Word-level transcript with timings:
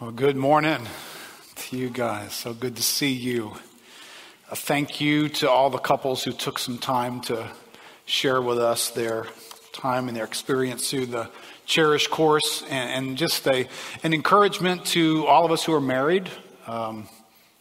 Well, 0.00 0.12
good 0.12 0.36
morning 0.36 0.86
to 1.56 1.76
you 1.76 1.90
guys. 1.90 2.32
So 2.32 2.54
good 2.54 2.76
to 2.76 2.82
see 2.82 3.12
you. 3.12 3.52
A 4.50 4.56
thank 4.56 4.98
you 4.98 5.28
to 5.28 5.50
all 5.50 5.68
the 5.68 5.76
couples 5.76 6.24
who 6.24 6.32
took 6.32 6.58
some 6.58 6.78
time 6.78 7.20
to 7.24 7.46
share 8.06 8.40
with 8.40 8.58
us 8.58 8.88
their 8.88 9.26
time 9.74 10.08
and 10.08 10.16
their 10.16 10.24
experience 10.24 10.88
through 10.88 11.04
the 11.04 11.28
Cherish 11.66 12.06
course, 12.06 12.62
and, 12.70 13.08
and 13.08 13.18
just 13.18 13.46
a, 13.46 13.68
an 14.02 14.14
encouragement 14.14 14.86
to 14.86 15.26
all 15.26 15.44
of 15.44 15.52
us 15.52 15.64
who 15.64 15.74
are 15.74 15.82
married. 15.82 16.30
Um, 16.66 17.06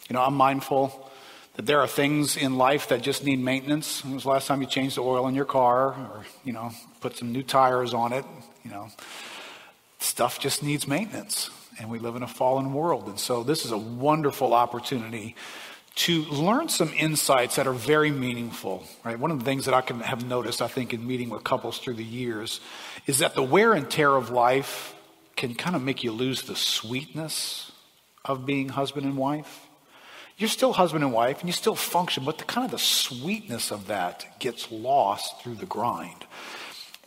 you 0.10 0.14
know, 0.14 0.22
I'm 0.22 0.36
mindful 0.36 1.12
that 1.56 1.66
there 1.66 1.82
are 1.82 1.88
things 1.88 2.38
in 2.38 2.58
life 2.58 2.88
that 2.88 3.02
just 3.02 3.26
need 3.26 3.40
maintenance. 3.40 4.02
When 4.06 4.14
was 4.14 4.24
the 4.24 4.30
last 4.30 4.48
time 4.48 4.62
you 4.62 4.68
changed 4.68 4.96
the 4.96 5.04
oil 5.04 5.28
in 5.28 5.36
your 5.36 5.44
car, 5.44 5.88
or 5.90 6.26
you 6.46 6.54
know, 6.54 6.72
put 7.02 7.18
some 7.18 7.34
new 7.34 7.44
tires 7.44 7.94
on 7.94 8.14
it? 8.14 8.24
You 8.64 8.72
know, 8.72 8.88
stuff 10.00 10.40
just 10.40 10.64
needs 10.64 10.88
maintenance 10.88 11.50
and 11.80 11.90
we 11.90 12.00
live 12.00 12.16
in 12.16 12.24
a 12.24 12.28
fallen 12.28 12.74
world. 12.74 13.08
And 13.08 13.20
so 13.20 13.44
this 13.44 13.66
is 13.66 13.72
a 13.72 13.78
wonderful 13.78 14.54
opportunity 14.54 15.36
to 15.96 16.24
learn 16.26 16.70
some 16.70 16.94
insights 16.94 17.56
that 17.56 17.68
are 17.68 17.74
very 17.74 18.12
meaningful, 18.12 18.84
right? 19.04 19.20
One 19.20 19.32
of 19.32 19.40
the 19.40 19.46
things 19.46 19.66
that 19.66 19.74
I 19.74 19.82
can 19.82 20.00
have 20.02 20.26
noticed, 20.26 20.62
I 20.62 20.68
think, 20.68 20.94
in 20.94 21.06
meeting 21.06 21.30
with 21.30 21.44
couples 21.44 21.80
through 21.80 21.96
the 21.96 22.04
years 22.04 22.62
is 23.06 23.20
that 23.20 23.36
the 23.36 23.44
wear 23.44 23.74
and 23.74 23.90
tear 23.90 24.16
of 24.16 24.30
life 24.30 24.96
can 25.36 25.56
kind 25.56 25.76
of 25.76 25.82
make 25.82 26.04
you 26.04 26.12
lose 26.12 26.44
the 26.44 26.56
sweetness 26.56 27.72
of 28.24 28.46
being 28.46 28.70
husband 28.70 29.06
and 29.06 29.18
wife. 29.18 29.68
You're 30.38 30.50
still 30.50 30.72
husband 30.72 31.04
and 31.04 31.12
wife 31.12 31.40
and 31.40 31.50
you 31.50 31.54
still 31.54 31.76
function, 31.76 32.24
but 32.24 32.38
the 32.38 32.46
kind 32.46 32.64
of 32.64 32.72
the 32.72 32.80
sweetness 32.80 33.72
of 33.72 33.88
that 33.88 34.40
gets 34.40 34.72
lost 34.72 35.42
through 35.42 35.56
the 35.56 35.66
grind. 35.66 36.26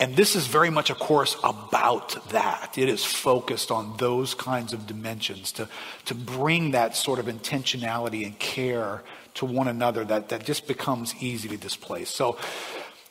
And 0.02 0.16
this 0.16 0.34
is 0.34 0.48
very 0.48 0.68
much 0.68 0.90
a 0.90 0.96
course 0.96 1.36
about 1.44 2.30
that. 2.30 2.74
It 2.76 2.88
is 2.88 3.04
focused 3.04 3.70
on 3.70 3.96
those 3.98 4.34
kinds 4.34 4.72
of 4.72 4.84
dimensions 4.84 5.52
to, 5.52 5.68
to 6.06 6.14
bring 6.16 6.72
that 6.72 6.96
sort 6.96 7.20
of 7.20 7.26
intentionality 7.26 8.26
and 8.26 8.36
care 8.40 9.04
to 9.34 9.46
one 9.46 9.68
another 9.68 10.04
that, 10.06 10.30
that 10.30 10.44
just 10.44 10.66
becomes 10.66 11.14
easy 11.20 11.48
to 11.50 11.56
displace. 11.56 12.10
So 12.10 12.36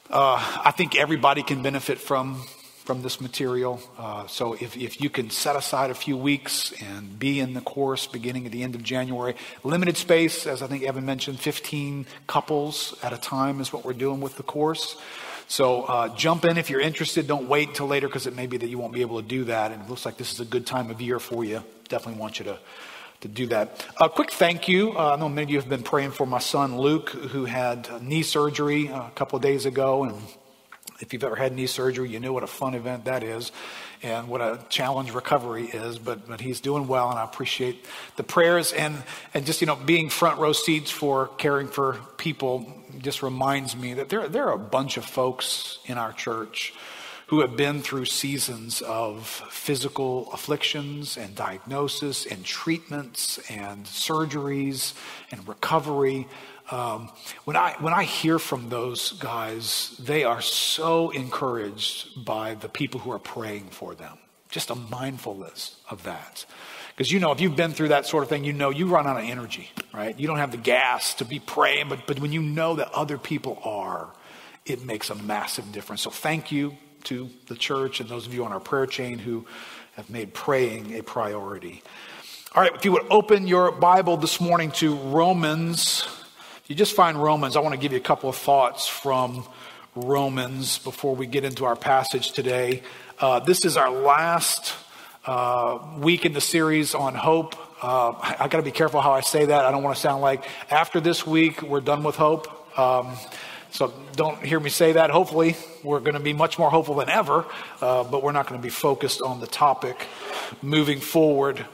uh, 0.09 0.61
I 0.65 0.71
think 0.71 0.97
everybody 0.97 1.43
can 1.43 1.63
benefit 1.63 1.97
from, 1.97 2.43
from 2.83 3.03
this 3.03 3.21
material. 3.21 3.81
Uh, 3.97 4.27
so 4.27 4.55
if, 4.55 4.75
if 4.75 4.99
you 4.99 5.09
can 5.09 5.29
set 5.29 5.55
aside 5.55 5.91
a 5.91 5.95
few 5.95 6.17
weeks 6.17 6.73
and 6.81 7.17
be 7.17 7.39
in 7.39 7.53
the 7.53 7.61
course 7.61 8.05
beginning 8.05 8.45
at 8.47 8.51
the 8.51 8.63
end 8.63 8.75
of 8.75 8.83
January, 8.83 9.35
limited 9.63 9.95
space, 9.95 10.45
as 10.45 10.61
I 10.61 10.67
think 10.67 10.83
Evan 10.83 11.05
mentioned, 11.05 11.39
15 11.39 12.05
couples 12.27 12.99
at 13.01 13.13
a 13.13 13.17
time 13.17 13.61
is 13.61 13.71
what 13.71 13.85
we're 13.85 13.93
doing 13.93 14.19
with 14.19 14.35
the 14.35 14.43
course. 14.43 14.97
So 15.51 15.81
uh, 15.83 16.15
jump 16.15 16.45
in 16.45 16.57
if 16.57 16.69
you're 16.69 16.79
interested. 16.79 17.27
Don't 17.27 17.49
wait 17.49 17.67
until 17.67 17.87
later 17.87 18.07
because 18.07 18.25
it 18.25 18.33
may 18.33 18.47
be 18.47 18.55
that 18.55 18.69
you 18.69 18.77
won't 18.77 18.93
be 18.93 19.01
able 19.01 19.21
to 19.21 19.27
do 19.27 19.43
that. 19.43 19.73
And 19.73 19.81
it 19.81 19.89
looks 19.89 20.05
like 20.05 20.15
this 20.15 20.31
is 20.31 20.39
a 20.39 20.45
good 20.45 20.65
time 20.65 20.89
of 20.89 21.01
year 21.01 21.19
for 21.19 21.43
you. 21.43 21.61
Definitely 21.89 22.21
want 22.21 22.39
you 22.39 22.45
to, 22.45 22.57
to 23.19 23.27
do 23.27 23.47
that. 23.47 23.85
A 23.99 24.07
quick 24.07 24.31
thank 24.31 24.69
you. 24.69 24.97
Uh, 24.97 25.11
I 25.13 25.19
know 25.19 25.27
many 25.27 25.43
of 25.43 25.49
you 25.49 25.59
have 25.59 25.67
been 25.67 25.83
praying 25.83 26.11
for 26.11 26.25
my 26.25 26.39
son 26.39 26.77
Luke, 26.77 27.09
who 27.09 27.43
had 27.43 28.01
knee 28.01 28.23
surgery 28.23 28.87
a 28.87 29.11
couple 29.13 29.35
of 29.35 29.43
days 29.43 29.65
ago. 29.65 30.05
And 30.05 30.15
if 31.01 31.11
you've 31.11 31.25
ever 31.25 31.35
had 31.35 31.53
knee 31.53 31.67
surgery, 31.67 32.07
you 32.07 32.21
know 32.21 32.31
what 32.31 32.43
a 32.43 32.47
fun 32.47 32.73
event 32.73 33.03
that 33.03 33.21
is 33.21 33.51
and 34.03 34.27
what 34.27 34.41
a 34.41 34.59
challenge 34.69 35.11
recovery 35.11 35.65
is, 35.65 35.99
but, 35.99 36.27
but 36.27 36.41
he's 36.41 36.59
doing 36.59 36.87
well, 36.87 37.09
and 37.09 37.19
I 37.19 37.23
appreciate 37.23 37.85
the 38.15 38.23
prayers. 38.23 38.73
And, 38.73 39.03
and 39.33 39.45
just, 39.45 39.61
you 39.61 39.67
know, 39.67 39.75
being 39.75 40.09
front 40.09 40.39
row 40.39 40.53
seats 40.53 40.89
for 40.89 41.27
caring 41.37 41.67
for 41.67 41.99
people 42.17 42.65
just 42.99 43.21
reminds 43.21 43.75
me 43.75 43.93
that 43.95 44.09
there, 44.09 44.27
there 44.27 44.47
are 44.47 44.53
a 44.53 44.59
bunch 44.59 44.97
of 44.97 45.05
folks 45.05 45.79
in 45.85 45.97
our 45.97 46.13
church 46.13 46.73
who 47.31 47.39
have 47.39 47.55
been 47.55 47.81
through 47.81 48.03
seasons 48.03 48.81
of 48.81 49.25
physical 49.49 50.29
afflictions 50.33 51.15
and 51.15 51.33
diagnosis 51.33 52.25
and 52.25 52.43
treatments 52.43 53.39
and 53.49 53.85
surgeries 53.85 54.93
and 55.31 55.47
recovery. 55.47 56.27
Um, 56.71 57.09
when 57.45 57.55
I 57.55 57.75
when 57.79 57.93
I 57.93 58.03
hear 58.03 58.37
from 58.37 58.67
those 58.67 59.13
guys, 59.13 59.95
they 59.97 60.25
are 60.25 60.41
so 60.41 61.11
encouraged 61.11 62.25
by 62.25 62.55
the 62.55 62.67
people 62.67 62.99
who 62.99 63.13
are 63.13 63.19
praying 63.19 63.69
for 63.69 63.95
them. 63.95 64.17
Just 64.49 64.69
a 64.69 64.75
mindfulness 64.75 65.77
of 65.89 66.03
that. 66.03 66.45
Because 66.89 67.13
you 67.13 67.21
know, 67.21 67.31
if 67.31 67.39
you've 67.39 67.55
been 67.55 67.71
through 67.71 67.89
that 67.89 68.05
sort 68.05 68.23
of 68.23 68.29
thing, 68.29 68.43
you 68.43 68.51
know 68.51 68.71
you 68.71 68.87
run 68.87 69.07
out 69.07 69.15
of 69.15 69.23
energy, 69.23 69.69
right? 69.93 70.19
You 70.19 70.27
don't 70.27 70.39
have 70.39 70.51
the 70.51 70.57
gas 70.57 71.13
to 71.13 71.23
be 71.23 71.39
praying, 71.39 71.87
but, 71.87 72.05
but 72.07 72.19
when 72.19 72.33
you 72.33 72.41
know 72.41 72.75
that 72.75 72.91
other 72.91 73.17
people 73.17 73.57
are, 73.63 74.09
it 74.65 74.83
makes 74.83 75.09
a 75.09 75.15
massive 75.15 75.71
difference. 75.71 76.01
So 76.01 76.09
thank 76.09 76.51
you 76.51 76.75
to 77.05 77.29
the 77.47 77.55
church 77.55 77.99
and 77.99 78.09
those 78.09 78.27
of 78.27 78.33
you 78.33 78.45
on 78.45 78.51
our 78.51 78.59
prayer 78.59 78.85
chain 78.85 79.19
who 79.19 79.45
have 79.95 80.09
made 80.09 80.33
praying 80.33 80.97
a 80.97 81.03
priority. 81.03 81.83
All 82.53 82.63
right, 82.63 82.73
if 82.73 82.85
you 82.85 82.91
would 82.91 83.05
open 83.09 83.47
your 83.47 83.71
Bible 83.71 84.17
this 84.17 84.41
morning 84.41 84.71
to 84.71 84.95
Romans 84.95 86.07
if 86.63 86.69
you 86.69 86.75
just 86.75 86.95
find 86.95 87.21
Romans, 87.21 87.55
I 87.55 87.59
want 87.61 87.73
to 87.73 87.81
give 87.81 87.91
you 87.91 87.97
a 87.97 88.01
couple 88.01 88.29
of 88.29 88.35
thoughts 88.35 88.87
from 88.87 89.45
Romans 89.95 90.77
before 90.77 91.15
we 91.15 91.25
get 91.25 91.43
into 91.43 91.65
our 91.65 91.75
passage 91.75 92.33
today. 92.33 92.83
Uh, 93.19 93.39
this 93.39 93.65
is 93.65 93.77
our 93.77 93.89
last 93.89 94.75
uh, 95.25 95.79
week 95.97 96.23
in 96.23 96.33
the 96.33 96.39
series 96.39 96.93
on 96.93 97.15
hope. 97.15 97.55
Uh, 97.83 98.11
I, 98.11 98.35
I 98.41 98.47
got 98.47 98.57
to 98.57 98.63
be 98.63 98.69
careful 98.69 99.01
how 99.01 99.11
I 99.11 99.21
say 99.21 99.45
that. 99.45 99.65
I 99.65 99.71
don't 99.71 99.81
want 99.81 99.95
to 99.95 100.01
sound 100.01 100.21
like 100.21 100.45
after 100.69 100.99
this 100.99 101.25
week 101.25 101.63
we're 101.63 101.81
done 101.81 102.03
with 102.03 102.15
hope. 102.15 102.77
Um, 102.77 103.17
so 103.71 103.93
don't 104.15 104.43
hear 104.43 104.59
me 104.59 104.69
say 104.69 104.93
that. 104.93 105.09
Hopefully, 105.09 105.55
we're 105.83 106.01
going 106.01 106.13
to 106.13 106.19
be 106.19 106.33
much 106.33 106.59
more 106.59 106.69
hopeful 106.69 106.95
than 106.95 107.09
ever, 107.09 107.45
uh, 107.79 108.03
but 108.03 108.21
we're 108.21 108.33
not 108.33 108.47
going 108.47 108.59
to 108.59 108.63
be 108.63 108.69
focused 108.69 109.21
on 109.21 109.39
the 109.39 109.47
topic 109.47 110.07
moving 110.61 110.99
forward. 110.99 111.65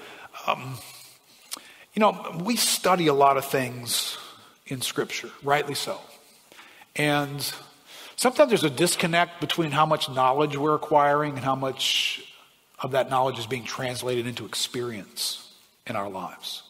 Um, 0.46 0.78
you 1.96 2.00
know, 2.00 2.40
we 2.44 2.56
study 2.56 3.08
a 3.08 3.14
lot 3.14 3.38
of 3.38 3.46
things 3.46 4.18
in 4.68 4.82
Scripture, 4.82 5.32
rightly 5.42 5.74
so. 5.74 6.00
And 6.96 7.52
sometimes 8.16 8.50
there's 8.50 8.64
a 8.64 8.70
disconnect 8.70 9.42
between 9.42 9.72
how 9.72 9.88
much 9.88 10.08
knowledge 10.08 10.56
we're 10.56 10.76
acquiring 10.76 11.34
and 11.34 11.44
how 11.44 11.56
much 11.56 12.24
of 12.80 12.92
that 12.92 13.10
knowledge 13.10 13.40
is 13.40 13.48
being 13.48 13.64
translated 13.64 14.28
into 14.28 14.46
experience 14.46 15.52
in 15.88 15.96
our 15.96 16.10
lives. 16.10 16.62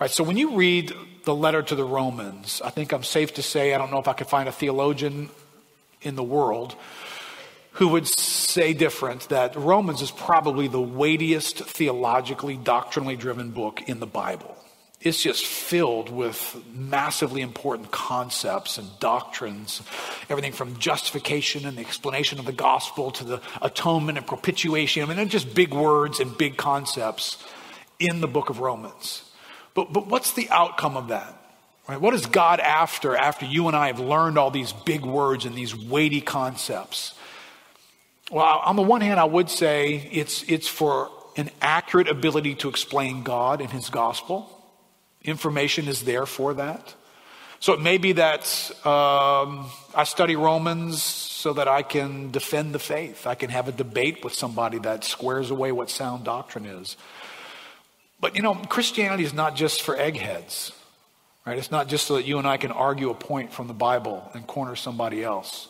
Right, 0.00 0.10
so 0.10 0.22
when 0.22 0.36
you 0.36 0.54
read 0.54 0.92
the 1.24 1.34
letter 1.34 1.62
to 1.62 1.74
the 1.74 1.84
Romans, 1.84 2.60
I 2.64 2.70
think 2.70 2.92
I'm 2.92 3.04
safe 3.04 3.34
to 3.34 3.42
say, 3.42 3.74
I 3.74 3.78
don't 3.78 3.90
know 3.90 3.98
if 3.98 4.08
I 4.08 4.12
could 4.12 4.26
find 4.26 4.48
a 4.48 4.52
theologian 4.52 5.30
in 6.00 6.16
the 6.16 6.22
world 6.22 6.74
who 7.72 7.88
would 7.88 8.06
say 8.06 8.74
different 8.74 9.28
that 9.30 9.56
Romans 9.56 10.02
is 10.02 10.10
probably 10.10 10.68
the 10.68 10.80
weightiest 10.80 11.58
theologically, 11.58 12.56
doctrinally 12.56 13.16
driven 13.16 13.50
book 13.50 13.82
in 13.88 13.98
the 14.00 14.06
Bible 14.06 14.56
it's 15.04 15.20
just 15.20 15.44
filled 15.44 16.10
with 16.10 16.56
massively 16.72 17.40
important 17.40 17.90
concepts 17.90 18.78
and 18.78 18.88
doctrines. 19.00 19.82
Everything 20.30 20.52
from 20.52 20.78
justification 20.78 21.66
and 21.66 21.76
the 21.76 21.80
explanation 21.80 22.38
of 22.38 22.44
the 22.44 22.52
gospel 22.52 23.10
to 23.12 23.24
the 23.24 23.40
atonement 23.60 24.18
and 24.18 24.26
propitiation. 24.26 25.02
I 25.02 25.06
mean, 25.06 25.16
they're 25.16 25.26
just 25.26 25.54
big 25.54 25.74
words 25.74 26.20
and 26.20 26.36
big 26.38 26.56
concepts 26.56 27.42
in 27.98 28.20
the 28.20 28.28
book 28.28 28.48
of 28.48 28.60
Romans. 28.60 29.24
But, 29.74 29.92
but 29.92 30.06
what's 30.06 30.32
the 30.32 30.48
outcome 30.50 30.96
of 30.96 31.08
that? 31.08 31.38
Right? 31.88 32.00
What 32.00 32.14
is 32.14 32.26
God 32.26 32.60
after 32.60 33.16
after 33.16 33.44
you 33.44 33.66
and 33.66 33.76
I 33.76 33.88
have 33.88 33.98
learned 33.98 34.38
all 34.38 34.50
these 34.50 34.72
big 34.72 35.04
words 35.04 35.44
and 35.44 35.54
these 35.54 35.74
weighty 35.74 36.20
concepts? 36.20 37.14
Well, 38.30 38.62
on 38.64 38.76
the 38.76 38.82
one 38.82 39.00
hand, 39.00 39.18
I 39.18 39.24
would 39.24 39.50
say 39.50 40.08
it's, 40.12 40.42
it's 40.44 40.68
for 40.68 41.10
an 41.36 41.50
accurate 41.60 42.08
ability 42.08 42.54
to 42.56 42.68
explain 42.68 43.22
God 43.24 43.60
and 43.60 43.70
his 43.70 43.90
gospel. 43.90 44.48
Information 45.22 45.88
is 45.88 46.04
there 46.04 46.26
for 46.26 46.54
that. 46.54 46.94
So 47.60 47.74
it 47.74 47.80
may 47.80 47.98
be 47.98 48.12
that 48.12 48.44
um, 48.84 49.70
I 49.94 50.04
study 50.04 50.34
Romans 50.34 51.02
so 51.02 51.52
that 51.52 51.68
I 51.68 51.82
can 51.82 52.30
defend 52.30 52.74
the 52.74 52.78
faith. 52.78 53.26
I 53.26 53.34
can 53.34 53.50
have 53.50 53.68
a 53.68 53.72
debate 53.72 54.24
with 54.24 54.34
somebody 54.34 54.78
that 54.80 55.04
squares 55.04 55.50
away 55.50 55.70
what 55.72 55.90
sound 55.90 56.24
doctrine 56.24 56.66
is. 56.66 56.96
But 58.22 58.36
you 58.36 58.42
know, 58.42 58.54
Christianity 58.54 59.24
is 59.24 59.34
not 59.34 59.56
just 59.56 59.82
for 59.82 59.96
eggheads, 59.96 60.70
right? 61.44 61.58
It's 61.58 61.72
not 61.72 61.88
just 61.88 62.06
so 62.06 62.14
that 62.14 62.24
you 62.24 62.38
and 62.38 62.46
I 62.46 62.56
can 62.56 62.70
argue 62.70 63.10
a 63.10 63.14
point 63.14 63.52
from 63.52 63.66
the 63.66 63.74
Bible 63.74 64.30
and 64.32 64.46
corner 64.46 64.76
somebody 64.76 65.24
else. 65.24 65.68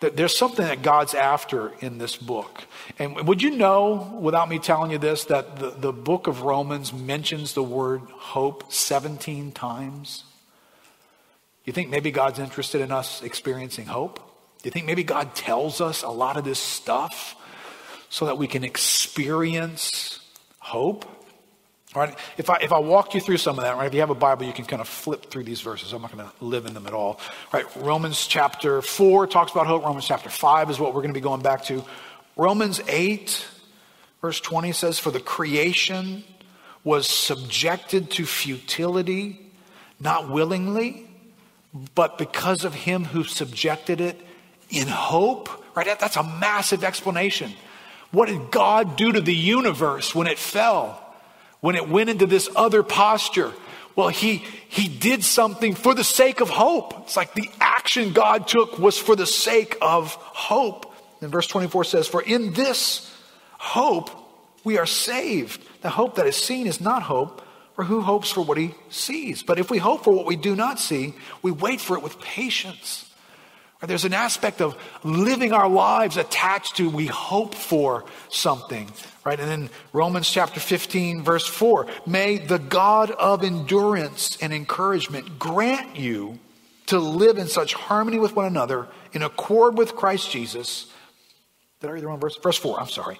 That 0.00 0.16
there's 0.16 0.34
something 0.34 0.64
that 0.64 0.80
God's 0.80 1.12
after 1.12 1.72
in 1.80 1.98
this 1.98 2.16
book. 2.16 2.64
And 2.98 3.28
would 3.28 3.42
you 3.42 3.50
know, 3.50 4.18
without 4.18 4.48
me 4.48 4.58
telling 4.58 4.90
you 4.90 4.96
this, 4.96 5.24
that 5.24 5.58
the, 5.58 5.70
the 5.72 5.92
book 5.92 6.26
of 6.26 6.40
Romans 6.40 6.90
mentions 6.90 7.52
the 7.52 7.62
word 7.62 8.00
hope 8.08 8.72
17 8.72 9.52
times? 9.52 10.24
You 11.66 11.74
think 11.74 11.90
maybe 11.90 12.10
God's 12.10 12.38
interested 12.38 12.80
in 12.80 12.90
us 12.90 13.22
experiencing 13.22 13.84
hope? 13.84 14.16
Do 14.62 14.68
you 14.68 14.70
think 14.70 14.86
maybe 14.86 15.04
God 15.04 15.34
tells 15.34 15.82
us 15.82 16.02
a 16.02 16.08
lot 16.08 16.38
of 16.38 16.44
this 16.44 16.58
stuff 16.58 17.36
so 18.08 18.24
that 18.24 18.38
we 18.38 18.46
can 18.46 18.64
experience 18.64 20.18
hope? 20.60 21.04
All 21.92 22.02
right, 22.02 22.16
if 22.38 22.48
I, 22.48 22.58
if 22.62 22.70
I 22.72 22.78
walked 22.78 23.14
you 23.14 23.20
through 23.20 23.38
some 23.38 23.58
of 23.58 23.64
that, 23.64 23.76
right, 23.76 23.86
if 23.86 23.94
you 23.94 23.98
have 23.98 24.10
a 24.10 24.14
Bible, 24.14 24.44
you 24.44 24.52
can 24.52 24.64
kind 24.64 24.80
of 24.80 24.86
flip 24.86 25.26
through 25.26 25.42
these 25.42 25.60
verses. 25.60 25.92
I'm 25.92 26.02
not 26.02 26.16
going 26.16 26.24
to 26.24 26.44
live 26.44 26.64
in 26.66 26.74
them 26.74 26.86
at 26.86 26.94
all. 26.94 27.18
Right, 27.52 27.64
Romans 27.74 28.28
chapter 28.28 28.80
4 28.80 29.26
talks 29.26 29.50
about 29.50 29.66
hope. 29.66 29.82
Romans 29.82 30.06
chapter 30.06 30.30
5 30.30 30.70
is 30.70 30.78
what 30.78 30.94
we're 30.94 31.02
going 31.02 31.12
to 31.12 31.18
be 31.18 31.22
going 31.22 31.42
back 31.42 31.64
to. 31.64 31.84
Romans 32.36 32.80
8, 32.86 33.44
verse 34.20 34.40
20 34.40 34.70
says, 34.70 35.00
For 35.00 35.10
the 35.10 35.18
creation 35.18 36.22
was 36.84 37.08
subjected 37.08 38.12
to 38.12 38.24
futility, 38.24 39.50
not 39.98 40.30
willingly, 40.30 41.08
but 41.96 42.18
because 42.18 42.64
of 42.64 42.72
him 42.72 43.04
who 43.04 43.24
subjected 43.24 44.00
it 44.00 44.20
in 44.68 44.86
hope. 44.86 45.48
Right? 45.74 45.98
That's 45.98 46.16
a 46.16 46.22
massive 46.22 46.84
explanation. 46.84 47.52
What 48.12 48.28
did 48.28 48.52
God 48.52 48.96
do 48.96 49.10
to 49.10 49.20
the 49.20 49.34
universe 49.34 50.14
when 50.14 50.28
it 50.28 50.38
fell? 50.38 51.09
When 51.60 51.76
it 51.76 51.88
went 51.88 52.10
into 52.10 52.26
this 52.26 52.48
other 52.56 52.82
posture? 52.82 53.52
Well, 53.96 54.08
he, 54.08 54.36
he 54.68 54.88
did 54.88 55.24
something 55.24 55.74
for 55.74 55.94
the 55.94 56.04
sake 56.04 56.40
of 56.40 56.48
hope. 56.48 56.94
It's 57.02 57.16
like 57.16 57.34
the 57.34 57.50
action 57.60 58.12
God 58.12 58.48
took 58.48 58.78
was 58.78 58.96
for 58.96 59.16
the 59.16 59.26
sake 59.26 59.76
of 59.82 60.14
hope. 60.14 60.94
And 61.20 61.30
verse 61.30 61.46
24 61.46 61.84
says, 61.84 62.08
For 62.08 62.22
in 62.22 62.52
this 62.52 63.14
hope 63.58 64.10
we 64.64 64.78
are 64.78 64.86
saved. 64.86 65.62
The 65.82 65.90
hope 65.90 66.14
that 66.16 66.26
is 66.26 66.36
seen 66.36 66.66
is 66.66 66.80
not 66.80 67.02
hope, 67.02 67.42
for 67.74 67.84
who 67.84 68.00
hopes 68.00 68.30
for 68.30 68.42
what 68.42 68.58
he 68.58 68.74
sees? 68.88 69.42
But 69.42 69.58
if 69.58 69.70
we 69.70 69.78
hope 69.78 70.04
for 70.04 70.12
what 70.12 70.26
we 70.26 70.36
do 70.36 70.54
not 70.56 70.78
see, 70.78 71.14
we 71.42 71.50
wait 71.50 71.80
for 71.80 71.96
it 71.96 72.02
with 72.02 72.20
patience. 72.20 73.09
There's 73.82 74.04
an 74.04 74.12
aspect 74.12 74.60
of 74.60 74.76
living 75.04 75.52
our 75.52 75.68
lives 75.68 76.18
attached 76.18 76.76
to 76.76 76.90
we 76.90 77.06
hope 77.06 77.54
for 77.54 78.04
something, 78.28 78.90
right? 79.24 79.40
And 79.40 79.48
then 79.48 79.70
Romans 79.94 80.30
chapter 80.30 80.60
15, 80.60 81.22
verse 81.22 81.46
4 81.46 81.86
May 82.06 82.36
the 82.38 82.58
God 82.58 83.10
of 83.10 83.42
endurance 83.42 84.36
and 84.42 84.52
encouragement 84.52 85.38
grant 85.38 85.96
you 85.96 86.38
to 86.86 86.98
live 86.98 87.38
in 87.38 87.48
such 87.48 87.72
harmony 87.72 88.18
with 88.18 88.36
one 88.36 88.44
another, 88.44 88.86
in 89.12 89.22
accord 89.22 89.78
with 89.78 89.96
Christ 89.96 90.30
Jesus. 90.30 90.92
Did 91.80 91.88
I 91.88 91.92
read 91.94 92.02
the 92.02 92.08
wrong 92.08 92.20
verse? 92.20 92.36
Verse 92.36 92.58
4, 92.58 92.80
I'm 92.80 92.88
sorry. 92.88 93.18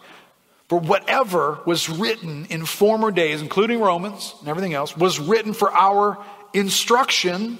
For 0.68 0.78
whatever 0.78 1.60
was 1.64 1.88
written 1.88 2.46
in 2.50 2.66
former 2.66 3.10
days, 3.10 3.40
including 3.40 3.80
Romans 3.80 4.34
and 4.40 4.48
everything 4.48 4.74
else, 4.74 4.94
was 4.94 5.18
written 5.18 5.54
for 5.54 5.72
our 5.72 6.18
instruction 6.52 7.58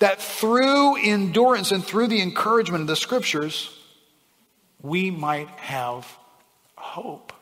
that 0.00 0.20
through 0.20 0.96
endurance 0.96 1.72
and 1.72 1.84
through 1.84 2.08
the 2.08 2.20
encouragement 2.20 2.82
of 2.82 2.86
the 2.88 2.96
scriptures, 2.96 3.70
we 4.82 5.10
might 5.10 5.48
have 5.50 6.06
hope. 6.76 7.32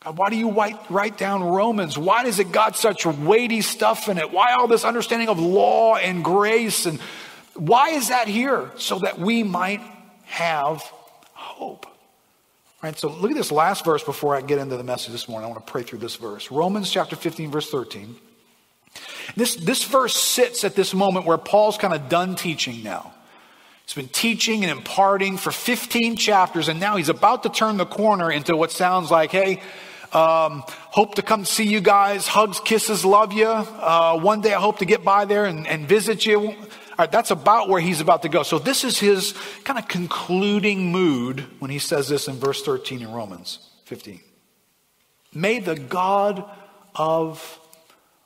God, 0.00 0.16
why 0.16 0.30
do 0.30 0.36
you 0.36 0.50
write, 0.50 0.78
write 0.90 1.18
down 1.18 1.42
Romans? 1.42 1.98
Why 1.98 2.24
does 2.24 2.38
it 2.38 2.52
got 2.52 2.76
such 2.76 3.04
weighty 3.04 3.60
stuff 3.60 4.08
in 4.08 4.18
it? 4.18 4.32
Why 4.32 4.52
all 4.52 4.66
this 4.66 4.84
understanding 4.84 5.28
of 5.28 5.38
law 5.38 5.96
and 5.96 6.24
grace? 6.24 6.86
And 6.86 7.00
why 7.54 7.90
is 7.90 8.08
that 8.08 8.28
here? 8.28 8.70
So 8.76 9.00
that 9.00 9.18
we 9.18 9.42
might 9.42 9.82
have 10.24 10.82
hope. 11.34 11.86
All 11.86 11.94
right, 12.82 12.96
so 12.96 13.08
look 13.08 13.32
at 13.32 13.36
this 13.36 13.50
last 13.50 13.84
verse 13.84 14.04
before 14.04 14.36
I 14.36 14.40
get 14.40 14.58
into 14.58 14.76
the 14.76 14.84
message 14.84 15.12
this 15.12 15.28
morning. 15.28 15.46
I 15.46 15.52
want 15.52 15.66
to 15.66 15.70
pray 15.70 15.82
through 15.82 15.98
this 15.98 16.16
verse. 16.16 16.50
Romans 16.50 16.90
chapter 16.90 17.16
15, 17.16 17.50
verse 17.50 17.70
13. 17.70 18.16
This, 19.36 19.56
this 19.56 19.84
verse 19.84 20.16
sits 20.16 20.64
at 20.64 20.74
this 20.74 20.94
moment 20.94 21.26
where 21.26 21.38
Paul's 21.38 21.76
kind 21.76 21.94
of 21.94 22.08
done 22.08 22.34
teaching 22.34 22.82
now. 22.82 23.12
He's 23.84 23.94
been 23.94 24.08
teaching 24.08 24.64
and 24.64 24.70
imparting 24.70 25.38
for 25.38 25.50
15 25.50 26.16
chapters, 26.16 26.68
and 26.68 26.78
now 26.78 26.96
he's 26.96 27.08
about 27.08 27.44
to 27.44 27.48
turn 27.48 27.78
the 27.78 27.86
corner 27.86 28.30
into 28.30 28.54
what 28.56 28.70
sounds 28.70 29.10
like, 29.10 29.30
hey, 29.30 29.62
um, 30.12 30.62
hope 30.66 31.16
to 31.16 31.22
come 31.22 31.44
see 31.44 31.64
you 31.64 31.80
guys. 31.80 32.26
Hugs, 32.26 32.60
kisses, 32.60 33.04
love 33.04 33.32
you. 33.32 33.46
Uh, 33.46 34.18
one 34.18 34.40
day 34.40 34.54
I 34.54 34.60
hope 34.60 34.78
to 34.78 34.84
get 34.84 35.04
by 35.04 35.24
there 35.24 35.44
and, 35.44 35.66
and 35.66 35.86
visit 35.86 36.24
you. 36.24 36.54
That's 36.98 37.30
about 37.30 37.68
where 37.68 37.80
he's 37.80 38.00
about 38.00 38.22
to 38.22 38.28
go. 38.28 38.42
So 38.42 38.58
this 38.58 38.82
is 38.82 38.98
his 38.98 39.32
kind 39.64 39.78
of 39.78 39.86
concluding 39.86 40.90
mood 40.90 41.46
when 41.60 41.70
he 41.70 41.78
says 41.78 42.08
this 42.08 42.26
in 42.26 42.36
verse 42.36 42.62
13 42.62 43.02
in 43.02 43.12
Romans 43.12 43.60
15. 43.84 44.20
May 45.32 45.60
the 45.60 45.76
God 45.76 46.44
of 46.94 47.60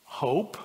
hope 0.04 0.56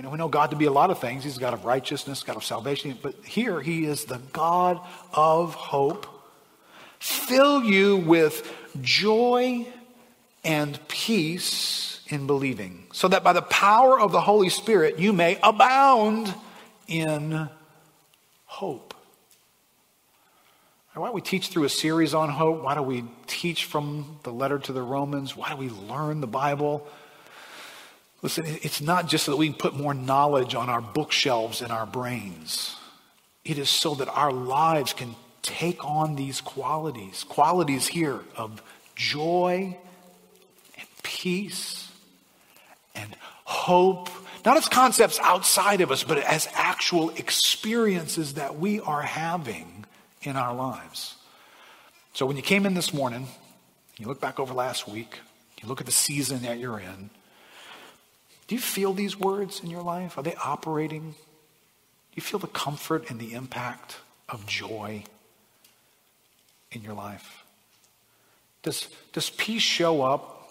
Know 0.00 0.08
we 0.08 0.16
know 0.16 0.28
God 0.28 0.50
to 0.50 0.56
be 0.56 0.64
a 0.64 0.72
lot 0.72 0.90
of 0.90 0.98
things. 1.00 1.24
He's 1.24 1.36
God 1.36 1.52
of 1.52 1.66
righteousness, 1.66 2.22
God 2.22 2.36
of 2.36 2.44
salvation. 2.44 2.98
But 3.00 3.14
here 3.26 3.60
he 3.60 3.84
is 3.84 4.06
the 4.06 4.20
God 4.32 4.80
of 5.12 5.54
hope. 5.54 6.06
Fill 6.98 7.62
you 7.62 7.98
with 7.98 8.50
joy 8.80 9.66
and 10.44 10.78
peace 10.88 12.00
in 12.08 12.26
believing, 12.26 12.84
so 12.92 13.08
that 13.08 13.22
by 13.22 13.32
the 13.32 13.42
power 13.42 14.00
of 14.00 14.12
the 14.12 14.20
Holy 14.20 14.48
Spirit 14.48 14.98
you 14.98 15.12
may 15.12 15.38
abound 15.42 16.34
in 16.88 17.48
hope. 18.46 18.94
Why 20.94 21.08
do 21.08 21.12
we 21.12 21.22
teach 21.22 21.48
through 21.48 21.64
a 21.64 21.70
series 21.70 22.12
on 22.12 22.28
hope? 22.28 22.62
Why 22.62 22.74
do 22.74 22.82
we 22.82 23.04
teach 23.26 23.64
from 23.64 24.18
the 24.24 24.32
letter 24.32 24.58
to 24.58 24.72
the 24.72 24.82
Romans? 24.82 25.34
Why 25.36 25.50
do 25.50 25.56
we 25.56 25.70
learn 25.70 26.20
the 26.20 26.26
Bible? 26.26 26.86
Listen, 28.22 28.44
it's 28.46 28.80
not 28.80 29.08
just 29.08 29.24
so 29.24 29.32
that 29.32 29.36
we 29.36 29.48
can 29.48 29.56
put 29.56 29.74
more 29.74 29.94
knowledge 29.94 30.54
on 30.54 30.70
our 30.70 30.80
bookshelves 30.80 31.60
in 31.60 31.72
our 31.72 31.86
brains. 31.86 32.76
It 33.44 33.58
is 33.58 33.68
so 33.68 33.96
that 33.96 34.08
our 34.08 34.32
lives 34.32 34.92
can 34.92 35.16
take 35.42 35.84
on 35.84 36.14
these 36.14 36.40
qualities. 36.40 37.24
Qualities 37.24 37.88
here 37.88 38.20
of 38.36 38.62
joy 38.94 39.76
and 40.78 40.88
peace 41.02 41.90
and 42.94 43.16
hope. 43.44 44.08
Not 44.44 44.56
as 44.56 44.68
concepts 44.68 45.18
outside 45.20 45.80
of 45.80 45.90
us, 45.90 46.04
but 46.04 46.18
as 46.18 46.48
actual 46.54 47.10
experiences 47.10 48.34
that 48.34 48.56
we 48.56 48.78
are 48.78 49.02
having 49.02 49.84
in 50.22 50.36
our 50.36 50.54
lives. 50.54 51.16
So 52.12 52.26
when 52.26 52.36
you 52.36 52.42
came 52.42 52.66
in 52.66 52.74
this 52.74 52.94
morning, 52.94 53.26
you 53.98 54.06
look 54.06 54.20
back 54.20 54.38
over 54.38 54.54
last 54.54 54.86
week, 54.86 55.18
you 55.60 55.68
look 55.68 55.80
at 55.80 55.86
the 55.86 55.92
season 55.92 56.42
that 56.42 56.58
you're 56.58 56.78
in, 56.78 57.10
do 58.46 58.54
you 58.54 58.60
feel 58.60 58.92
these 58.92 59.18
words 59.18 59.60
in 59.60 59.70
your 59.70 59.82
life? 59.82 60.18
Are 60.18 60.22
they 60.22 60.34
operating? 60.34 61.12
Do 61.12 62.16
you 62.16 62.22
feel 62.22 62.38
the 62.38 62.46
comfort 62.46 63.10
and 63.10 63.18
the 63.18 63.32
impact 63.32 63.96
of 64.28 64.46
joy 64.46 65.04
in 66.70 66.82
your 66.82 66.94
life? 66.94 67.44
Does, 68.62 68.88
does 69.12 69.30
peace 69.30 69.62
show 69.62 70.02
up 70.02 70.50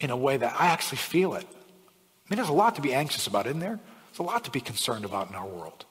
in 0.00 0.10
a 0.10 0.16
way 0.16 0.36
that 0.36 0.54
I 0.58 0.66
actually 0.66 0.98
feel 0.98 1.34
it? 1.34 1.46
I 1.46 2.30
mean, 2.30 2.36
there's 2.36 2.48
a 2.48 2.52
lot 2.52 2.76
to 2.76 2.82
be 2.82 2.94
anxious 2.94 3.26
about, 3.26 3.46
isn't 3.46 3.60
there? 3.60 3.80
There's 4.10 4.18
a 4.20 4.22
lot 4.22 4.44
to 4.44 4.50
be 4.50 4.60
concerned 4.60 5.04
about 5.04 5.28
in 5.28 5.34
our 5.34 5.46
world. 5.46 5.84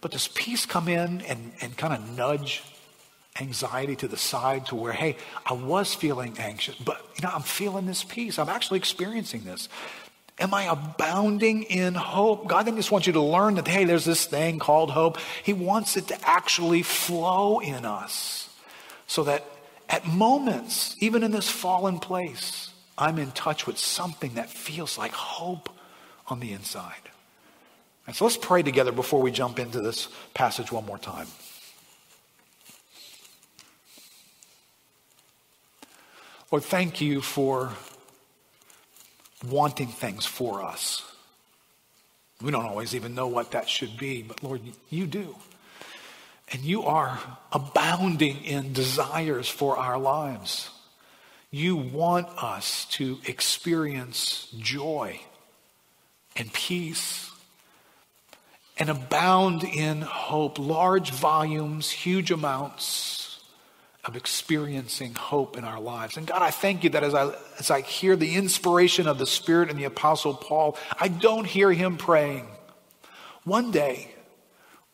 But 0.00 0.12
does 0.12 0.28
peace 0.28 0.66
come 0.66 0.88
in 0.88 1.22
and, 1.22 1.52
and 1.60 1.76
kind 1.76 1.92
of 1.92 2.16
nudge 2.16 2.62
anxiety 3.40 3.96
to 3.96 4.08
the 4.08 4.16
side 4.16 4.66
to 4.66 4.74
where, 4.74 4.92
hey, 4.92 5.16
I 5.44 5.52
was 5.52 5.94
feeling 5.94 6.36
anxious, 6.38 6.74
but 6.76 7.04
you 7.16 7.22
know, 7.22 7.32
I'm 7.34 7.42
feeling 7.42 7.86
this 7.86 8.04
peace. 8.04 8.38
I'm 8.38 8.48
actually 8.48 8.78
experiencing 8.78 9.44
this. 9.44 9.68
Am 10.38 10.52
I 10.52 10.64
abounding 10.64 11.62
in 11.62 11.94
hope? 11.94 12.46
God 12.46 12.64
didn't 12.64 12.76
just 12.76 12.90
want 12.90 13.06
you 13.06 13.14
to 13.14 13.22
learn 13.22 13.54
that, 13.54 13.66
hey, 13.66 13.84
there's 13.84 14.04
this 14.04 14.26
thing 14.26 14.58
called 14.58 14.90
hope. 14.90 15.18
He 15.42 15.54
wants 15.54 15.96
it 15.96 16.08
to 16.08 16.28
actually 16.28 16.82
flow 16.82 17.58
in 17.60 17.86
us 17.86 18.50
so 19.06 19.24
that 19.24 19.44
at 19.88 20.06
moments, 20.06 20.94
even 21.00 21.22
in 21.22 21.30
this 21.30 21.48
fallen 21.48 21.98
place, 21.98 22.70
I'm 22.98 23.18
in 23.18 23.30
touch 23.32 23.66
with 23.66 23.78
something 23.78 24.34
that 24.34 24.50
feels 24.50 24.98
like 24.98 25.12
hope 25.12 25.70
on 26.26 26.40
the 26.40 26.52
inside. 26.52 26.92
And 28.06 28.14
so 28.14 28.24
let's 28.24 28.36
pray 28.36 28.62
together 28.62 28.92
before 28.92 29.22
we 29.22 29.30
jump 29.30 29.58
into 29.58 29.80
this 29.80 30.08
passage 30.34 30.70
one 30.70 30.84
more 30.84 30.98
time. 30.98 31.26
Lord, 36.52 36.62
thank 36.62 37.00
you 37.00 37.20
for 37.20 37.72
wanting 39.50 39.88
things 39.88 40.26
for 40.26 40.62
us. 40.62 41.02
We 42.42 42.50
don't 42.50 42.66
always 42.66 42.94
even 42.94 43.14
know 43.14 43.28
what 43.28 43.52
that 43.52 43.68
should 43.68 43.96
be, 43.96 44.22
but 44.22 44.42
Lord, 44.42 44.60
you 44.90 45.06
do. 45.06 45.36
And 46.52 46.62
you 46.62 46.84
are 46.84 47.18
abounding 47.52 48.44
in 48.44 48.72
desires 48.72 49.48
for 49.48 49.76
our 49.76 49.98
lives. 49.98 50.70
You 51.50 51.76
want 51.76 52.28
us 52.42 52.84
to 52.92 53.18
experience 53.26 54.48
joy 54.58 55.20
and 56.36 56.52
peace 56.52 57.30
and 58.78 58.90
abound 58.90 59.64
in 59.64 60.02
hope, 60.02 60.58
large 60.58 61.10
volumes, 61.10 61.90
huge 61.90 62.30
amounts 62.30 63.25
of 64.06 64.16
experiencing 64.16 65.14
hope 65.14 65.56
in 65.56 65.64
our 65.64 65.80
lives. 65.80 66.16
And 66.16 66.26
God, 66.26 66.42
I 66.42 66.50
thank 66.50 66.84
you 66.84 66.90
that 66.90 67.02
as 67.02 67.14
I, 67.14 67.34
as 67.58 67.70
I 67.70 67.80
hear 67.80 68.14
the 68.14 68.36
inspiration 68.36 69.08
of 69.08 69.18
the 69.18 69.26
Spirit 69.26 69.68
and 69.68 69.78
the 69.78 69.84
Apostle 69.84 70.34
Paul, 70.34 70.76
I 70.98 71.08
don't 71.08 71.46
hear 71.46 71.72
him 71.72 71.96
praying. 71.96 72.46
One 73.44 73.70
day, 73.70 74.14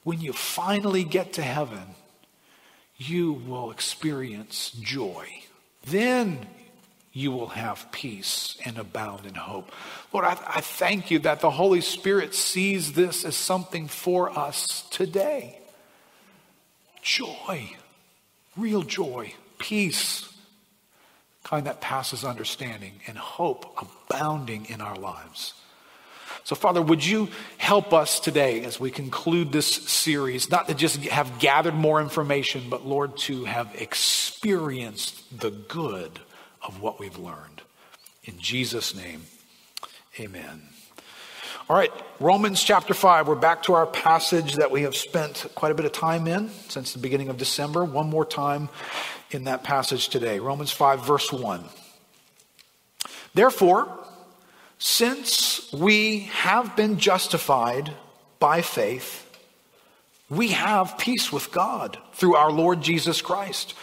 when 0.04 0.20
you 0.20 0.32
finally 0.32 1.04
get 1.04 1.34
to 1.34 1.42
heaven, 1.42 1.94
you 2.96 3.32
will 3.32 3.70
experience 3.70 4.70
joy. 4.70 5.26
Then 5.86 6.46
you 7.12 7.32
will 7.32 7.48
have 7.48 7.92
peace 7.92 8.56
and 8.64 8.78
abound 8.78 9.26
in 9.26 9.34
hope. 9.34 9.70
Lord, 10.12 10.24
I, 10.24 10.38
I 10.46 10.60
thank 10.62 11.10
you 11.10 11.18
that 11.20 11.40
the 11.40 11.50
Holy 11.50 11.82
Spirit 11.82 12.34
sees 12.34 12.92
this 12.94 13.24
as 13.24 13.36
something 13.36 13.88
for 13.88 14.36
us 14.38 14.86
today. 14.90 15.58
Joy 17.02 17.76
real 18.56 18.82
joy, 18.82 19.34
peace, 19.58 20.32
kind 21.44 21.66
that 21.66 21.80
passes 21.80 22.24
understanding, 22.24 23.00
and 23.06 23.18
hope 23.18 23.76
abounding 23.80 24.66
in 24.66 24.80
our 24.80 24.96
lives. 24.96 25.54
So, 26.44 26.56
Father, 26.56 26.82
would 26.82 27.04
you 27.04 27.28
help 27.58 27.92
us 27.92 28.18
today 28.18 28.64
as 28.64 28.80
we 28.80 28.90
conclude 28.90 29.52
this 29.52 29.66
series, 29.66 30.50
not 30.50 30.68
to 30.68 30.74
just 30.74 30.96
have 31.04 31.38
gathered 31.38 31.74
more 31.74 32.00
information, 32.00 32.64
but, 32.68 32.86
Lord, 32.86 33.16
to 33.18 33.44
have 33.44 33.74
experienced 33.80 35.40
the 35.40 35.50
good 35.50 36.18
of 36.60 36.80
what 36.80 36.98
we've 36.98 37.18
learned. 37.18 37.62
In 38.24 38.38
Jesus' 38.38 38.94
name, 38.94 39.22
amen. 40.18 40.71
All 41.68 41.76
right, 41.76 41.92
Romans 42.18 42.60
chapter 42.60 42.92
5. 42.92 43.28
We're 43.28 43.36
back 43.36 43.62
to 43.64 43.74
our 43.74 43.86
passage 43.86 44.54
that 44.54 44.72
we 44.72 44.82
have 44.82 44.96
spent 44.96 45.46
quite 45.54 45.70
a 45.70 45.76
bit 45.76 45.86
of 45.86 45.92
time 45.92 46.26
in 46.26 46.48
since 46.68 46.92
the 46.92 46.98
beginning 46.98 47.28
of 47.28 47.36
December. 47.36 47.84
One 47.84 48.10
more 48.10 48.24
time 48.24 48.68
in 49.30 49.44
that 49.44 49.62
passage 49.62 50.08
today. 50.08 50.40
Romans 50.40 50.72
5, 50.72 51.06
verse 51.06 51.32
1. 51.32 51.64
Therefore, 53.34 53.88
since 54.80 55.72
we 55.72 56.20
have 56.32 56.74
been 56.74 56.98
justified 56.98 57.92
by 58.40 58.60
faith, 58.60 59.24
we 60.28 60.48
have 60.48 60.98
peace 60.98 61.32
with 61.32 61.52
God 61.52 61.96
through 62.14 62.34
our 62.34 62.50
Lord 62.50 62.82
Jesus 62.82 63.22
Christ. 63.22 63.74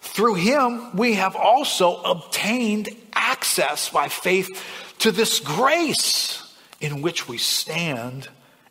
Through 0.00 0.34
him, 0.34 0.96
we 0.96 1.14
have 1.14 1.36
also 1.36 2.02
obtained 2.02 2.88
access 3.12 3.90
by 3.90 4.08
faith 4.08 4.96
to 4.98 5.12
this 5.12 5.38
grace 5.38 6.47
in 6.80 7.02
which 7.02 7.28
we 7.28 7.38
stand 7.38 8.28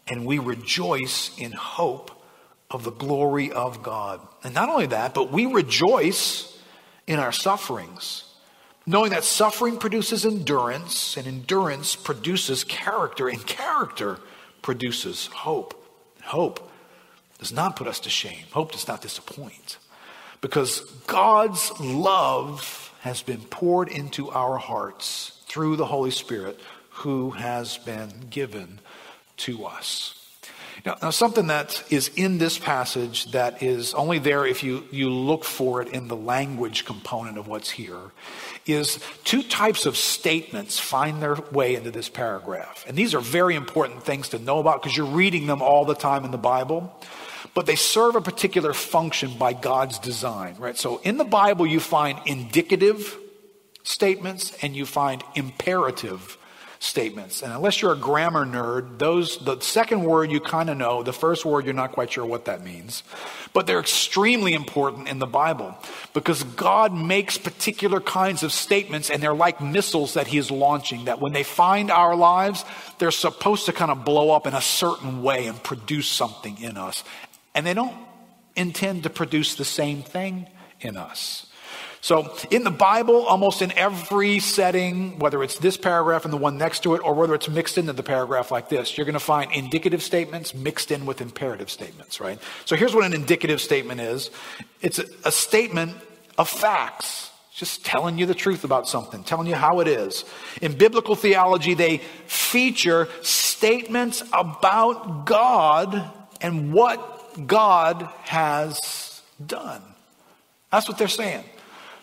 and 0.08 0.26
we 0.26 0.40
rejoice 0.40 1.38
in 1.38 1.52
hope 1.52 2.12
of 2.72 2.84
the 2.84 2.92
glory 2.92 3.52
of 3.52 3.84
God. 3.84 4.22
And 4.44 4.54
not 4.54 4.70
only 4.70 4.88
that, 4.88 5.14
but 5.14 5.32
we 5.32 5.46
rejoice 5.46 6.58
in 7.06 7.20
our 7.20 7.32
sufferings 7.32 8.24
knowing 8.88 9.12
that 9.12 9.26
suffering 9.26 9.78
produces 9.78 10.26
endurance, 10.26 11.18
and 11.18 11.28
endurance 11.28 11.96
produces 11.96 12.64
character, 12.64 13.28
and 13.28 13.46
character 13.46 14.18
produces 14.62 15.28
hope. 15.28 15.76
Hope 16.24 16.72
does 17.38 17.52
not 17.52 17.76
put 17.76 17.86
us 17.86 18.00
to 18.00 18.10
shame, 18.10 18.46
hope 18.52 18.72
does 18.72 18.88
not 18.88 19.02
disappoint, 19.02 19.78
because 20.40 20.80
God's 21.06 21.78
love 21.82 22.94
has 23.02 23.22
been 23.22 23.42
poured 23.42 23.90
into 23.90 24.30
our 24.32 24.58
hearts 24.58 25.44
through 25.48 25.76
the 25.76 25.86
Holy 25.86 26.12
Spirit 26.12 26.60
who 26.98 27.32
has 27.32 27.78
been 27.78 28.28
given 28.30 28.80
to 29.38 29.66
us. 29.66 30.14
Now, 30.86 30.96
now, 31.02 31.10
something 31.10 31.48
that 31.48 31.84
is 31.90 32.10
in 32.16 32.38
this 32.38 32.58
passage 32.58 33.32
that 33.32 33.62
is 33.62 33.94
only 33.94 34.20
there 34.20 34.46
if 34.46 34.64
you, 34.64 34.84
you 34.92 35.10
look 35.10 35.44
for 35.44 35.82
it 35.82 35.90
in 35.90 36.08
the 36.08 36.16
language 36.16 36.86
component 36.86 37.38
of 37.38 37.48
what's 37.48 37.70
here 37.70 38.12
is 38.66 39.00
two 39.24 39.44
types 39.44 39.86
of 39.86 39.98
statements 39.98 40.80
find 40.80 41.22
their 41.22 41.36
way 41.52 41.76
into 41.76 41.92
this 41.92 42.10
paragraph. 42.10 42.86
And 42.88 42.96
these 42.98 43.14
are 43.14 43.20
very 43.20 43.56
important 43.56 44.04
things 44.04 44.30
to 44.30 44.40
know 44.40 44.60
about 44.60 44.82
because 44.82 44.96
you're 44.96 45.06
reading 45.06 45.48
them 45.48 45.62
all 45.62 45.84
the 45.86 45.96
time 45.96 46.26
in 46.26 46.32
the 46.32 46.38
Bible. 46.38 46.94
But 47.54 47.66
they 47.66 47.76
serve 47.76 48.16
a 48.16 48.22
particular 48.22 48.74
function 48.74 49.38
by 49.38 49.54
God's 49.54 50.00
design, 50.00 50.56
right? 50.60 50.78
So 50.78 51.00
in 51.00 51.18
the 51.18 51.26
Bible, 51.26 51.66
you 51.66 51.80
find 51.80 52.20
indicative 52.26 53.18
statements 53.84 54.56
and 54.62 54.76
you 54.76 54.86
find 54.86 55.24
imperative 55.36 56.37
statements. 56.80 57.42
And 57.42 57.52
unless 57.52 57.82
you're 57.82 57.94
a 57.94 57.98
grammar 57.98 58.46
nerd, 58.46 59.00
those 59.00 59.38
the 59.40 59.60
second 59.60 60.04
word 60.04 60.32
you 60.32 60.40
kind 60.40 60.70
of 60.70 60.78
know, 60.78 61.04
the 61.04 61.14
first 61.14 61.46
word 61.46 61.66
you're 61.66 61.74
not 61.74 61.92
quite 61.92 62.12
sure 62.12 62.26
what 62.26 62.46
that 62.46 62.64
means. 62.64 63.04
But 63.54 63.68
they're 63.68 63.80
extremely 63.80 64.54
important 64.54 65.08
in 65.08 65.20
the 65.20 65.26
Bible 65.26 65.76
because 66.14 66.44
God 66.44 66.94
makes 66.94 67.38
particular 67.38 68.00
kinds 68.00 68.44
of 68.44 68.52
statements 68.52 69.10
and 69.10 69.22
they're 69.22 69.34
like 69.34 69.62
missiles 69.62 70.14
that 70.14 70.28
he 70.28 70.38
is 70.38 70.52
launching 70.52 71.06
that 71.06 71.20
when 71.20 71.34
they 71.34 71.44
find 71.44 71.90
our 71.90 72.16
lives, 72.16 72.64
they're 73.00 73.12
supposed 73.12 73.66
to 73.66 73.74
kind 73.74 73.92
of 73.92 74.06
blow 74.06 74.32
up 74.32 74.46
in 74.46 74.54
a 74.54 74.62
certain 74.62 75.24
way 75.24 75.48
and 75.48 75.62
produce 75.64 76.08
something 76.08 76.62
in 76.62 76.78
us. 76.78 77.04
And 77.56 77.66
they 77.66 77.74
don't 77.74 77.96
intend 78.56 79.04
to 79.04 79.10
produce 79.10 79.56
the 79.56 79.66
same 79.66 80.04
thing 80.04 80.48
in 80.80 80.98
us. 80.98 81.47
So, 82.02 82.36
in 82.52 82.64
the 82.64 82.72
Bible, 82.72 83.26
almost 83.26 83.62
in 83.62 83.72
every 83.74 84.40
setting, 84.40 85.18
whether 85.20 85.44
it's 85.44 85.58
this 85.58 85.78
paragraph 85.78 86.26
and 86.26 86.34
the 86.34 86.38
one 86.38 86.58
next 86.58 86.84
to 86.84 86.96
it, 86.96 87.02
or 87.04 87.14
whether 87.14 87.34
it's 87.34 87.50
mixed 87.50 87.78
into 87.78 87.94
the 87.94 88.04
paragraph 88.04 88.52
like 88.52 88.70
this, 88.70 88.98
you're 88.98 89.06
going 89.06 89.14
to 89.14 89.20
find 89.20 89.52
indicative 89.52 90.04
statements 90.04 90.54
mixed 90.54 90.92
in 90.92 91.06
with 91.06 91.22
imperative 91.22 91.70
statements, 91.70 92.20
right? 92.20 92.40
So, 92.66 92.76
here's 92.76 92.94
what 92.94 93.04
an 93.04 93.14
indicative 93.14 93.62
statement 93.62 94.00
is 94.02 94.30
it's 94.82 95.00
a, 95.00 95.06
a 95.26 95.32
statement 95.32 95.98
of 96.38 96.48
facts, 96.48 97.32
just 97.56 97.84
telling 97.84 98.20
you 98.20 98.28
the 98.28 98.36
truth 98.36 98.64
about 98.64 98.88
something, 98.88 99.24
telling 99.24 99.48
you 99.48 99.56
how 99.56 99.80
it 99.80 99.88
is. 99.88 100.24
In 100.62 100.78
biblical 100.78 101.16
theology, 101.16 101.74
they 101.74 101.98
feature 102.28 103.08
statements 103.24 104.24
about 104.32 105.26
God 105.26 106.12
and 106.42 106.72
what 106.72 107.48
God 107.48 108.04
has 108.24 109.22
done. 109.44 109.82
That's 110.72 110.88
what 110.88 110.98
they're 110.98 111.08
saying. 111.08 111.44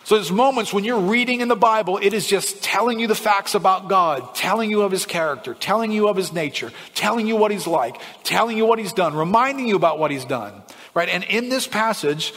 So 0.05 0.13
there's 0.15 0.31
moments 0.31 0.71
when 0.71 0.83
you're 0.83 0.99
reading 0.99 1.41
in 1.41 1.47
the 1.47 1.55
Bible, 1.55 1.97
it 1.99 2.13
is 2.13 2.27
just 2.27 2.61
telling 2.61 2.99
you 2.99 3.07
the 3.07 3.15
facts 3.15 3.55
about 3.55 3.87
God, 3.87 4.35
telling 4.35 4.69
you 4.69 4.83
of 4.83 4.91
his 4.91 5.07
character, 5.07 5.55
telling 5.55 5.91
you 5.91 6.09
of 6.09 6.15
his 6.15 6.31
nature, 6.31 6.71
telling 6.93 7.25
you 7.25 7.35
what 7.35 7.49
he's 7.49 7.65
like, 7.65 7.99
telling 8.23 8.55
you 8.55 8.67
what 8.67 8.77
he's 8.77 8.93
done, 8.93 9.15
reminding 9.15 9.67
you 9.67 9.75
about 9.75 9.97
what 9.97 10.11
he's 10.11 10.23
done. 10.23 10.61
Right? 10.93 11.09
And 11.09 11.23
in 11.23 11.49
this 11.49 11.65
passage, 11.65 12.35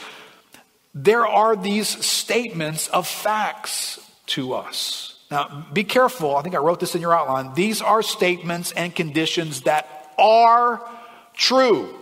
there 0.94 1.26
are 1.26 1.56
these 1.56 1.88
statements 1.88 2.88
of 2.88 3.06
facts 3.06 4.00
to 4.28 4.54
us. 4.54 5.18
Now, 5.30 5.66
be 5.70 5.84
careful. 5.84 6.36
I 6.36 6.42
think 6.42 6.54
I 6.54 6.58
wrote 6.58 6.80
this 6.80 6.94
in 6.94 7.02
your 7.02 7.14
outline. 7.14 7.52
These 7.52 7.82
are 7.82 8.02
statements 8.02 8.72
and 8.72 8.96
conditions 8.96 9.60
that 9.62 10.14
are 10.18 10.80
true. 11.34 11.94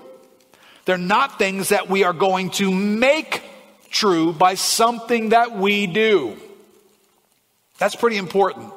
They're 0.85 0.97
not 0.97 1.41
things 1.41 1.71
that 1.71 1.91
we 1.91 2.05
are 2.05 2.13
going 2.13 2.51
to 2.51 2.71
make 2.71 3.43
true 3.91 4.33
by 4.33 4.55
something 4.55 5.31
that 5.31 5.57
we 5.57 5.87
do. 5.87 6.37
That's 7.79 7.97
pretty 7.97 8.17
important. 8.17 8.73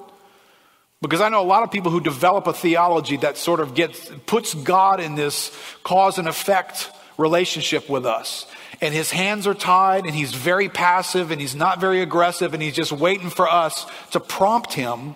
Because 1.02 1.22
I 1.22 1.30
know 1.30 1.42
a 1.42 1.48
lot 1.48 1.64
of 1.64 1.72
people 1.72 1.92
who 1.92 2.02
develop 2.02 2.48
a 2.48 2.54
theology 2.54 3.18
that 3.18 3.38
sort 3.38 3.62
of 3.62 3.74
gets, 3.74 4.12
puts 4.26 4.54
God 4.54 5.00
in 5.00 5.16
this 5.16 5.56
cause 5.84 6.18
and 6.18 6.28
effect 6.28 6.92
relationship 7.18 7.90
with 7.90 8.06
us. 8.06 8.46
And 8.82 8.94
his 8.94 9.12
hands 9.12 9.48
are 9.48 9.54
tied 9.54 10.06
and 10.06 10.14
he's 10.14 10.34
very 10.34 10.70
passive 10.70 11.32
and 11.32 11.40
he's 11.40 11.56
not 11.56 11.80
very 11.80 12.02
aggressive 12.02 12.54
and 12.54 12.62
he's 12.62 12.76
just 12.76 12.92
waiting 12.92 13.30
for 13.30 13.50
us 13.50 13.86
to 14.12 14.20
prompt 14.20 14.74
him 14.74 15.16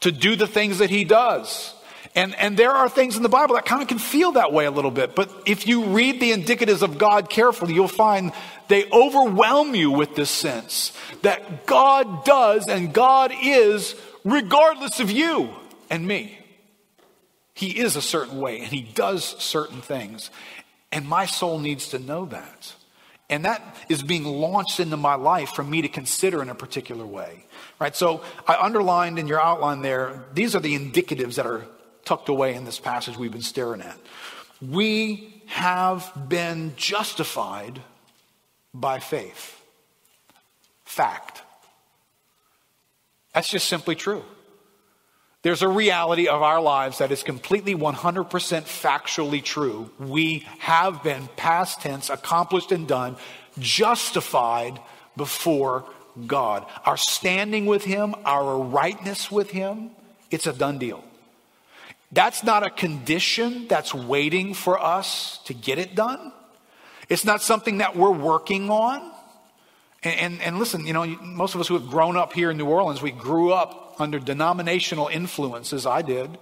to 0.00 0.12
do 0.12 0.36
the 0.36 0.46
things 0.46 0.78
that 0.78 0.90
he 0.90 1.04
does. 1.04 1.74
And, 2.16 2.34
and 2.36 2.56
there 2.56 2.70
are 2.70 2.88
things 2.88 3.16
in 3.16 3.24
the 3.24 3.28
Bible 3.28 3.56
that 3.56 3.64
kind 3.64 3.82
of 3.82 3.88
can 3.88 3.98
feel 3.98 4.32
that 4.32 4.52
way 4.52 4.66
a 4.66 4.70
little 4.70 4.92
bit. 4.92 5.16
But 5.16 5.30
if 5.46 5.66
you 5.66 5.86
read 5.86 6.20
the 6.20 6.30
indicatives 6.30 6.82
of 6.82 6.96
God 6.96 7.28
carefully, 7.28 7.74
you'll 7.74 7.88
find 7.88 8.32
they 8.68 8.88
overwhelm 8.90 9.74
you 9.74 9.90
with 9.90 10.14
this 10.14 10.30
sense 10.30 10.96
that 11.22 11.66
God 11.66 12.24
does 12.24 12.68
and 12.68 12.92
God 12.92 13.32
is 13.42 13.96
regardless 14.24 15.00
of 15.00 15.10
you 15.10 15.50
and 15.90 16.06
me. 16.06 16.38
He 17.52 17.78
is 17.78 17.96
a 17.96 18.02
certain 18.02 18.38
way 18.40 18.60
and 18.60 18.68
he 18.68 18.82
does 18.82 19.24
certain 19.42 19.80
things. 19.80 20.30
And 20.92 21.08
my 21.08 21.26
soul 21.26 21.58
needs 21.58 21.88
to 21.88 21.98
know 21.98 22.26
that. 22.26 22.74
And 23.28 23.44
that 23.44 23.76
is 23.88 24.04
being 24.04 24.24
launched 24.24 24.78
into 24.78 24.96
my 24.96 25.14
life 25.14 25.50
for 25.50 25.64
me 25.64 25.82
to 25.82 25.88
consider 25.88 26.42
in 26.42 26.48
a 26.48 26.54
particular 26.54 27.04
way. 27.04 27.44
Right? 27.80 27.96
So 27.96 28.22
I 28.46 28.56
underlined 28.56 29.18
in 29.18 29.26
your 29.26 29.42
outline 29.42 29.82
there, 29.82 30.24
these 30.32 30.54
are 30.54 30.60
the 30.60 30.78
indicatives 30.78 31.34
that 31.36 31.46
are 31.46 31.64
tucked 32.04 32.28
away 32.28 32.54
in 32.54 32.64
this 32.64 32.78
passage 32.78 33.16
we've 33.16 33.32
been 33.32 33.42
staring 33.42 33.80
at. 33.80 33.98
We 34.60 35.42
have 35.46 36.12
been 36.28 36.74
justified 36.76 37.80
by 38.72 38.98
faith. 39.00 39.60
Fact. 40.84 41.42
That's 43.32 43.48
just 43.48 43.68
simply 43.68 43.94
true. 43.94 44.24
There's 45.42 45.62
a 45.62 45.68
reality 45.68 46.26
of 46.26 46.40
our 46.40 46.60
lives 46.60 46.98
that 46.98 47.12
is 47.12 47.22
completely 47.22 47.74
100% 47.74 48.30
factually 48.30 49.44
true. 49.44 49.90
We 49.98 50.46
have 50.60 51.02
been, 51.02 51.28
past 51.36 51.82
tense, 51.82 52.08
accomplished 52.08 52.72
and 52.72 52.88
done, 52.88 53.16
justified 53.58 54.80
before 55.18 55.84
God. 56.26 56.64
Our 56.86 56.96
standing 56.96 57.66
with 57.66 57.84
Him, 57.84 58.14
our 58.24 58.58
rightness 58.58 59.30
with 59.30 59.50
Him, 59.50 59.90
it's 60.30 60.46
a 60.46 60.52
done 60.54 60.78
deal. 60.78 61.04
That's 62.14 62.44
not 62.44 62.64
a 62.64 62.70
condition 62.70 63.66
that's 63.66 63.92
waiting 63.92 64.54
for 64.54 64.80
us 64.80 65.38
to 65.46 65.54
get 65.54 65.78
it 65.78 65.96
done. 65.96 66.32
It's 67.08 67.24
not 67.24 67.42
something 67.42 67.78
that 67.78 67.96
we're 67.96 68.12
working 68.12 68.70
on. 68.70 69.10
And, 70.04 70.20
and, 70.20 70.42
and, 70.42 70.58
listen, 70.58 70.86
you 70.86 70.92
know, 70.92 71.04
most 71.06 71.56
of 71.56 71.60
us 71.60 71.66
who 71.66 71.74
have 71.74 71.88
grown 71.88 72.16
up 72.16 72.32
here 72.32 72.50
in 72.50 72.56
New 72.56 72.66
Orleans, 72.66 73.02
we 73.02 73.10
grew 73.10 73.52
up 73.52 73.96
under 73.98 74.20
denominational 74.20 75.08
influences. 75.08 75.86
I 75.86 76.02
did. 76.02 76.38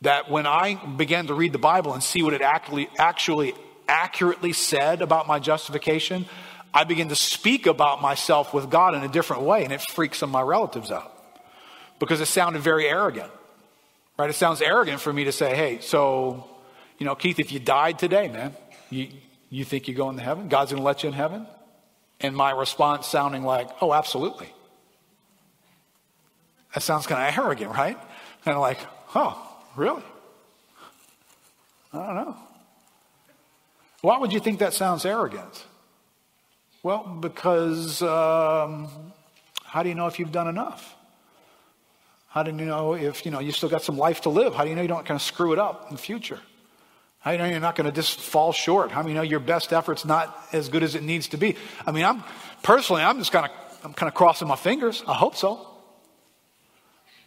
That 0.00 0.30
when 0.30 0.46
I 0.46 0.74
began 0.96 1.26
to 1.26 1.34
read 1.34 1.52
the 1.52 1.58
Bible 1.58 1.92
and 1.92 2.02
see 2.02 2.22
what 2.22 2.32
it 2.32 2.40
actually, 2.40 2.88
actually 2.98 3.54
accurately 3.86 4.52
said 4.54 5.02
about 5.02 5.26
my 5.26 5.38
justification, 5.38 6.24
I 6.72 6.84
began 6.84 7.10
to 7.10 7.16
speak 7.16 7.66
about 7.66 8.00
myself 8.00 8.54
with 8.54 8.70
God 8.70 8.94
in 8.94 9.02
a 9.02 9.08
different 9.08 9.42
way, 9.42 9.64
and 9.64 9.72
it 9.72 9.82
freaks 9.82 10.18
some 10.18 10.30
of 10.30 10.32
my 10.32 10.42
relatives 10.42 10.90
out 10.90 11.12
because 11.98 12.20
it 12.20 12.26
sounded 12.26 12.62
very 12.62 12.86
arrogant. 12.86 13.30
Right? 14.16 14.30
It 14.30 14.34
sounds 14.34 14.62
arrogant 14.62 15.00
for 15.00 15.12
me 15.12 15.24
to 15.24 15.32
say, 15.32 15.56
hey, 15.56 15.80
so, 15.80 16.48
you 16.98 17.06
know, 17.06 17.14
Keith, 17.14 17.38
if 17.38 17.50
you 17.50 17.58
died 17.58 17.98
today, 17.98 18.28
man, 18.28 18.54
you, 18.90 19.08
you 19.50 19.64
think 19.64 19.88
you're 19.88 19.96
going 19.96 20.16
to 20.16 20.22
heaven? 20.22 20.48
God's 20.48 20.70
going 20.70 20.82
to 20.82 20.86
let 20.86 21.02
you 21.02 21.08
in 21.08 21.14
heaven? 21.14 21.46
And 22.20 22.36
my 22.36 22.52
response 22.52 23.06
sounding 23.06 23.44
like, 23.44 23.68
oh, 23.80 23.92
absolutely. 23.92 24.48
That 26.74 26.82
sounds 26.82 27.06
kind 27.06 27.28
of 27.28 27.44
arrogant, 27.44 27.72
right? 27.72 27.98
Kind 28.44 28.54
of 28.54 28.60
like, 28.60 28.78
oh, 29.14 29.36
really? 29.76 30.02
I 31.92 32.06
don't 32.06 32.14
know. 32.16 32.36
Why 34.00 34.18
would 34.18 34.32
you 34.32 34.40
think 34.40 34.58
that 34.58 34.74
sounds 34.74 35.04
arrogant? 35.04 35.64
Well, 36.82 37.18
because 37.20 38.02
um, 38.02 38.88
how 39.64 39.82
do 39.82 39.88
you 39.88 39.94
know 39.94 40.06
if 40.06 40.18
you've 40.18 40.32
done 40.32 40.48
enough? 40.48 40.93
How 42.34 42.42
do 42.42 42.50
you 42.50 42.66
know 42.66 42.94
if 42.94 43.24
you 43.24 43.30
know 43.30 43.38
you 43.38 43.52
still 43.52 43.68
got 43.68 43.82
some 43.82 43.96
life 43.96 44.22
to 44.22 44.28
live? 44.28 44.56
How 44.56 44.64
do 44.64 44.70
you 44.70 44.74
know 44.74 44.82
you 44.82 44.88
don't 44.88 45.06
kind 45.06 45.14
of 45.14 45.22
screw 45.22 45.52
it 45.52 45.58
up 45.60 45.86
in 45.88 45.94
the 45.94 46.02
future? 46.02 46.40
How 47.20 47.30
do 47.30 47.36
you 47.36 47.42
know 47.44 47.48
you're 47.48 47.60
not 47.60 47.76
going 47.76 47.86
to 47.88 47.92
just 47.92 48.18
fall 48.18 48.52
short? 48.52 48.90
How 48.90 49.02
do 49.02 49.08
you 49.08 49.14
know 49.14 49.22
your 49.22 49.38
best 49.38 49.72
effort's 49.72 50.04
not 50.04 50.36
as 50.52 50.68
good 50.68 50.82
as 50.82 50.96
it 50.96 51.04
needs 51.04 51.28
to 51.28 51.36
be? 51.36 51.54
I 51.86 51.92
mean, 51.92 52.04
I'm 52.04 52.24
personally, 52.64 53.02
I'm 53.02 53.20
just 53.20 53.30
kind 53.30 53.46
of, 53.46 53.52
I'm 53.84 53.94
kind 53.94 54.08
of 54.08 54.14
crossing 54.14 54.48
my 54.48 54.56
fingers. 54.56 55.04
I 55.06 55.14
hope 55.14 55.36
so. 55.36 55.64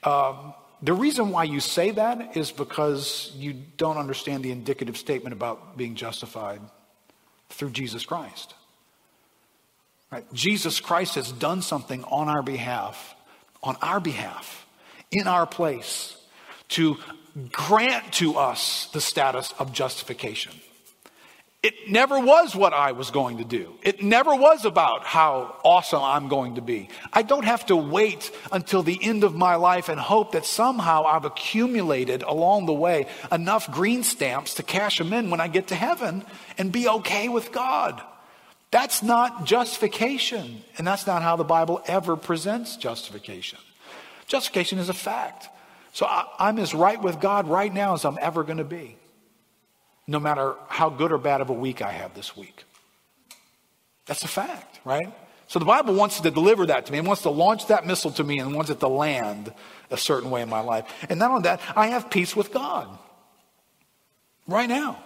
Um, 0.04 0.54
the 0.82 0.92
reason 0.92 1.30
why 1.32 1.46
you 1.46 1.62
say 1.62 1.92
that 1.92 2.36
is 2.36 2.52
because 2.52 3.32
you 3.34 3.54
don't 3.78 3.96
understand 3.96 4.44
the 4.44 4.52
indicative 4.52 4.98
statement 4.98 5.32
about 5.32 5.78
being 5.78 5.96
justified 5.96 6.60
through 7.48 7.70
Jesus 7.70 8.06
Christ. 8.06 8.56
Right? 10.12 10.26
Jesus 10.34 10.82
Christ 10.82 11.16
has 11.16 11.32
done 11.32 11.62
something 11.62 12.04
on 12.04 12.28
our 12.28 12.44
behalf, 12.44 13.16
on 13.64 13.78
our 13.82 14.02
behalf, 14.02 14.67
in 15.12 15.28
our 15.28 15.46
place, 15.46 16.18
to 16.70 16.98
grant 17.52 18.14
to 18.14 18.38
us 18.38 18.90
the 18.94 19.02
status 19.02 19.54
of 19.60 19.72
justification. 19.72 20.54
It 21.64 21.90
never 21.90 22.20
was 22.20 22.56
what 22.56 22.72
I 22.72 22.92
was 22.92 23.10
going 23.10 23.40
to 23.40 23.44
do. 23.44 23.74
It 23.82 24.04
never 24.04 24.34
was 24.36 24.64
about 24.64 25.06
how 25.06 25.56
awesome 25.64 26.02
I'm 26.02 26.28
going 26.28 26.56
to 26.56 26.62
be. 26.62 26.88
I 27.12 27.24
don't 27.24 27.46
have 27.46 27.66
to 27.66 27.76
wait 27.76 28.32
until 28.52 28.84
the 28.84 29.00
end 29.02 29.24
of 29.24 29.36
my 29.36 29.56
life 29.56 29.90
and 29.90 30.00
hope 30.00 30.34
that 30.34 30.46
somehow 30.46 31.04
I've 31.04 31.26
accumulated 31.26 32.22
along 32.22 32.68
the 32.68 32.74
way 32.74 33.08
enough 33.32 33.72
green 33.72 34.04
stamps 34.04 34.54
to 34.56 34.64
cash 34.64 35.00
them 35.00 35.12
in 35.14 35.32
when 35.32 35.42
I 35.42 35.48
get 35.48 35.68
to 35.68 35.76
heaven 35.76 36.24
and 36.60 36.72
be 36.72 36.88
okay 36.88 37.28
with 37.28 37.52
God. 37.52 38.02
That's 38.70 39.02
not 39.02 39.46
justification. 39.46 40.64
And 40.78 40.86
that's 40.86 41.08
not 41.08 41.24
how 41.24 41.38
the 41.38 41.44
Bible 41.44 41.82
ever 41.88 42.16
presents 42.16 42.78
justification. 42.78 43.60
Justification 44.28 44.78
is 44.78 44.90
a 44.90 44.94
fact. 44.94 45.50
So 45.94 46.06
I, 46.06 46.50
am 46.50 46.60
as 46.60 46.74
right 46.74 47.02
with 47.02 47.20
God 47.20 47.48
right 47.48 47.74
now 47.74 47.96
as 47.96 48.06
I'm 48.06 48.20
ever 48.22 48.44
going 48.44 48.60
to 48.60 48.64
be 48.64 48.98
no 50.06 50.20
matter 50.20 50.56
how 50.68 50.90
good 50.90 51.12
or 51.12 51.18
bad 51.18 51.42
of 51.42 51.50
a 51.50 51.54
week 51.54 51.82
I 51.82 51.92
have 51.92 52.14
this 52.14 52.36
week. 52.38 52.64
That's 54.06 54.24
a 54.24 54.28
fact, 54.28 54.80
right? 54.86 55.14
So 55.48 55.60
the 55.60 55.66
Bible 55.66 55.94
wants 55.94 56.20
to 56.22 56.32
deliver 56.32 56.66
that 56.68 56.86
to 56.86 56.92
me 56.92 57.00
wants 57.02 57.24
to 57.24 57.30
launch 57.30 57.68
that 57.68 57.86
missile 57.86 58.12
to 58.12 58.24
me 58.24 58.40
and 58.40 58.54
wants 58.54 58.70
it 58.70 58.80
to 58.82 58.88
land 58.88 59.54
a 59.90 59.98
certain 59.98 60.30
way 60.30 60.42
in 60.42 60.50
my 60.50 60.60
life. 60.60 60.86
And 61.10 61.20
not 61.20 61.32
only 61.32 61.44
that, 61.44 61.62
I 61.76 61.88
have 61.88 62.10
peace 62.10 62.36
with 62.36 62.54
God 62.54 62.88
right 64.48 64.68
now. 64.68 65.02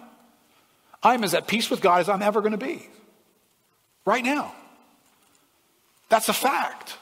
I'm 1.03 1.23
as 1.23 1.33
at 1.33 1.47
peace 1.47 1.69
with 1.69 1.81
God 1.81 2.01
as 2.01 2.09
I'm 2.09 2.21
ever 2.21 2.41
going 2.41 2.51
to 2.51 2.57
be 2.57 2.87
right 4.05 4.23
now. 4.23 4.53
That's 6.09 6.29
a 6.29 6.33
fact. 6.33 6.97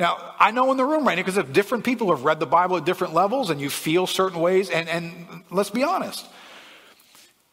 Now, 0.00 0.34
I 0.38 0.52
know 0.52 0.70
in 0.70 0.76
the 0.76 0.84
room 0.84 1.06
right 1.06 1.16
now, 1.16 1.24
because 1.24 1.44
different 1.50 1.84
people 1.84 2.10
have 2.10 2.24
read 2.24 2.38
the 2.38 2.46
Bible 2.46 2.76
at 2.76 2.84
different 2.84 3.14
levels 3.14 3.50
and 3.50 3.60
you 3.60 3.68
feel 3.68 4.06
certain 4.06 4.40
ways, 4.40 4.70
and, 4.70 4.88
and 4.88 5.42
let's 5.50 5.70
be 5.70 5.82
honest. 5.82 6.24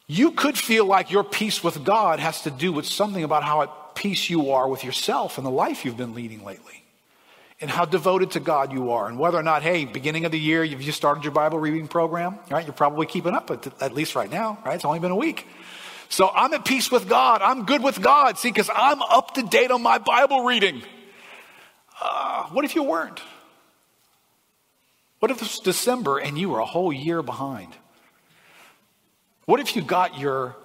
You 0.08 0.32
could 0.32 0.56
feel 0.56 0.86
like 0.86 1.10
your 1.10 1.24
peace 1.24 1.64
with 1.64 1.84
God 1.84 2.20
has 2.20 2.44
to 2.44 2.52
do 2.52 2.72
with 2.72 2.86
something 2.86 3.24
about 3.24 3.44
how 3.44 3.64
at 3.64 3.96
peace 3.96 4.30
you 4.30 4.52
are 4.52 4.70
with 4.70 4.84
yourself 4.84 5.38
and 5.38 5.46
the 5.46 5.52
life 5.52 5.84
you've 5.84 5.98
been 5.98 6.14
leading 6.14 6.46
lately. 6.46 6.84
And 7.62 7.72
how 7.72 7.86
devoted 7.86 8.32
to 8.32 8.42
God 8.42 8.74
you 8.74 8.92
are, 8.92 9.08
and 9.08 9.18
whether 9.18 9.38
or 9.38 9.42
not, 9.42 9.64
hey, 9.64 9.86
beginning 9.86 10.26
of 10.26 10.34
the 10.34 10.40
year, 10.40 10.62
you've 10.62 10.82
just 10.82 10.98
started 10.98 11.24
your 11.24 11.32
Bible 11.32 11.58
reading 11.58 11.88
program, 11.88 12.38
right? 12.52 12.66
You're 12.66 12.74
probably 12.74 13.06
keeping 13.06 13.34
up 13.34 13.50
at, 13.50 13.82
at 13.82 13.94
least 13.94 14.14
right 14.14 14.30
now, 14.30 14.60
right? 14.66 14.76
It's 14.76 14.84
only 14.84 15.00
been 15.00 15.12
a 15.12 15.16
week. 15.16 15.48
So 16.10 16.30
I'm 16.30 16.54
at 16.54 16.66
peace 16.66 16.92
with 16.92 17.08
God. 17.08 17.42
I'm 17.42 17.66
good 17.66 17.82
with 17.82 18.02
God. 18.02 18.38
See, 18.38 18.50
because 18.50 18.70
I'm 18.76 19.02
up 19.02 19.36
to 19.36 19.44
date 19.44 19.72
on 19.72 19.82
my 19.82 20.00
Bible 20.00 20.44
reading. 20.44 20.84
Uh, 22.02 22.44
what 22.48 22.66
if 22.66 22.76
you 22.76 22.84
weren't? 22.84 23.22
What 25.20 25.32
if 25.32 25.42
it's 25.42 25.60
December 25.60 26.20
and 26.20 26.38
you 26.38 26.50
were 26.50 26.60
a 26.60 26.66
whole 26.66 26.94
year 26.94 27.22
behind? 27.22 27.74
What 29.46 29.60
if 29.60 29.76
you 29.76 29.82
got 29.82 30.20
your 30.20 30.56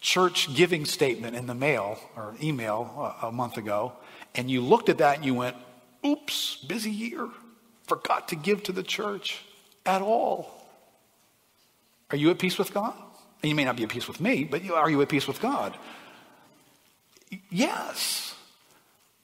church 0.00 0.52
giving 0.54 0.84
statement 0.84 1.36
in 1.36 1.46
the 1.46 1.54
mail 1.54 1.98
or 2.16 2.34
email 2.42 3.16
a, 3.22 3.30
month 3.30 3.56
ago 3.56 3.92
and 4.34 4.50
you 4.50 4.60
looked 4.60 4.88
at 4.88 4.98
that 4.98 5.16
and 5.16 5.24
you 5.24 5.34
went, 5.34 5.56
oops, 6.04 6.56
busy 6.56 6.90
year, 6.90 7.28
forgot 7.86 8.28
to 8.28 8.36
give 8.36 8.62
to 8.64 8.72
the 8.72 8.82
church 8.82 9.44
at 9.86 10.02
all? 10.02 10.50
Are 12.10 12.16
you 12.16 12.30
at 12.30 12.38
peace 12.38 12.58
with 12.58 12.74
God? 12.74 12.94
And 13.42 13.48
you 13.48 13.54
may 13.54 13.64
not 13.64 13.76
be 13.76 13.82
at 13.84 13.88
peace 13.88 14.06
with 14.08 14.20
me, 14.20 14.44
but 14.44 14.64
you, 14.64 14.74
are 14.74 14.90
you 14.90 15.00
at 15.02 15.08
peace 15.08 15.26
with 15.26 15.40
God? 15.40 15.76
Yes. 17.50 18.31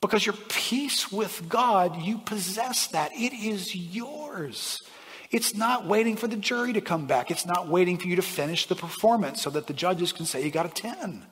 Because 0.01 0.25
your 0.25 0.37
peace 0.49 1.11
with 1.11 1.49
God, 1.49 2.03
you 2.03 2.19
possess 2.19 2.87
that. 2.89 3.11
It 3.15 3.33
is 3.33 3.75
yours. 3.75 4.83
It's 5.31 5.55
not 5.55 5.87
waiting 5.87 6.17
for 6.17 6.27
the 6.27 6.37
jury 6.37 6.73
to 6.73 6.81
come 6.81 7.07
back. 7.07 7.31
It's 7.31 7.45
not 7.45 7.69
waiting 7.69 7.99
for 7.99 8.07
you 8.07 8.17
to 8.17 8.23
finish 8.23 8.67
the 8.67 8.77
performance 8.77 9.43
so 9.43 9.51
that 9.51 9.67
the 9.67 9.75
judges 9.75 10.13
can 10.13 10.25
say 10.25 10.45
you 10.45 10.51
got 10.51 10.67
a 10.67 10.71
10. 10.71 11.27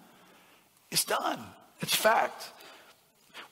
It's 0.90 1.04
done. 1.04 1.40
It's 1.80 1.94
fact. 1.94 2.52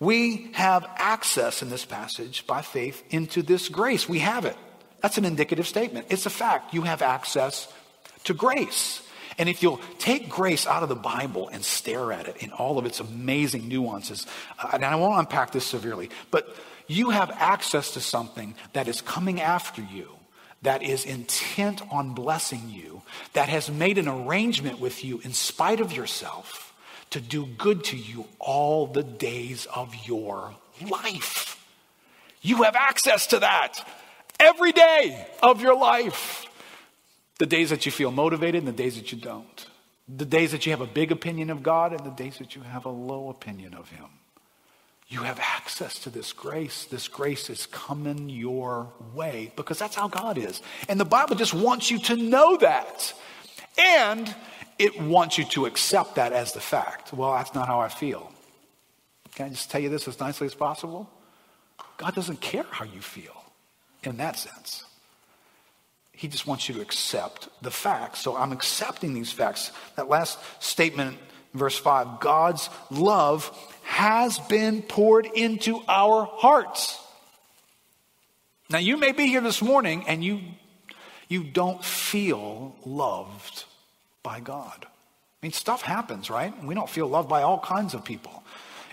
We 0.00 0.50
have 0.52 0.86
access 0.96 1.62
in 1.62 1.70
this 1.70 1.84
passage 1.84 2.46
by 2.46 2.62
faith 2.62 3.02
into 3.10 3.42
this 3.42 3.68
grace. 3.68 4.08
We 4.08 4.18
have 4.18 4.44
it. 4.44 4.56
That's 5.00 5.18
an 5.18 5.24
indicative 5.24 5.66
statement. 5.66 6.06
It's 6.10 6.26
a 6.26 6.30
fact. 6.30 6.74
You 6.74 6.82
have 6.82 7.02
access 7.02 7.72
to 8.24 8.34
grace. 8.34 9.03
And 9.38 9.48
if 9.48 9.62
you'll 9.62 9.80
take 9.98 10.28
grace 10.28 10.66
out 10.66 10.82
of 10.82 10.88
the 10.88 10.96
Bible 10.96 11.48
and 11.48 11.64
stare 11.64 12.12
at 12.12 12.28
it 12.28 12.36
in 12.38 12.50
all 12.52 12.78
of 12.78 12.86
its 12.86 13.00
amazing 13.00 13.68
nuances, 13.68 14.26
uh, 14.58 14.70
and 14.72 14.84
I 14.84 14.94
won't 14.96 15.18
unpack 15.18 15.52
this 15.52 15.66
severely, 15.66 16.10
but 16.30 16.54
you 16.86 17.10
have 17.10 17.30
access 17.30 17.92
to 17.94 18.00
something 18.00 18.54
that 18.72 18.88
is 18.88 19.00
coming 19.00 19.40
after 19.40 19.82
you 19.82 20.08
that 20.64 20.82
is 20.82 21.04
intent 21.04 21.82
on 21.90 22.14
blessing 22.14 22.70
you, 22.70 23.02
that 23.34 23.48
has 23.50 23.70
made 23.70 23.98
an 23.98 24.08
arrangement 24.08 24.80
with 24.80 25.04
you 25.04 25.20
in 25.22 25.32
spite 25.32 25.80
of 25.80 25.92
yourself 25.92 26.74
to 27.10 27.20
do 27.20 27.46
good 27.46 27.84
to 27.84 27.96
you 27.96 28.26
all 28.40 28.86
the 28.86 29.02
days 29.02 29.66
of 29.66 29.94
your 30.06 30.54
life. 30.90 31.62
You 32.40 32.62
have 32.62 32.76
access 32.76 33.26
to 33.28 33.40
that 33.40 33.86
every 34.40 34.72
day 34.72 35.26
of 35.42 35.60
your 35.60 35.76
life. 35.76 36.46
The 37.38 37.46
days 37.46 37.70
that 37.70 37.84
you 37.86 37.92
feel 37.92 38.10
motivated 38.10 38.60
and 38.60 38.68
the 38.68 38.82
days 38.82 38.96
that 38.96 39.12
you 39.12 39.18
don't. 39.18 39.66
The 40.08 40.24
days 40.24 40.52
that 40.52 40.66
you 40.66 40.72
have 40.72 40.80
a 40.80 40.86
big 40.86 41.10
opinion 41.10 41.50
of 41.50 41.62
God 41.62 41.92
and 41.92 42.04
the 42.04 42.10
days 42.10 42.38
that 42.38 42.54
you 42.54 42.62
have 42.62 42.84
a 42.84 42.90
low 42.90 43.30
opinion 43.30 43.74
of 43.74 43.88
Him. 43.90 44.06
You 45.08 45.20
have 45.20 45.38
access 45.40 45.98
to 46.00 46.10
this 46.10 46.32
grace. 46.32 46.84
This 46.84 47.08
grace 47.08 47.50
is 47.50 47.66
coming 47.66 48.28
your 48.28 48.92
way 49.14 49.52
because 49.56 49.78
that's 49.78 49.94
how 49.94 50.08
God 50.08 50.38
is. 50.38 50.62
And 50.88 50.98
the 50.98 51.04
Bible 51.04 51.36
just 51.36 51.54
wants 51.54 51.90
you 51.90 51.98
to 52.00 52.16
know 52.16 52.56
that. 52.58 53.12
And 53.78 54.34
it 54.78 55.00
wants 55.00 55.38
you 55.38 55.44
to 55.46 55.66
accept 55.66 56.16
that 56.16 56.32
as 56.32 56.52
the 56.52 56.60
fact. 56.60 57.12
Well, 57.12 57.32
that's 57.32 57.54
not 57.54 57.66
how 57.66 57.80
I 57.80 57.88
feel. 57.88 58.32
Can 59.34 59.46
I 59.46 59.48
just 59.50 59.70
tell 59.70 59.80
you 59.80 59.88
this 59.88 60.06
as 60.08 60.20
nicely 60.20 60.46
as 60.46 60.54
possible? 60.54 61.10
God 61.96 62.14
doesn't 62.14 62.40
care 62.40 62.66
how 62.70 62.84
you 62.84 63.00
feel 63.00 63.44
in 64.02 64.16
that 64.18 64.38
sense. 64.38 64.84
He 66.16 66.28
just 66.28 66.46
wants 66.46 66.68
you 66.68 66.76
to 66.76 66.80
accept 66.80 67.48
the 67.62 67.70
facts. 67.70 68.20
So 68.20 68.36
I'm 68.36 68.52
accepting 68.52 69.14
these 69.14 69.32
facts. 69.32 69.72
That 69.96 70.08
last 70.08 70.38
statement, 70.62 71.18
verse 71.52 71.76
5 71.76 72.20
God's 72.20 72.68
love 72.90 73.50
has 73.82 74.38
been 74.38 74.82
poured 74.82 75.26
into 75.26 75.80
our 75.88 76.24
hearts. 76.24 77.00
Now, 78.70 78.78
you 78.78 78.96
may 78.96 79.12
be 79.12 79.26
here 79.26 79.40
this 79.40 79.60
morning 79.60 80.04
and 80.08 80.24
you, 80.24 80.40
you 81.28 81.44
don't 81.44 81.84
feel 81.84 82.74
loved 82.84 83.64
by 84.22 84.40
God. 84.40 84.86
I 84.86 84.86
mean, 85.42 85.52
stuff 85.52 85.82
happens, 85.82 86.30
right? 86.30 86.54
We 86.64 86.74
don't 86.74 86.88
feel 86.88 87.06
loved 87.06 87.28
by 87.28 87.42
all 87.42 87.58
kinds 87.58 87.92
of 87.92 88.04
people. 88.04 88.42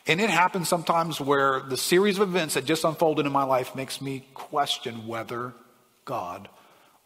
And 0.08 0.20
it 0.20 0.30
happens 0.30 0.68
sometimes 0.68 1.22
where 1.22 1.62
the 1.62 1.78
series 1.78 2.20
of 2.20 2.28
events 2.28 2.56
that 2.56 2.66
just 2.66 2.84
unfolded 2.84 3.26
in 3.26 3.32
my 3.32 3.44
life 3.44 3.76
makes 3.76 4.02
me 4.02 4.26
question 4.34 5.08
whether 5.08 5.54
God 6.04 6.50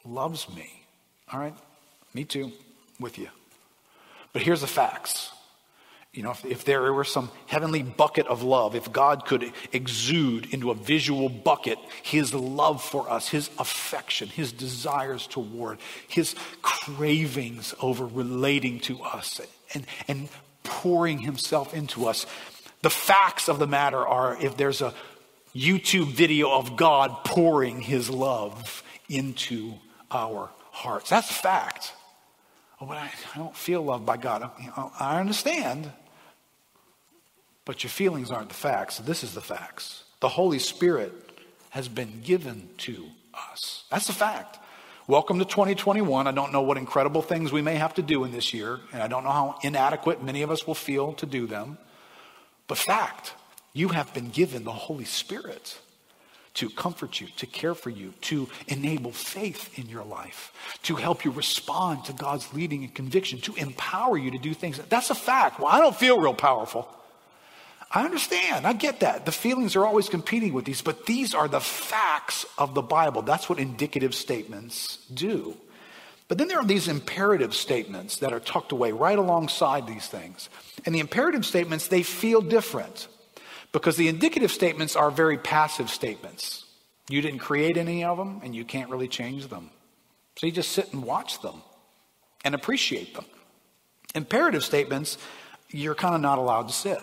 loves 0.05 0.47
me. 0.49 0.83
All 1.31 1.39
right? 1.39 1.55
Me 2.13 2.23
too, 2.23 2.51
with 2.99 3.17
you. 3.17 3.29
But 4.33 4.41
here's 4.41 4.61
the 4.61 4.67
facts 4.67 5.31
you 6.15 6.23
know, 6.23 6.31
if, 6.31 6.45
if, 6.45 6.63
there 6.63 6.93
were 6.93 7.03
some 7.03 7.29
heavenly 7.45 7.83
bucket 7.83 8.25
of 8.27 8.41
love, 8.41 8.73
if 8.73 8.89
God 8.89 9.25
could 9.25 9.51
exude 9.73 10.53
into 10.53 10.71
a 10.71 10.73
visual 10.73 11.27
bucket 11.27 11.77
his 12.03 12.33
love 12.33 12.81
for 12.81 13.09
us, 13.09 13.27
his 13.27 13.49
affection, 13.59 14.29
his 14.29 14.53
desires 14.53 15.27
toward, 15.27 15.77
his 16.07 16.33
cravings 16.61 17.75
over 17.81 18.05
relating 18.05 18.79
to 18.81 19.01
us, 19.01 19.41
and, 19.73 19.85
and 20.07 20.29
pouring 20.63 21.19
himself 21.19 21.73
into 21.73 22.07
us, 22.07 22.25
the 22.81 22.89
facts 22.89 23.49
of 23.49 23.59
the 23.59 23.67
matter 23.67 23.99
are 24.07 24.41
if 24.41 24.55
there's 24.55 24.81
a 24.81 24.93
YouTube 25.53 26.13
video 26.13 26.49
of 26.49 26.77
God 26.77 27.25
pouring 27.25 27.81
his 27.81 28.09
love 28.09 28.83
into 29.09 29.73
our 30.11 30.49
hearts, 30.71 31.09
that's 31.09 31.29
a 31.29 31.33
fact. 31.33 31.93
Oh, 32.81 32.85
but 32.85 32.97
I, 32.97 33.09
I 33.33 33.37
don't 33.37 33.55
feel 33.55 33.81
loved 33.81 34.05
by 34.05 34.17
God. 34.17 34.49
I 34.99 35.19
understand. 35.19 35.91
But 37.63 37.83
your 37.83 37.89
feelings 37.89 38.31
aren't 38.31 38.49
the 38.49 38.55
facts. 38.55 38.97
This 38.99 39.23
is 39.23 39.33
the 39.33 39.41
facts. 39.41 40.03
The 40.19 40.29
Holy 40.29 40.59
Spirit 40.59 41.13
has 41.69 41.87
been 41.87 42.21
given 42.21 42.69
to 42.79 43.05
us. 43.33 43.85
That's 43.89 44.07
the 44.07 44.13
fact. 44.13 44.59
Welcome 45.07 45.39
to 45.39 45.45
2021. 45.45 46.27
I 46.27 46.31
don't 46.31 46.51
know 46.51 46.61
what 46.61 46.77
incredible 46.77 47.21
things 47.21 47.51
we 47.51 47.61
may 47.61 47.75
have 47.75 47.93
to 47.95 48.01
do 48.01 48.23
in 48.23 48.31
this 48.31 48.53
year, 48.53 48.79
and 48.91 49.03
I 49.03 49.07
don't 49.07 49.23
know 49.23 49.31
how 49.31 49.59
inadequate 49.61 50.23
many 50.23 50.41
of 50.41 50.51
us 50.51 50.65
will 50.65 50.75
feel 50.75 51.13
to 51.13 51.25
do 51.25 51.47
them. 51.47 51.77
But 52.67 52.77
fact, 52.77 53.33
you 53.73 53.89
have 53.89 54.13
been 54.13 54.29
given 54.29 54.63
the 54.63 54.71
Holy 54.71 55.05
Spirit 55.05 55.79
to 56.55 56.69
comfort 56.69 57.21
you, 57.21 57.27
to 57.37 57.45
care 57.45 57.75
for 57.75 57.89
you, 57.89 58.13
to 58.21 58.49
enable 58.67 59.11
faith 59.11 59.77
in 59.77 59.87
your 59.87 60.03
life, 60.03 60.51
to 60.83 60.95
help 60.95 61.23
you 61.23 61.31
respond 61.31 62.05
to 62.05 62.13
God's 62.13 62.53
leading 62.53 62.83
and 62.83 62.93
conviction, 62.93 63.39
to 63.41 63.55
empower 63.55 64.17
you 64.17 64.31
to 64.31 64.37
do 64.37 64.53
things. 64.53 64.79
That's 64.89 65.09
a 65.09 65.15
fact. 65.15 65.59
Well, 65.59 65.67
I 65.67 65.79
don't 65.79 65.95
feel 65.95 66.19
real 66.19 66.33
powerful. 66.33 66.87
I 67.91 68.03
understand. 68.03 68.65
I 68.65 68.73
get 68.73 69.01
that. 69.01 69.25
The 69.25 69.31
feelings 69.31 69.75
are 69.75 69.85
always 69.85 70.09
competing 70.09 70.53
with 70.53 70.65
these, 70.65 70.81
but 70.81 71.05
these 71.05 71.33
are 71.33 71.47
the 71.47 71.61
facts 71.61 72.45
of 72.57 72.73
the 72.73 72.81
Bible. 72.81 73.21
That's 73.21 73.47
what 73.47 73.59
indicative 73.59 74.15
statements 74.15 74.97
do. 75.13 75.55
But 76.27 76.39
then 76.39 76.47
there 76.47 76.59
are 76.59 76.65
these 76.65 76.87
imperative 76.87 77.53
statements 77.53 78.17
that 78.17 78.33
are 78.33 78.39
tucked 78.39 78.71
away 78.71 78.91
right 78.91 79.17
alongside 79.17 79.87
these 79.87 80.07
things. 80.07 80.49
And 80.85 80.95
the 80.95 80.99
imperative 80.99 81.45
statements, 81.45 81.87
they 81.87 82.01
feel 82.01 82.41
different 82.41 83.07
because 83.79 83.97
the 83.97 84.07
indicative 84.07 84.51
statements 84.51 84.95
are 84.95 85.11
very 85.11 85.37
passive 85.37 85.89
statements. 85.89 86.63
You 87.09 87.21
didn't 87.21 87.39
create 87.39 87.77
any 87.77 88.03
of 88.03 88.17
them 88.17 88.39
and 88.43 88.55
you 88.55 88.63
can't 88.63 88.89
really 88.89 89.07
change 89.07 89.47
them. 89.47 89.69
So 90.37 90.47
you 90.47 90.53
just 90.53 90.71
sit 90.71 90.93
and 90.93 91.03
watch 91.03 91.41
them 91.41 91.61
and 92.43 92.55
appreciate 92.55 93.15
them. 93.15 93.25
Imperative 94.13 94.63
statements, 94.63 95.17
you're 95.69 95.95
kind 95.95 96.15
of 96.15 96.21
not 96.21 96.37
allowed 96.37 96.69
to 96.69 96.73
sit. 96.73 96.99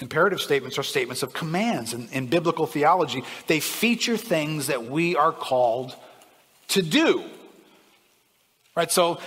Imperative 0.00 0.40
statements 0.40 0.78
are 0.78 0.82
statements 0.82 1.22
of 1.22 1.32
commands. 1.32 1.94
In, 1.94 2.08
in 2.12 2.26
biblical 2.26 2.66
theology, 2.66 3.24
they 3.46 3.58
feature 3.58 4.16
things 4.16 4.66
that 4.66 4.84
we 4.84 5.16
are 5.16 5.32
called 5.32 5.96
to 6.68 6.82
do. 6.82 7.24
Right? 8.76 8.90
So 8.90 9.18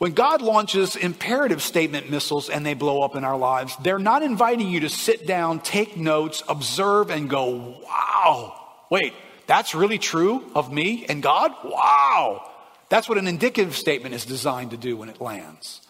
when 0.00 0.12
God 0.12 0.40
launches 0.40 0.96
imperative 0.96 1.60
statement 1.60 2.08
missiles 2.08 2.48
and 2.48 2.64
they 2.64 2.72
blow 2.72 3.02
up 3.02 3.16
in 3.16 3.22
our 3.22 3.36
lives, 3.36 3.76
they're 3.82 3.98
not 3.98 4.22
inviting 4.22 4.70
you 4.70 4.80
to 4.80 4.88
sit 4.88 5.26
down, 5.26 5.60
take 5.60 5.94
notes, 5.94 6.42
observe, 6.48 7.10
and 7.10 7.28
go, 7.28 7.76
wow, 7.84 8.58
wait, 8.88 9.12
that's 9.46 9.74
really 9.74 9.98
true 9.98 10.50
of 10.54 10.72
me 10.72 11.04
and 11.06 11.22
God? 11.22 11.52
Wow. 11.62 12.50
That's 12.88 13.10
what 13.10 13.18
an 13.18 13.26
indicative 13.26 13.76
statement 13.76 14.14
is 14.14 14.24
designed 14.24 14.70
to 14.70 14.78
do 14.78 14.96
when 14.96 15.10
it 15.10 15.20
lands. 15.20 15.82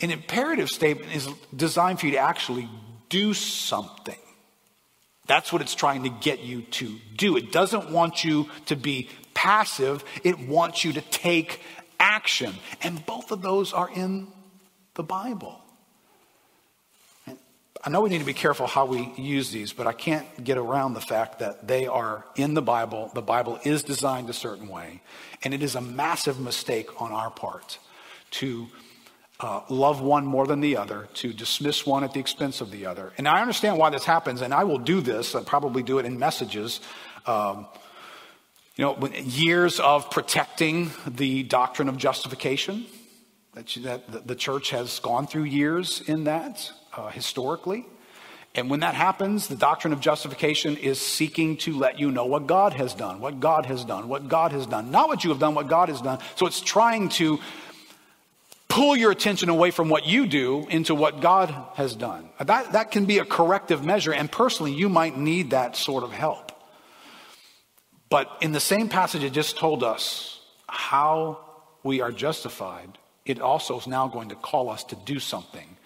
An 0.00 0.12
imperative 0.12 0.68
statement 0.68 1.12
is 1.12 1.28
designed 1.54 1.98
for 1.98 2.06
you 2.06 2.12
to 2.12 2.18
actually 2.18 2.68
do 3.08 3.34
something. 3.34 4.14
That's 5.26 5.52
what 5.52 5.60
it's 5.60 5.74
trying 5.74 6.04
to 6.04 6.08
get 6.08 6.38
you 6.38 6.62
to 6.62 6.96
do. 7.16 7.36
It 7.36 7.50
doesn't 7.50 7.90
want 7.90 8.22
you 8.22 8.48
to 8.66 8.76
be 8.76 9.08
passive, 9.34 10.04
it 10.22 10.38
wants 10.38 10.84
you 10.84 10.92
to 10.92 11.00
take 11.00 11.60
action. 12.00 12.54
And 12.82 13.04
both 13.06 13.30
of 13.30 13.42
those 13.42 13.72
are 13.72 13.88
in 13.88 14.26
the 14.94 15.04
Bible. 15.04 15.60
I 17.82 17.88
know 17.88 18.02
we 18.02 18.10
need 18.10 18.18
to 18.18 18.26
be 18.26 18.34
careful 18.34 18.66
how 18.66 18.84
we 18.84 19.10
use 19.16 19.50
these, 19.50 19.72
but 19.72 19.86
I 19.86 19.92
can't 19.92 20.26
get 20.44 20.58
around 20.58 20.92
the 20.92 21.00
fact 21.00 21.38
that 21.38 21.66
they 21.66 21.86
are 21.86 22.26
in 22.36 22.52
the 22.52 22.60
Bible. 22.60 23.10
The 23.14 23.22
Bible 23.22 23.58
is 23.64 23.82
designed 23.82 24.28
a 24.28 24.34
certain 24.34 24.68
way, 24.68 25.00
and 25.42 25.54
it 25.54 25.62
is 25.62 25.76
a 25.76 25.80
massive 25.80 26.38
mistake 26.38 27.00
on 27.00 27.10
our 27.10 27.30
part 27.30 27.78
to 28.32 28.66
uh, 29.40 29.62
love 29.70 30.02
one 30.02 30.26
more 30.26 30.46
than 30.46 30.60
the 30.60 30.76
other, 30.76 31.08
to 31.14 31.32
dismiss 31.32 31.86
one 31.86 32.04
at 32.04 32.12
the 32.12 32.20
expense 32.20 32.60
of 32.60 32.70
the 32.70 32.84
other. 32.84 33.14
And 33.16 33.26
I 33.26 33.40
understand 33.40 33.78
why 33.78 33.88
this 33.88 34.04
happens, 34.04 34.42
and 34.42 34.52
I 34.52 34.64
will 34.64 34.78
do 34.78 35.00
this, 35.00 35.34
I'll 35.34 35.42
probably 35.42 35.82
do 35.82 35.98
it 35.98 36.04
in 36.04 36.18
messages. 36.18 36.80
Um, 37.24 37.66
you 38.80 38.86
know, 38.86 38.96
years 39.24 39.78
of 39.78 40.10
protecting 40.10 40.90
the 41.06 41.42
doctrine 41.42 41.90
of 41.90 41.98
justification, 41.98 42.86
that, 43.52 44.10
that 44.10 44.26
the 44.26 44.34
church 44.34 44.70
has 44.70 45.00
gone 45.00 45.26
through 45.26 45.42
years 45.42 46.00
in 46.08 46.24
that 46.24 46.72
uh, 46.96 47.10
historically. 47.10 47.84
And 48.54 48.70
when 48.70 48.80
that 48.80 48.94
happens, 48.94 49.48
the 49.48 49.54
doctrine 49.54 49.92
of 49.92 50.00
justification 50.00 50.78
is 50.78 50.98
seeking 50.98 51.58
to 51.58 51.78
let 51.78 52.00
you 52.00 52.10
know 52.10 52.24
what 52.24 52.46
God 52.46 52.72
has 52.72 52.94
done, 52.94 53.20
what 53.20 53.38
God 53.38 53.66
has 53.66 53.84
done, 53.84 54.08
what 54.08 54.28
God 54.28 54.52
has 54.52 54.64
done, 54.64 54.90
not 54.90 55.08
what 55.08 55.24
you 55.24 55.30
have 55.30 55.38
done, 55.38 55.54
what 55.54 55.68
God 55.68 55.90
has 55.90 56.00
done. 56.00 56.18
So 56.36 56.46
it's 56.46 56.62
trying 56.62 57.10
to 57.10 57.38
pull 58.68 58.96
your 58.96 59.10
attention 59.10 59.50
away 59.50 59.72
from 59.72 59.90
what 59.90 60.06
you 60.06 60.26
do 60.26 60.66
into 60.70 60.94
what 60.94 61.20
God 61.20 61.54
has 61.74 61.94
done. 61.94 62.30
That, 62.42 62.72
that 62.72 62.92
can 62.92 63.04
be 63.04 63.18
a 63.18 63.26
corrective 63.26 63.84
measure, 63.84 64.14
and 64.14 64.32
personally, 64.32 64.72
you 64.72 64.88
might 64.88 65.18
need 65.18 65.50
that 65.50 65.76
sort 65.76 66.02
of 66.02 66.12
help. 66.12 66.49
But 68.10 68.36
in 68.40 68.52
the 68.52 68.60
same 68.60 68.88
passage, 68.88 69.22
it 69.22 69.32
just 69.32 69.56
told 69.56 69.82
us 69.84 70.40
how 70.68 71.38
we 71.82 72.00
are 72.00 72.12
justified. 72.12 72.98
It 73.24 73.40
also 73.40 73.78
is 73.78 73.86
now 73.86 74.08
going 74.08 74.30
to 74.30 74.34
call 74.34 74.68
us 74.68 74.84
to 74.84 74.96
do 74.96 75.20
something. 75.20 75.76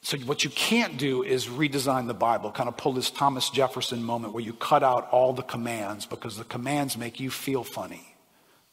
So, 0.00 0.16
what 0.18 0.42
you 0.42 0.50
can't 0.50 0.96
do 0.96 1.22
is 1.22 1.46
redesign 1.46 2.06
the 2.06 2.14
Bible, 2.14 2.50
kind 2.50 2.68
of 2.68 2.76
pull 2.78 2.92
this 2.94 3.10
Thomas 3.10 3.50
Jefferson 3.50 4.02
moment 4.02 4.32
where 4.32 4.42
you 4.42 4.54
cut 4.54 4.82
out 4.82 5.08
all 5.10 5.34
the 5.34 5.42
commands 5.42 6.06
because 6.06 6.38
the 6.38 6.44
commands 6.44 6.96
make 6.96 7.20
you 7.20 7.30
feel 7.30 7.62
funny 7.62 8.14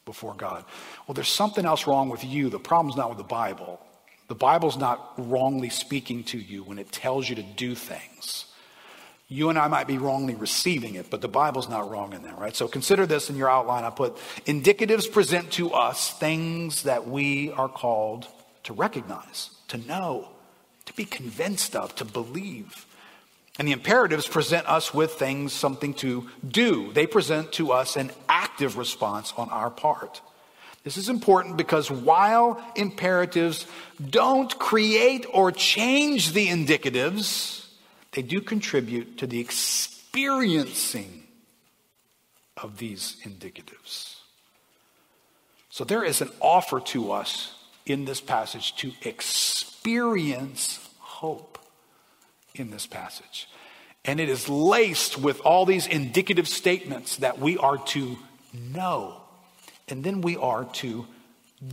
before 0.05 0.33
God. 0.35 0.63
Well, 1.07 1.13
there's 1.13 1.27
something 1.27 1.65
else 1.65 1.87
wrong 1.87 2.09
with 2.09 2.23
you. 2.23 2.49
The 2.49 2.59
problem's 2.59 2.95
not 2.95 3.09
with 3.09 3.17
the 3.17 3.25
Bible. 3.25 3.81
The 4.27 4.35
Bible's 4.35 4.77
not 4.77 5.13
wrongly 5.17 5.69
speaking 5.69 6.23
to 6.25 6.37
you 6.37 6.63
when 6.63 6.79
it 6.79 6.91
tells 6.91 7.27
you 7.27 7.35
to 7.35 7.43
do 7.43 7.75
things. 7.75 8.45
You 9.27 9.49
and 9.49 9.57
I 9.57 9.67
might 9.67 9.87
be 9.87 9.97
wrongly 9.97 10.35
receiving 10.35 10.95
it, 10.95 11.09
but 11.09 11.21
the 11.21 11.27
Bible's 11.27 11.67
not 11.67 11.89
wrong 11.89 12.13
in 12.13 12.21
that, 12.23 12.37
right? 12.37 12.55
So 12.55 12.67
consider 12.67 13.07
this 13.07 13.29
in 13.29 13.35
your 13.35 13.49
outline. 13.49 13.83
I 13.83 13.89
put 13.89 14.17
indicatives 14.45 15.11
present 15.11 15.51
to 15.53 15.73
us 15.73 16.11
things 16.11 16.83
that 16.83 17.07
we 17.07 17.51
are 17.51 17.69
called 17.69 18.27
to 18.63 18.73
recognize, 18.73 19.49
to 19.69 19.77
know, 19.77 20.27
to 20.85 20.93
be 20.93 21.05
convinced 21.05 21.75
of, 21.75 21.95
to 21.95 22.05
believe. 22.05 22.85
And 23.57 23.67
the 23.67 23.71
imperatives 23.71 24.27
present 24.27 24.67
us 24.67 24.93
with 24.93 25.13
things, 25.13 25.53
something 25.53 25.95
to 25.95 26.29
do. 26.47 26.93
They 26.93 27.07
present 27.07 27.51
to 27.53 27.71
us 27.71 27.95
an 27.95 28.11
active 28.29 28.77
response 28.77 29.33
on 29.37 29.49
our 29.49 29.71
part. 29.71 30.21
This 30.83 30.97
is 30.97 31.09
important 31.09 31.57
because 31.57 31.89
while 31.89 32.63
imperatives 32.75 33.65
don't 34.07 34.55
create 34.59 35.25
or 35.33 35.51
change 35.51 36.33
the 36.33 36.47
indicatives, 36.47 37.64
they 38.15 38.21
do 38.21 38.41
contribute 38.41 39.17
to 39.17 39.27
the 39.27 39.39
experiencing 39.39 41.23
of 42.55 42.77
these 42.77 43.17
indicatives. 43.23 44.15
So 45.69 45.83
there 45.83 46.03
is 46.03 46.21
an 46.21 46.29
offer 46.39 46.79
to 46.79 47.11
us 47.11 47.53
in 47.85 48.05
this 48.05 48.21
passage 48.21 48.73
to 48.77 48.93
experience 49.03 50.79
hope 50.99 51.59
in 52.55 52.71
this 52.71 52.87
passage. 52.87 53.49
And 54.05 54.21
it 54.21 54.29
is 54.29 54.47
laced 54.47 55.17
with 55.17 55.41
all 55.41 55.65
these 55.65 55.85
indicative 55.85 56.47
statements 56.47 57.17
that 57.17 57.39
we 57.39 57.57
are 57.57 57.77
to 57.77 58.17
know. 58.53 59.21
And 59.89 60.05
then 60.05 60.21
we 60.21 60.37
are 60.37 60.63
to 60.63 61.05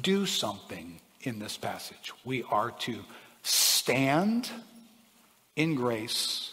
do 0.01 0.27
something 0.27 1.01
in 1.21 1.39
this 1.39 1.57
passage. 1.57 2.13
We 2.25 2.43
are 2.51 2.73
to 2.81 3.05
stand 3.45 4.51
in 5.57 5.75
grace 5.75 6.53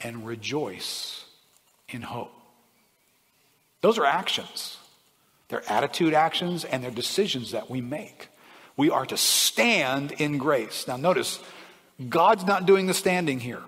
and 0.00 0.26
rejoice 0.26 1.24
in 1.88 2.02
hope. 2.02 2.32
Those 3.80 3.98
are 3.98 4.06
actions. 4.06 4.78
They're 5.48 5.68
attitude 5.70 6.12
actions 6.12 6.64
and 6.64 6.82
they're 6.82 6.90
decisions 6.90 7.52
that 7.52 7.70
we 7.70 7.80
make. 7.80 8.28
We 8.76 8.90
are 8.90 9.06
to 9.06 9.16
stand 9.16 10.12
in 10.12 10.38
grace. 10.38 10.86
Now, 10.86 10.96
notice, 10.96 11.38
God's 12.08 12.44
not 12.44 12.66
doing 12.66 12.86
the 12.86 12.94
standing 12.94 13.40
here. 13.40 13.62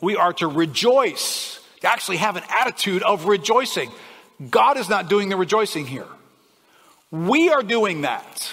We 0.00 0.16
are 0.16 0.32
to 0.34 0.46
rejoice, 0.46 1.60
to 1.80 1.90
actually 1.90 2.18
have 2.18 2.36
an 2.36 2.44
attitude 2.48 3.02
of 3.02 3.26
rejoicing. 3.26 3.90
God 4.50 4.76
is 4.76 4.88
not 4.88 5.08
doing 5.08 5.28
the 5.28 5.36
rejoicing 5.36 5.86
here. 5.86 6.06
We 7.10 7.48
are 7.50 7.62
doing 7.62 8.02
that. 8.02 8.52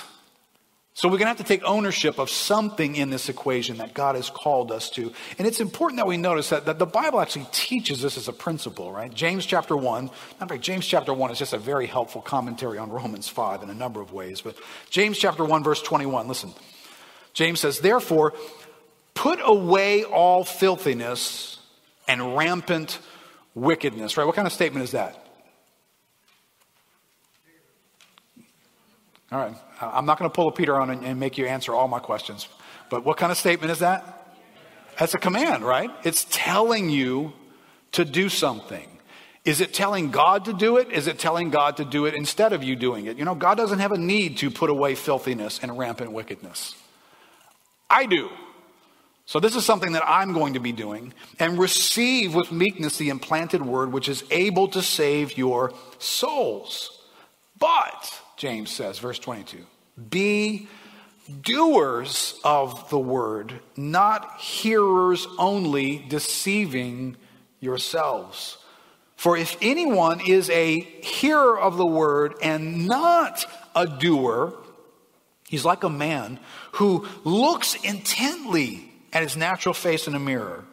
So 0.93 1.07
we're 1.07 1.19
going 1.19 1.25
to 1.25 1.27
have 1.27 1.37
to 1.37 1.43
take 1.43 1.63
ownership 1.63 2.19
of 2.19 2.29
something 2.29 2.95
in 2.95 3.09
this 3.09 3.29
equation 3.29 3.77
that 3.77 3.93
God 3.93 4.15
has 4.15 4.29
called 4.29 4.73
us 4.73 4.89
to. 4.91 5.13
And 5.37 5.47
it's 5.47 5.61
important 5.61 5.97
that 5.97 6.07
we 6.07 6.17
notice 6.17 6.49
that, 6.49 6.65
that 6.65 6.79
the 6.79 6.85
Bible 6.85 7.21
actually 7.21 7.47
teaches 7.53 8.01
this 8.01 8.17
as 8.17 8.27
a 8.27 8.33
principle, 8.33 8.91
right? 8.91 9.13
James 9.13 9.45
chapter 9.45 9.75
1, 9.77 10.09
in 10.41 10.47
fact, 10.47 10.61
James 10.61 10.85
chapter 10.85 11.13
1 11.13 11.31
is 11.31 11.39
just 11.39 11.53
a 11.53 11.57
very 11.57 11.87
helpful 11.87 12.21
commentary 12.21 12.77
on 12.77 12.89
Romans 12.89 13.29
5 13.29 13.63
in 13.63 13.69
a 13.69 13.73
number 13.73 14.01
of 14.01 14.11
ways. 14.11 14.41
But 14.41 14.57
James 14.89 15.17
chapter 15.17 15.45
1, 15.45 15.63
verse 15.63 15.81
21, 15.81 16.27
listen. 16.27 16.53
James 17.33 17.61
says, 17.61 17.79
Therefore, 17.79 18.33
put 19.13 19.39
away 19.41 20.03
all 20.03 20.43
filthiness 20.43 21.57
and 22.05 22.35
rampant 22.35 22.99
wickedness, 23.55 24.17
right? 24.17 24.25
What 24.25 24.35
kind 24.35 24.45
of 24.45 24.51
statement 24.51 24.83
is 24.83 24.91
that? 24.91 25.25
All 29.31 29.39
right. 29.39 29.55
I'm 29.79 30.05
not 30.05 30.19
going 30.19 30.29
to 30.29 30.35
pull 30.35 30.49
a 30.49 30.51
Peter 30.51 30.79
on 30.79 30.89
and 30.89 31.19
make 31.19 31.37
you 31.37 31.45
answer 31.47 31.73
all 31.73 31.87
my 31.87 31.99
questions. 31.99 32.47
But 32.89 33.05
what 33.05 33.17
kind 33.17 33.31
of 33.31 33.37
statement 33.37 33.71
is 33.71 33.79
that? 33.79 34.37
That's 34.99 35.13
a 35.13 35.17
command, 35.17 35.63
right? 35.63 35.89
It's 36.03 36.27
telling 36.29 36.89
you 36.89 37.33
to 37.93 38.03
do 38.05 38.29
something. 38.29 38.87
Is 39.43 39.61
it 39.61 39.73
telling 39.73 40.11
God 40.11 40.45
to 40.45 40.53
do 40.53 40.77
it? 40.77 40.91
Is 40.91 41.07
it 41.07 41.17
telling 41.17 41.49
God 41.49 41.77
to 41.77 41.85
do 41.85 42.05
it 42.05 42.13
instead 42.13 42.53
of 42.53 42.63
you 42.63 42.75
doing 42.75 43.07
it? 43.07 43.17
You 43.17 43.25
know, 43.25 43.33
God 43.33 43.55
doesn't 43.55 43.79
have 43.79 43.91
a 43.91 43.97
need 43.97 44.37
to 44.37 44.51
put 44.51 44.69
away 44.69 44.93
filthiness 44.93 45.59
and 45.63 45.77
rampant 45.77 46.11
wickedness. 46.11 46.75
I 47.89 48.05
do. 48.05 48.29
So, 49.25 49.39
this 49.39 49.55
is 49.55 49.65
something 49.65 49.93
that 49.93 50.03
I'm 50.05 50.33
going 50.33 50.55
to 50.55 50.59
be 50.59 50.71
doing. 50.71 51.13
And 51.39 51.57
receive 51.57 52.35
with 52.35 52.51
meekness 52.51 52.97
the 52.97 53.09
implanted 53.09 53.65
word, 53.65 53.93
which 53.93 54.09
is 54.09 54.23
able 54.29 54.67
to 54.69 54.81
save 54.81 55.37
your 55.37 55.73
souls. 55.99 57.01
But, 57.57 58.19
James 58.37 58.71
says, 58.71 58.99
verse 58.99 59.19
22, 59.19 59.59
be 60.09 60.67
doers 61.41 62.39
of 62.43 62.89
the 62.89 62.99
word, 62.99 63.53
not 63.77 64.39
hearers 64.39 65.27
only, 65.37 66.05
deceiving 66.09 67.15
yourselves. 67.59 68.57
For 69.15 69.37
if 69.37 69.55
anyone 69.61 70.21
is 70.27 70.49
a 70.49 70.79
hearer 70.79 71.59
of 71.59 71.77
the 71.77 71.85
word 71.85 72.33
and 72.41 72.87
not 72.87 73.45
a 73.75 73.85
doer, 73.85 74.53
he's 75.47 75.63
like 75.63 75.83
a 75.83 75.89
man 75.89 76.39
who 76.73 77.07
looks 77.23 77.75
intently 77.75 78.91
at 79.13 79.21
his 79.21 79.37
natural 79.37 79.73
face 79.73 80.07
in 80.07 80.15
a 80.15 80.19
mirror. 80.19 80.65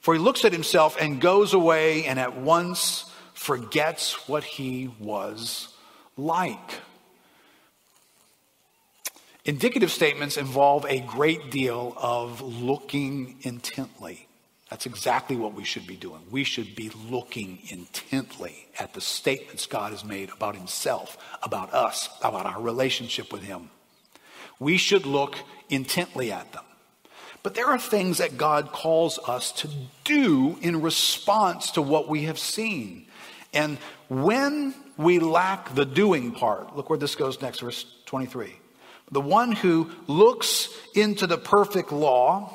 For 0.00 0.14
he 0.14 0.20
looks 0.20 0.44
at 0.44 0.52
himself 0.52 0.96
and 1.00 1.20
goes 1.20 1.52
away 1.52 2.06
and 2.06 2.18
at 2.18 2.36
once 2.36 3.04
forgets 3.34 4.28
what 4.28 4.44
he 4.44 4.90
was 4.98 5.68
like. 6.16 6.80
Indicative 9.46 9.92
statements 9.92 10.36
involve 10.36 10.84
a 10.86 10.98
great 10.98 11.52
deal 11.52 11.94
of 11.98 12.42
looking 12.42 13.36
intently. 13.42 14.26
That's 14.70 14.86
exactly 14.86 15.36
what 15.36 15.54
we 15.54 15.62
should 15.62 15.86
be 15.86 15.94
doing. 15.94 16.20
We 16.32 16.42
should 16.42 16.74
be 16.74 16.90
looking 17.08 17.60
intently 17.68 18.66
at 18.76 18.92
the 18.92 19.00
statements 19.00 19.66
God 19.66 19.92
has 19.92 20.04
made 20.04 20.30
about 20.30 20.56
Himself, 20.56 21.16
about 21.44 21.72
us, 21.72 22.08
about 22.24 22.44
our 22.46 22.60
relationship 22.60 23.32
with 23.32 23.44
Him. 23.44 23.70
We 24.58 24.78
should 24.78 25.06
look 25.06 25.36
intently 25.68 26.32
at 26.32 26.52
them. 26.52 26.64
But 27.44 27.54
there 27.54 27.66
are 27.66 27.78
things 27.78 28.18
that 28.18 28.36
God 28.36 28.72
calls 28.72 29.20
us 29.28 29.52
to 29.52 29.68
do 30.02 30.58
in 30.60 30.82
response 30.82 31.70
to 31.72 31.82
what 31.82 32.08
we 32.08 32.22
have 32.22 32.40
seen. 32.40 33.06
And 33.54 33.78
when 34.08 34.74
we 34.96 35.20
lack 35.20 35.72
the 35.76 35.86
doing 35.86 36.32
part, 36.32 36.74
look 36.74 36.90
where 36.90 36.98
this 36.98 37.14
goes 37.14 37.40
next, 37.40 37.60
verse 37.60 37.86
23. 38.06 38.56
The 39.10 39.20
one 39.20 39.52
who 39.52 39.90
looks 40.06 40.68
into 40.94 41.26
the 41.26 41.38
perfect 41.38 41.92
law, 41.92 42.52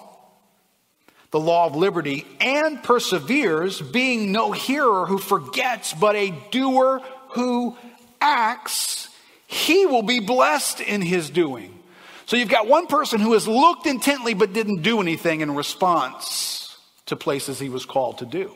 the 1.32 1.40
law 1.40 1.66
of 1.66 1.76
liberty, 1.76 2.26
and 2.40 2.84
perseveres, 2.84 3.82
being 3.82 4.32
no 4.32 4.52
hearer 4.52 5.06
who 5.06 5.18
forgets, 5.18 5.94
but 5.94 6.16
a 6.16 6.34
doer 6.52 7.02
who 7.30 7.78
acts, 8.20 9.08
he 9.48 9.86
will 9.86 10.04
be 10.04 10.20
blessed 10.20 10.82
in 10.82 11.02
his 11.02 11.30
doing. 11.30 11.78
So 12.26 12.38
you've 12.38 12.50
got 12.50 12.68
one 12.68 12.88
person 12.88 13.20
who 13.20 13.34
has 13.34 13.48
looked 13.48 13.86
intently 13.86 14.34
but 14.34 14.54
didn't 14.54 14.84
do 14.84 15.02
anything 15.02 15.42
in 15.42 15.56
response 15.56 16.78
to 17.08 17.16
places 17.16 17.60
he 17.60 17.70
was 17.70 17.86
called 17.86 18.20
to 18.20 18.26
do. 18.26 18.54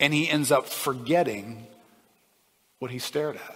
And 0.00 0.12
he 0.14 0.28
ends 0.28 0.50
up 0.50 0.66
forgetting 0.66 1.66
what 2.78 2.90
he 2.90 2.98
stared 2.98 3.36
at. 3.36 3.53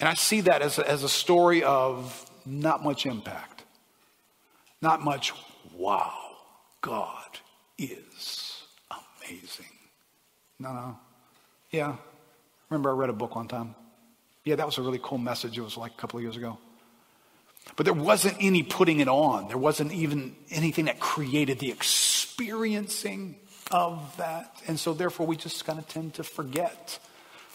And 0.00 0.08
I 0.08 0.14
see 0.14 0.42
that 0.42 0.62
as 0.62 0.78
a, 0.78 0.88
as 0.88 1.02
a 1.02 1.08
story 1.08 1.62
of 1.62 2.30
not 2.44 2.82
much 2.82 3.06
impact, 3.06 3.64
not 4.82 5.02
much, 5.02 5.32
wow, 5.76 6.18
God 6.80 7.38
is 7.78 8.62
amazing. 8.90 9.66
No, 10.58 10.72
no. 10.72 10.98
Yeah. 11.70 11.96
Remember, 12.68 12.90
I 12.90 12.92
read 12.94 13.10
a 13.10 13.14
book 13.14 13.36
one 13.36 13.48
time. 13.48 13.74
Yeah, 14.44 14.56
that 14.56 14.66
was 14.66 14.78
a 14.78 14.82
really 14.82 15.00
cool 15.02 15.18
message. 15.18 15.56
It 15.56 15.62
was 15.62 15.76
like 15.76 15.92
a 15.92 15.96
couple 15.96 16.18
of 16.18 16.22
years 16.22 16.36
ago. 16.36 16.58
But 17.76 17.86
there 17.86 17.94
wasn't 17.94 18.36
any 18.40 18.62
putting 18.62 19.00
it 19.00 19.08
on. 19.08 19.48
There 19.48 19.58
wasn't 19.58 19.92
even 19.92 20.36
anything 20.50 20.84
that 20.84 21.00
created 21.00 21.58
the 21.58 21.70
experiencing 21.70 23.36
of 23.70 24.16
that. 24.18 24.62
And 24.68 24.78
so, 24.78 24.92
therefore, 24.92 25.26
we 25.26 25.36
just 25.36 25.64
kind 25.64 25.78
of 25.78 25.88
tend 25.88 26.14
to 26.14 26.24
forget 26.24 26.98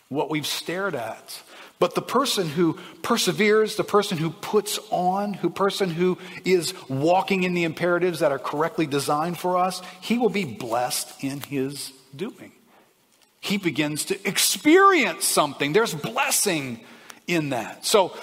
what 0.10 0.30
we've 0.30 0.47
stared 0.47 0.95
at. 0.95 1.41
But 1.79 1.95
the 1.95 2.01
person 2.01 2.49
who 2.49 2.77
perseveres, 3.01 3.77
the 3.77 3.85
person 3.85 4.17
who 4.17 4.31
puts 4.31 4.79
on, 4.91 5.33
who 5.33 5.49
person 5.49 5.89
who 5.89 6.17
is 6.43 6.73
walking 6.89 7.43
in 7.43 7.53
the 7.53 7.63
imperatives 7.63 8.19
that 8.19 8.33
are 8.33 8.39
correctly 8.39 8.85
designed 8.85 9.37
for 9.37 9.57
us, 9.57 9.81
he 10.01 10.17
will 10.17 10.29
be 10.29 10.43
blessed 10.43 11.23
in 11.23 11.39
his 11.39 11.93
doing. 12.13 12.51
He 13.39 13.57
begins 13.57 14.05
to 14.05 14.27
experience 14.27 15.25
something. 15.25 15.71
There's 15.71 15.93
blessing 15.93 16.81
in 17.27 17.49
that. 17.49 17.85
So, 17.85 18.13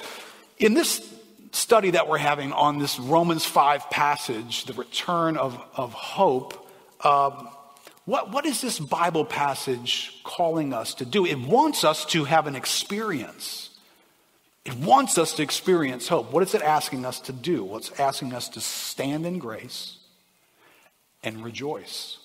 in 0.59 0.75
this 0.75 1.01
study 1.53 1.93
that 1.93 2.09
we're 2.09 2.19
having 2.19 2.53
on 2.53 2.79
this 2.79 2.99
Romans 2.99 3.47
5 3.47 3.89
passage, 3.89 4.65
the 4.65 4.75
return 4.75 5.39
of, 5.39 5.59
of 5.75 5.95
hope, 5.95 6.69
um, 7.03 7.49
what, 8.07 8.31
what 8.31 8.47
is 8.47 8.61
this 8.61 8.79
Bible 8.79 9.25
passage 9.25 10.21
calling 10.23 10.73
us 10.73 10.95
to 10.95 11.05
do? 11.05 11.27
It 11.27 11.39
wants 11.39 11.85
us 11.85 12.05
to 12.07 12.25
have 12.25 12.47
an 12.47 12.55
experience. 12.55 13.71
It 14.65 14.75
wants 14.75 15.19
us 15.19 15.35
to 15.35 15.43
experience 15.43 16.07
hope. 16.07 16.33
What 16.33 16.45
is 16.45 16.55
it 16.55 16.63
asking 16.63 17.05
us 17.05 17.19
to 17.21 17.33
do? 17.33 17.65
Well, 17.65 17.79
it's 17.79 17.91
asking 17.99 18.33
us 18.33 18.49
to 18.51 18.61
stand 18.61 19.27
in 19.27 19.41
grace 19.41 19.99
and 21.25 21.45
rejoice. 21.45 22.19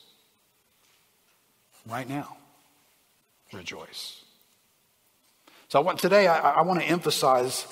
Right 1.89 2.07
now, 2.07 2.37
rejoice. 3.51 4.21
So 5.67 5.79
I 5.79 5.81
want, 5.81 5.97
today, 5.97 6.27
I, 6.27 6.51
I 6.51 6.61
want 6.61 6.79
to 6.79 6.85
emphasize 6.85 7.65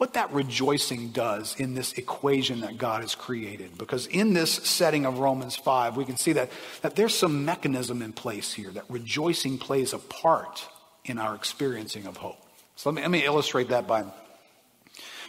what 0.00 0.14
that 0.14 0.32
rejoicing 0.32 1.08
does 1.08 1.54
in 1.60 1.74
this 1.74 1.92
equation 1.92 2.60
that 2.60 2.78
God 2.78 3.02
has 3.02 3.14
created. 3.14 3.76
Because 3.76 4.06
in 4.06 4.32
this 4.32 4.50
setting 4.50 5.04
of 5.04 5.18
Romans 5.18 5.56
5, 5.56 5.98
we 5.98 6.06
can 6.06 6.16
see 6.16 6.32
that, 6.32 6.50
that 6.80 6.96
there's 6.96 7.14
some 7.14 7.44
mechanism 7.44 8.00
in 8.00 8.14
place 8.14 8.50
here, 8.50 8.70
that 8.70 8.84
rejoicing 8.88 9.58
plays 9.58 9.92
a 9.92 9.98
part 9.98 10.66
in 11.04 11.18
our 11.18 11.34
experiencing 11.34 12.06
of 12.06 12.16
hope. 12.16 12.38
So 12.76 12.88
let 12.88 12.96
me, 12.96 13.02
let 13.02 13.10
me 13.10 13.26
illustrate 13.26 13.68
that 13.68 13.86
by 13.86 14.06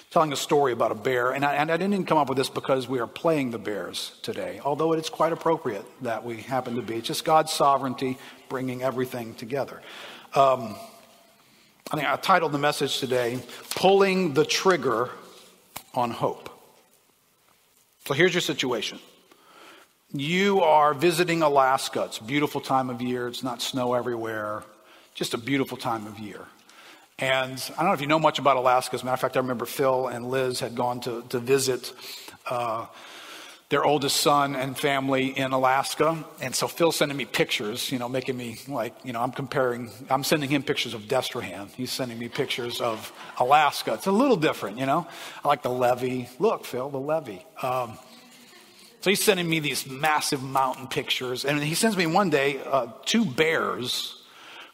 telling 0.09 0.31
a 0.31 0.37
story 0.37 0.71
about 0.71 0.93
a 0.93 0.95
bear. 0.95 1.31
And 1.31 1.43
I, 1.43 1.55
and 1.55 1.69
I 1.69 1.75
didn't 1.75 2.05
come 2.05 2.17
up 2.17 2.29
with 2.29 2.37
this 2.37 2.49
because 2.49 2.87
we 2.87 2.99
are 2.99 3.07
playing 3.07 3.51
the 3.51 3.59
bears 3.59 4.17
today, 4.21 4.61
although 4.63 4.93
it 4.93 4.99
is 4.99 5.09
quite 5.09 5.33
appropriate 5.33 5.83
that 6.03 6.23
we 6.23 6.37
happen 6.37 6.77
to 6.77 6.81
be. 6.81 6.95
It's 6.95 7.07
just 7.07 7.25
God's 7.25 7.51
sovereignty 7.51 8.17
bringing 8.47 8.83
everything 8.83 9.35
together. 9.35 9.81
Um, 10.33 10.77
I 11.91 11.95
think 11.97 12.07
I 12.07 12.15
titled 12.15 12.53
the 12.53 12.57
message 12.57 12.99
today, 12.99 13.37
Pulling 13.75 14.33
the 14.33 14.45
Trigger 14.45 15.09
on 15.93 16.09
Hope. 16.11 16.49
So 18.05 18.13
here's 18.13 18.33
your 18.33 18.39
situation. 18.39 18.97
You 20.13 20.61
are 20.61 20.93
visiting 20.93 21.41
Alaska. 21.41 22.03
It's 22.03 22.19
a 22.19 22.23
beautiful 22.23 22.61
time 22.61 22.89
of 22.89 23.01
year. 23.01 23.27
It's 23.27 23.43
not 23.43 23.61
snow 23.61 23.93
everywhere. 23.93 24.63
Just 25.15 25.33
a 25.33 25.37
beautiful 25.37 25.75
time 25.75 26.07
of 26.07 26.17
year. 26.17 26.45
And 27.19 27.61
I 27.73 27.81
don't 27.81 27.87
know 27.87 27.93
if 27.93 27.99
you 27.99 28.07
know 28.07 28.19
much 28.19 28.39
about 28.39 28.55
Alaska. 28.55 28.95
As 28.95 29.01
a 29.01 29.05
matter 29.05 29.15
of 29.15 29.19
fact, 29.19 29.35
I 29.35 29.41
remember 29.41 29.65
Phil 29.65 30.07
and 30.07 30.29
Liz 30.29 30.61
had 30.61 30.75
gone 30.75 31.01
to, 31.01 31.25
to 31.27 31.39
visit 31.39 31.91
uh, 32.49 32.85
their 33.71 33.85
oldest 33.85 34.17
son 34.17 34.53
and 34.53 34.77
family 34.77 35.27
in 35.27 35.53
Alaska. 35.53 36.25
And 36.41 36.53
so 36.53 36.67
Phil's 36.67 36.97
sending 36.97 37.17
me 37.17 37.23
pictures, 37.23 37.89
you 37.89 37.99
know, 37.99 38.09
making 38.09 38.35
me 38.35 38.57
like, 38.67 38.93
you 39.05 39.13
know, 39.13 39.21
I'm 39.21 39.31
comparing, 39.31 39.89
I'm 40.09 40.25
sending 40.25 40.49
him 40.49 40.61
pictures 40.61 40.93
of 40.93 41.03
Destrehan. 41.03 41.69
He's 41.71 41.89
sending 41.89 42.19
me 42.19 42.27
pictures 42.27 42.81
of 42.81 43.13
Alaska. 43.39 43.93
It's 43.93 44.07
a 44.07 44.11
little 44.11 44.35
different, 44.35 44.77
you 44.77 44.85
know. 44.85 45.07
I 45.41 45.47
like 45.47 45.63
the 45.63 45.69
levee. 45.69 46.27
Look, 46.37 46.65
Phil, 46.65 46.89
the 46.89 46.99
levee. 46.99 47.45
Um, 47.61 47.97
so 48.99 49.09
he's 49.09 49.23
sending 49.23 49.49
me 49.49 49.61
these 49.61 49.87
massive 49.87 50.43
mountain 50.43 50.87
pictures. 50.87 51.45
And 51.45 51.63
he 51.63 51.73
sends 51.73 51.95
me 51.95 52.07
one 52.07 52.29
day 52.29 52.59
uh, 52.59 52.87
two 53.05 53.23
bears 53.23 54.21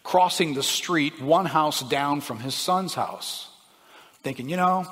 crossing 0.02 0.56
the 0.56 0.64
street, 0.64 1.22
one 1.22 1.46
house 1.46 1.88
down 1.88 2.20
from 2.20 2.40
his 2.40 2.56
son's 2.56 2.96
house. 2.96 3.48
Thinking, 4.24 4.50
you 4.50 4.58
know, 4.58 4.88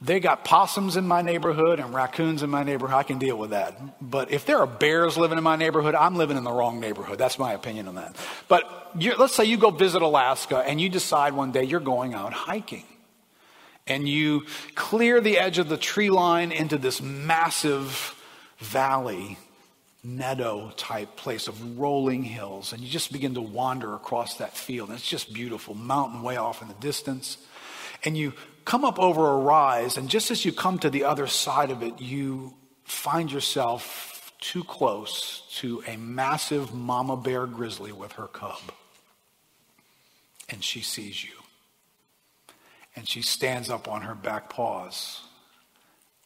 They 0.00 0.20
got 0.20 0.44
possums 0.44 0.96
in 0.96 1.08
my 1.08 1.22
neighborhood 1.22 1.80
and 1.80 1.92
raccoons 1.92 2.44
in 2.44 2.50
my 2.50 2.62
neighborhood. 2.62 2.96
I 2.96 3.02
can 3.02 3.18
deal 3.18 3.36
with 3.36 3.50
that. 3.50 4.00
But 4.00 4.30
if 4.30 4.46
there 4.46 4.58
are 4.58 4.66
bears 4.66 5.16
living 5.16 5.38
in 5.38 5.44
my 5.44 5.56
neighborhood, 5.56 5.96
I'm 5.96 6.14
living 6.14 6.36
in 6.36 6.44
the 6.44 6.52
wrong 6.52 6.78
neighborhood. 6.78 7.18
That's 7.18 7.36
my 7.36 7.52
opinion 7.52 7.88
on 7.88 7.96
that. 7.96 8.14
But 8.46 8.92
let's 8.94 9.34
say 9.34 9.44
you 9.44 9.56
go 9.56 9.70
visit 9.70 10.00
Alaska 10.00 10.58
and 10.58 10.80
you 10.80 10.88
decide 10.88 11.32
one 11.32 11.50
day 11.50 11.64
you're 11.64 11.80
going 11.80 12.14
out 12.14 12.32
hiking. 12.32 12.84
And 13.88 14.08
you 14.08 14.44
clear 14.74 15.20
the 15.20 15.38
edge 15.38 15.58
of 15.58 15.68
the 15.68 15.78
tree 15.78 16.10
line 16.10 16.52
into 16.52 16.78
this 16.78 17.02
massive 17.02 18.14
valley, 18.58 19.36
meadow 20.04 20.70
type 20.76 21.16
place 21.16 21.48
of 21.48 21.78
rolling 21.78 22.22
hills. 22.22 22.72
And 22.72 22.82
you 22.82 22.88
just 22.88 23.12
begin 23.12 23.34
to 23.34 23.40
wander 23.40 23.94
across 23.94 24.36
that 24.36 24.56
field. 24.56 24.90
And 24.90 24.98
it's 24.98 25.08
just 25.08 25.32
beautiful, 25.32 25.74
mountain 25.74 26.22
way 26.22 26.36
off 26.36 26.62
in 26.62 26.68
the 26.68 26.74
distance. 26.74 27.38
And 28.04 28.16
you 28.16 28.34
come 28.68 28.84
up 28.84 28.98
over 28.98 29.30
a 29.30 29.36
rise, 29.38 29.96
and 29.96 30.10
just 30.10 30.30
as 30.30 30.44
you 30.44 30.52
come 30.52 30.78
to 30.78 30.90
the 30.90 31.02
other 31.02 31.26
side 31.26 31.70
of 31.70 31.82
it, 31.82 32.02
you 32.02 32.54
find 32.84 33.32
yourself 33.32 34.30
too 34.40 34.62
close 34.62 35.42
to 35.56 35.82
a 35.86 35.96
massive 35.96 36.74
mama 36.74 37.16
bear 37.16 37.46
grizzly 37.46 37.92
with 37.92 38.12
her 38.12 38.26
cub. 38.26 38.60
And 40.50 40.62
she 40.62 40.82
sees 40.82 41.24
you. 41.24 41.30
And 42.94 43.08
she 43.08 43.22
stands 43.22 43.70
up 43.70 43.88
on 43.88 44.02
her 44.02 44.14
back 44.14 44.50
paws 44.50 45.22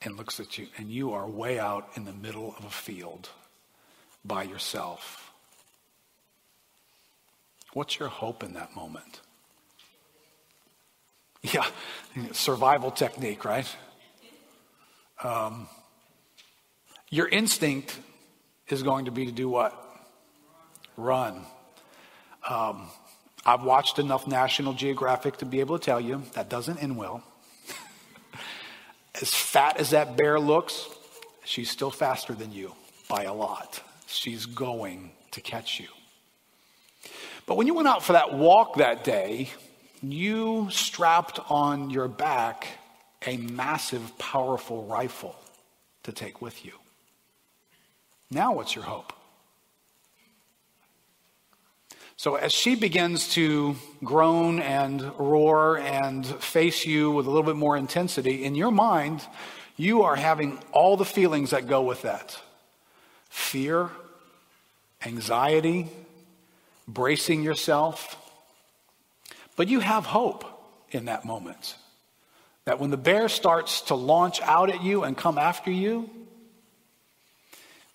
and 0.03 0.17
looks 0.17 0.41
at 0.41 0.59
you, 0.59 0.67
and 0.77 0.91
you 0.91 1.13
are 1.13 1.29
way 1.29 1.61
out 1.61 1.91
in 1.95 2.05
the 2.05 2.13
middle 2.13 2.57
of 2.59 2.65
a 2.65 2.71
field 2.71 3.29
by 4.25 4.43
yourself. 4.43 5.33
What's 7.73 8.01
your 8.01 8.09
hope 8.09 8.43
in 8.43 8.55
that 8.55 8.75
moment? 8.75 9.21
Yeah, 11.43 11.67
survival 12.33 12.91
technique, 12.93 13.45
right? 13.45 13.69
Um, 15.25 15.69
your 17.11 17.29
instinct 17.29 17.99
is 18.69 18.83
going 18.83 19.07
to 19.07 19.11
be 19.11 19.27
to 19.27 19.33
do 19.33 19.49
what? 19.49 19.77
Run. 20.97 21.45
Um, 22.49 22.89
I've 23.45 23.65
watched 23.65 23.99
enough 23.99 24.27
National 24.27 24.73
Geographic 24.73 25.39
to 25.39 25.45
be 25.45 25.61
able 25.61 25.79
to 25.79 25.85
tell 25.85 26.01
you 26.01 26.23
that 26.35 26.49
doesn't 26.49 26.79
end 26.79 26.97
well. 26.97 27.23
as 29.21 29.35
fat 29.35 29.79
as 29.79 29.91
that 29.91 30.17
bear 30.17 30.39
looks, 30.39 30.89
she's 31.45 31.71
still 31.71 31.91
faster 31.91 32.35
than 32.35 32.53
you 32.53 32.73
by 33.09 33.25
a 33.25 33.35
lot. 33.35 33.83
She's 34.07 34.47
going 34.47 35.11
to 35.33 35.41
catch 35.41 35.81
you. 35.81 35.89
But 37.47 37.57
when 37.57 37.67
you 37.67 37.75
went 37.75 37.89
out 37.89 38.05
for 38.05 38.13
that 38.13 38.33
walk 38.33 38.77
that 38.77 39.03
day, 39.03 39.51
you 40.03 40.69
strapped 40.71 41.39
on 41.49 41.91
your 41.91 42.09
back 42.09 42.67
a 43.27 43.37
massive, 43.37 44.19
powerful 44.19 44.85
rifle 44.85 45.37
to 46.03 46.13
take 46.13 46.43
with 46.43 46.65
you. 46.65 46.73
Now, 48.31 48.53
what's 48.55 48.75
your 48.75 48.85
hope? 48.85 49.13
So, 52.17 52.37
as 52.37 52.53
she 52.53 52.77
begins 52.77 53.31
to 53.31 53.77
groan 54.05 54.61
and 54.61 55.03
roar 55.19 55.79
and 55.79 56.25
face 56.25 56.87
you 56.87 57.11
with 57.11 57.27
a 57.27 57.31
little 57.31 57.43
bit 57.43 57.57
more 57.57 57.77
intensity, 57.77 58.45
in 58.45 58.55
your 58.55 58.71
mind, 58.71 59.27
you 59.77 60.03
are 60.03 60.15
having 60.15 60.59
all 60.71 60.97
the 60.97 61.05
feelings 61.05 61.51
that 61.51 61.67
go 61.67 61.83
with 61.83 62.03
that 62.03 62.39
fear, 63.29 63.91
anxiety, 65.05 65.89
bracing 66.87 67.43
yourself, 67.43 68.17
but 69.63 69.69
you 69.69 69.79
have 69.79 70.07
hope 70.07 70.45
in 70.91 71.05
that 71.05 71.25
moment. 71.25 71.77
That 72.65 72.81
when 72.81 72.91
the 72.91 72.97
bear 72.97 73.29
starts 73.29 73.83
to 73.83 73.95
launch 73.95 74.41
out 74.41 74.71
at 74.71 74.83
you 74.83 75.05
and 75.05 75.17
come 75.17 75.39
after 75.39 75.71
you, 75.71 76.11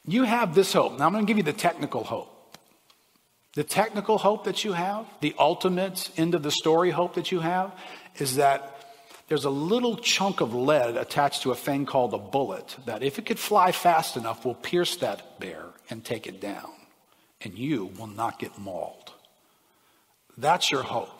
you 0.05 0.23
have 0.23 0.55
this 0.55 0.71
hope. 0.71 0.97
Now, 0.97 1.07
I'm 1.07 1.11
going 1.11 1.25
to 1.25 1.29
give 1.29 1.35
you 1.35 1.43
the 1.43 1.51
technical 1.51 2.05
hope. 2.05 2.57
The 3.55 3.65
technical 3.65 4.17
hope 4.17 4.45
that 4.45 4.63
you 4.63 4.71
have, 4.71 5.07
the 5.19 5.35
ultimate 5.37 6.09
end 6.15 6.35
of 6.35 6.41
the 6.41 6.51
story 6.51 6.89
hope 6.89 7.15
that 7.15 7.33
you 7.33 7.41
have, 7.41 7.77
is 8.15 8.37
that 8.37 8.93
there's 9.27 9.43
a 9.43 9.49
little 9.49 9.97
chunk 9.97 10.39
of 10.39 10.55
lead 10.55 10.95
attached 10.95 11.41
to 11.41 11.51
a 11.51 11.55
thing 11.55 11.85
called 11.85 12.13
a 12.13 12.17
bullet 12.17 12.77
that, 12.85 13.03
if 13.03 13.19
it 13.19 13.25
could 13.25 13.39
fly 13.39 13.73
fast 13.73 14.15
enough, 14.15 14.45
will 14.45 14.55
pierce 14.55 14.95
that 14.95 15.37
bear 15.41 15.65
and 15.89 16.05
take 16.05 16.27
it 16.27 16.39
down. 16.39 16.71
And 17.41 17.57
you 17.57 17.87
will 17.99 18.07
not 18.07 18.39
get 18.39 18.57
mauled. 18.57 19.11
That's 20.37 20.71
your 20.71 20.83
hope. 20.83 21.16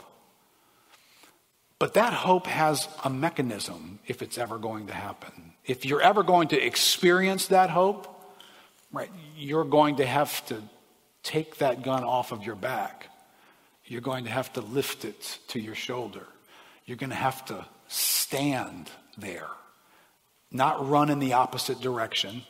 But 1.80 1.94
that 1.94 2.14
hope 2.14 2.48
has 2.48 2.88
a 3.04 3.10
mechanism 3.10 4.00
if 4.08 4.22
it's 4.22 4.38
ever 4.38 4.58
going 4.58 4.88
to 4.88 4.94
happen. 4.94 5.54
If 5.66 5.86
you're 5.86 6.02
ever 6.02 6.24
going 6.24 6.48
to 6.50 6.60
experience 6.60 7.48
that 7.48 7.70
hope, 7.70 8.08
right, 8.92 9.12
you're 9.36 9.66
going 9.66 9.98
to 9.98 10.06
have 10.06 10.46
to 10.48 10.62
take 11.22 11.58
that 11.58 11.84
gun 11.84 12.04
off 12.04 12.32
of 12.32 12.44
your 12.44 12.56
back. 12.56 13.10
You're 13.86 14.02
going 14.02 14.26
to 14.26 14.32
have 14.32 14.52
to 14.54 14.62
lift 14.62 15.06
it 15.06 15.40
to 15.50 15.60
your 15.60 15.76
shoulder. 15.76 16.26
You're 16.86 16.98
going 16.98 17.12
to 17.12 17.16
have 17.16 17.46
to 17.46 17.66
stand 17.88 18.90
there, 19.18 19.48
not 20.52 20.90
run 20.90 21.10
in 21.10 21.20
the 21.20 21.34
opposite 21.34 21.80
direction. 21.80 22.44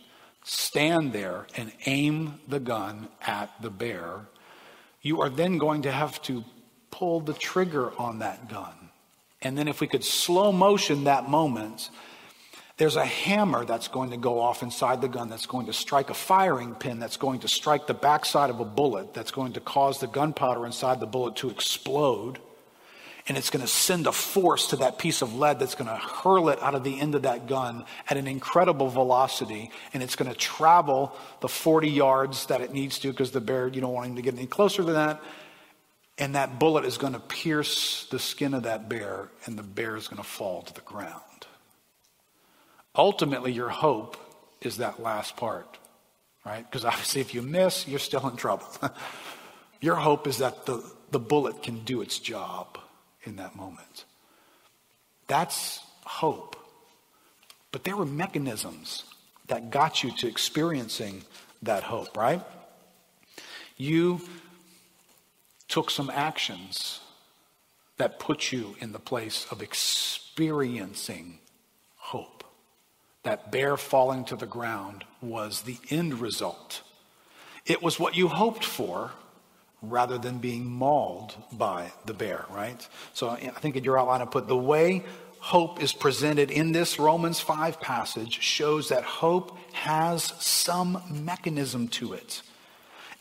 Stand 0.44 1.12
there 1.12 1.48
and 1.58 1.72
aim 1.86 2.40
the 2.48 2.60
gun 2.60 3.10
at 3.22 3.52
the 3.62 3.70
bear. 3.70 4.22
You 5.02 5.22
are 5.22 5.30
then 5.30 5.58
going 5.58 5.82
to 5.82 5.92
have 5.92 6.22
to 6.24 6.44
pull 6.90 7.20
the 7.20 7.34
trigger 7.34 7.92
on 8.00 8.20
that 8.20 8.48
gun. 8.48 8.87
And 9.48 9.58
then 9.58 9.70
if 9.70 9.80
we 9.80 9.88
could 9.88 10.04
slow 10.04 10.52
motion 10.52 11.06
that 11.06 11.30
moment, 11.30 11.90
there's 12.76 12.98
a 12.98 13.06
hammer 13.06 13.64
that's 13.64 13.88
going 13.88 14.10
to 14.10 14.18
go 14.18 14.42
off 14.42 14.62
inside 14.62 15.00
the 15.00 15.08
gun 15.08 15.30
that's 15.30 15.46
going 15.46 15.68
to 15.68 15.74
strike 15.74 16.10
a 16.10 16.14
firing 16.14 16.76
pin 16.76 17.00
that's 17.00 17.16
going 17.16 17.40
to 17.40 17.48
strike 17.48 17.88
the 17.88 17.94
backside 17.94 18.50
of 18.50 18.60
a 18.60 18.66
bullet 18.66 19.14
that's 19.14 19.32
going 19.32 19.54
to 19.54 19.62
cause 19.62 20.02
the 20.02 20.08
gunpowder 20.08 20.66
inside 20.66 21.00
the 21.00 21.08
bullet 21.08 21.38
to 21.38 21.50
explode. 21.50 22.40
And 23.30 23.38
it's 23.38 23.50
going 23.50 23.62
to 23.62 23.72
send 23.72 24.06
a 24.06 24.12
force 24.12 24.68
to 24.68 24.76
that 24.78 25.00
piece 25.00 25.22
of 25.22 25.34
lead 25.34 25.60
that's 25.60 25.76
going 25.76 25.90
to 25.90 25.96
hurl 25.96 26.50
it 26.50 26.62
out 26.62 26.76
of 26.76 26.84
the 26.84 27.00
end 27.00 27.16
of 27.16 27.22
that 27.22 27.48
gun 27.48 27.86
at 28.10 28.18
an 28.18 28.28
incredible 28.28 28.90
velocity. 28.90 29.72
And 29.94 30.04
it's 30.04 30.18
going 30.18 30.30
to 30.30 30.38
travel 30.38 31.16
the 31.40 31.48
40 31.48 31.90
yards 31.90 32.48
that 32.48 32.60
it 32.60 32.74
needs 32.74 33.00
to 33.00 33.12
because 33.12 33.32
the 33.32 33.42
bear, 33.42 33.70
you 33.70 33.80
don't 33.80 33.94
want 33.94 34.08
him 34.08 34.16
to 34.18 34.22
get 34.22 34.34
any 34.34 34.46
closer 34.46 34.84
than 34.84 34.96
that. 34.96 35.22
And 36.20 36.36
that 36.36 36.58
bullet 36.58 36.86
is 36.86 36.98
going 36.98 37.14
to 37.14 37.20
pierce 37.20 38.06
the 38.06 38.18
skin 38.18 38.54
of 38.54 38.64
that 38.64 38.90
bear, 38.90 39.30
and 39.46 39.58
the 39.58 39.64
bear 39.64 39.96
is 39.96 40.08
going 40.08 40.22
to 40.22 40.28
fall 40.28 40.64
to 40.64 40.74
the 40.74 40.82
ground. 40.82 41.22
Ultimately, 42.96 43.52
your 43.52 43.70
hope 43.70 44.18
is 44.62 44.78
that 44.78 45.00
last 45.00 45.38
part, 45.38 45.78
right? 46.44 46.70
Because 46.70 46.86
obviously, 46.86 47.22
if 47.22 47.36
you 47.36 47.44
miss, 47.44 47.88
you're 47.88 48.00
still 48.00 48.28
in 48.28 48.36
trouble. 48.36 48.68
your 49.82 49.96
hope 49.96 50.26
is 50.26 50.40
that 50.40 50.66
the, 50.66 50.84
the 51.12 51.20
bullet 51.20 51.62
can 51.62 51.84
do 51.84 52.02
its 52.02 52.18
job 52.18 52.80
in 53.24 53.36
that 53.36 53.56
moment. 53.56 54.06
That's 55.28 55.80
hope. 56.04 56.56
But 57.72 57.84
there 57.84 57.96
were 57.96 58.06
mechanisms 58.06 59.04
that 59.48 59.70
got 59.70 60.04
you 60.04 60.12
to 60.18 60.28
experiencing 60.28 61.24
that 61.62 61.84
hope, 61.84 62.18
right? 62.18 62.42
You 63.76 64.22
took 65.68 65.90
some 65.90 66.10
actions 66.10 67.02
that 67.98 68.20
put 68.20 68.52
you 68.52 68.76
in 68.80 68.92
the 68.92 69.00
place 69.00 69.48
of 69.52 69.62
experiencing 69.62 71.40
hope. 71.96 72.44
That 73.24 73.52
bear 73.52 73.76
falling 73.76 74.24
to 74.26 74.36
the 74.36 74.46
ground 74.46 75.04
was 75.22 75.64
the 75.64 75.78
end 75.90 76.22
result. 76.22 76.82
It 77.66 77.84
was 77.84 78.00
what 78.00 78.16
you 78.16 78.30
hoped 78.30 78.64
for 78.64 79.12
rather 79.82 80.18
than 80.18 80.38
being 80.38 80.66
mauled 80.66 81.36
by 81.52 81.92
the 82.06 82.14
bear, 82.14 82.46
right? 82.50 82.88
So 83.14 83.30
I 83.30 83.38
think 83.38 83.76
in 83.76 83.84
your 83.84 84.00
outline 84.00 84.22
I 84.22 84.26
put 84.26 84.48
the 84.48 84.58
way 84.58 85.04
hope 85.40 85.82
is 85.82 85.94
presented 85.94 86.50
in 86.50 86.72
this 86.72 86.98
Romans 87.00 87.40
5 87.40 87.80
passage 87.80 88.42
shows 88.42 88.90
that 88.90 89.04
hope 89.04 89.58
has 89.74 90.34
some 90.40 91.02
mechanism 91.10 91.88
to 91.90 92.14
it. 92.14 92.42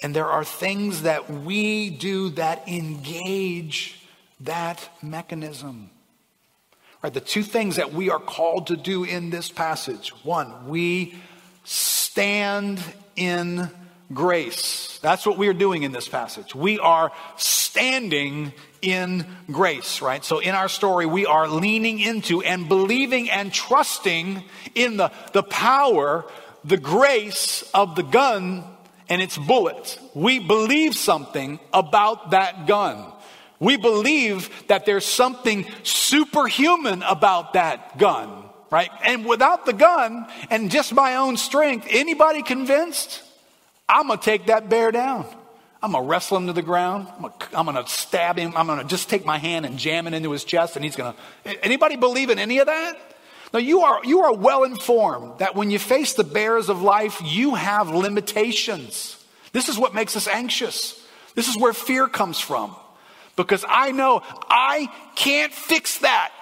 And 0.02 0.14
there 0.14 0.26
are 0.26 0.44
things 0.44 1.02
that 1.02 1.30
we 1.30 1.90
do 1.90 2.30
that 2.30 2.68
engage 2.68 3.98
that 4.40 4.88
mechanism. 5.02 5.90
Right, 7.02 7.12
the 7.12 7.20
two 7.20 7.42
things 7.42 7.76
that 7.76 7.92
we 7.92 8.10
are 8.10 8.18
called 8.18 8.68
to 8.68 8.76
do 8.76 9.04
in 9.04 9.30
this 9.30 9.48
passage 9.48 10.10
one, 10.24 10.68
we 10.68 11.14
stand 11.64 12.80
in 13.16 13.70
grace. 14.12 14.98
That's 15.02 15.26
what 15.26 15.38
we 15.38 15.48
are 15.48 15.54
doing 15.54 15.82
in 15.82 15.92
this 15.92 16.08
passage. 16.08 16.54
We 16.54 16.78
are 16.78 17.12
standing 17.36 18.52
in 18.82 19.26
grace, 19.50 20.00
right? 20.00 20.24
So 20.24 20.38
in 20.38 20.54
our 20.54 20.68
story, 20.68 21.06
we 21.06 21.26
are 21.26 21.48
leaning 21.48 21.98
into 21.98 22.42
and 22.42 22.68
believing 22.68 23.30
and 23.30 23.52
trusting 23.52 24.44
in 24.74 24.96
the, 24.96 25.10
the 25.32 25.42
power, 25.42 26.24
the 26.64 26.76
grace 26.76 27.68
of 27.74 27.96
the 27.96 28.02
gun 28.02 28.64
and 29.08 29.22
its 29.22 29.38
bullets. 29.38 29.98
We 30.14 30.38
believe 30.38 30.94
something 30.94 31.60
about 31.72 32.30
that 32.30 32.66
gun. 32.66 33.12
We 33.58 33.76
believe 33.76 34.50
that 34.68 34.84
there's 34.84 35.06
something 35.06 35.66
superhuman 35.82 37.02
about 37.02 37.54
that 37.54 37.98
gun, 37.98 38.44
right? 38.70 38.90
And 39.04 39.24
without 39.24 39.64
the 39.64 39.72
gun 39.72 40.26
and 40.50 40.70
just 40.70 40.92
my 40.92 41.16
own 41.16 41.36
strength, 41.36 41.86
anybody 41.90 42.42
convinced? 42.42 43.22
I'm 43.88 44.08
going 44.08 44.18
to 44.18 44.24
take 44.24 44.46
that 44.46 44.68
bear 44.68 44.90
down. 44.90 45.26
I'm 45.82 45.92
going 45.92 46.04
to 46.04 46.10
wrestle 46.10 46.38
him 46.38 46.48
to 46.48 46.52
the 46.52 46.62
ground. 46.62 47.06
I'm 47.54 47.64
going 47.64 47.76
to 47.76 47.88
stab 47.90 48.38
him. 48.38 48.52
I'm 48.56 48.66
going 48.66 48.80
to 48.80 48.84
just 48.84 49.08
take 49.08 49.24
my 49.24 49.38
hand 49.38 49.64
and 49.64 49.78
jam 49.78 50.06
it 50.06 50.14
into 50.14 50.32
his 50.32 50.42
chest 50.42 50.76
and 50.76 50.84
he's 50.84 50.96
going 50.96 51.14
to. 51.44 51.64
Anybody 51.64 51.96
believe 51.96 52.28
in 52.30 52.38
any 52.38 52.58
of 52.58 52.66
that? 52.66 53.05
Now 53.52 53.58
you 53.60 53.82
are, 53.82 54.04
you 54.04 54.20
are 54.22 54.34
well 54.34 54.64
informed 54.64 55.38
that 55.38 55.54
when 55.54 55.70
you 55.70 55.78
face 55.78 56.14
the 56.14 56.24
bears 56.24 56.68
of 56.68 56.82
life, 56.82 57.20
you 57.24 57.54
have 57.54 57.90
limitations. 57.90 59.22
This 59.52 59.68
is 59.68 59.78
what 59.78 59.94
makes 59.94 60.16
us 60.16 60.28
anxious. 60.28 61.02
This 61.34 61.48
is 61.48 61.56
where 61.56 61.72
fear 61.72 62.08
comes 62.08 62.40
from. 62.40 62.74
Because 63.36 63.64
I 63.68 63.92
know 63.92 64.22
I 64.48 64.88
can't 65.14 65.52
fix 65.52 65.98
that. 65.98 66.32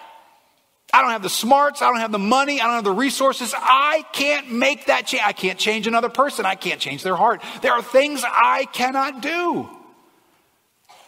I 0.92 1.02
don't 1.02 1.10
have 1.10 1.22
the 1.22 1.28
smarts. 1.28 1.82
I 1.82 1.90
don't 1.90 1.98
have 1.98 2.12
the 2.12 2.20
money. 2.20 2.60
I 2.60 2.64
don't 2.66 2.74
have 2.74 2.84
the 2.84 2.92
resources. 2.92 3.52
I 3.56 4.04
can't 4.12 4.52
make 4.52 4.86
that 4.86 5.06
change. 5.08 5.22
I 5.26 5.32
can't 5.32 5.58
change 5.58 5.88
another 5.88 6.08
person. 6.08 6.46
I 6.46 6.54
can't 6.54 6.80
change 6.80 7.02
their 7.02 7.16
heart. 7.16 7.42
There 7.62 7.72
are 7.72 7.82
things 7.82 8.22
I 8.24 8.66
cannot 8.66 9.20
do. 9.20 9.68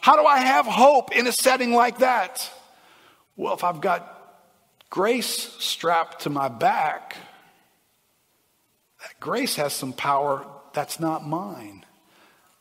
How 0.00 0.16
do 0.16 0.24
I 0.24 0.38
have 0.38 0.66
hope 0.66 1.14
in 1.16 1.26
a 1.28 1.32
setting 1.32 1.72
like 1.72 1.98
that? 1.98 2.50
Well, 3.36 3.54
if 3.54 3.62
I've 3.62 3.80
got 3.80 4.15
grace 4.90 5.54
strapped 5.58 6.22
to 6.22 6.30
my 6.30 6.48
back, 6.48 7.16
that 9.02 9.20
grace 9.20 9.56
has 9.56 9.72
some 9.72 9.92
power 9.92 10.46
that's 10.72 11.00
not 11.00 11.26
mine. 11.26 11.84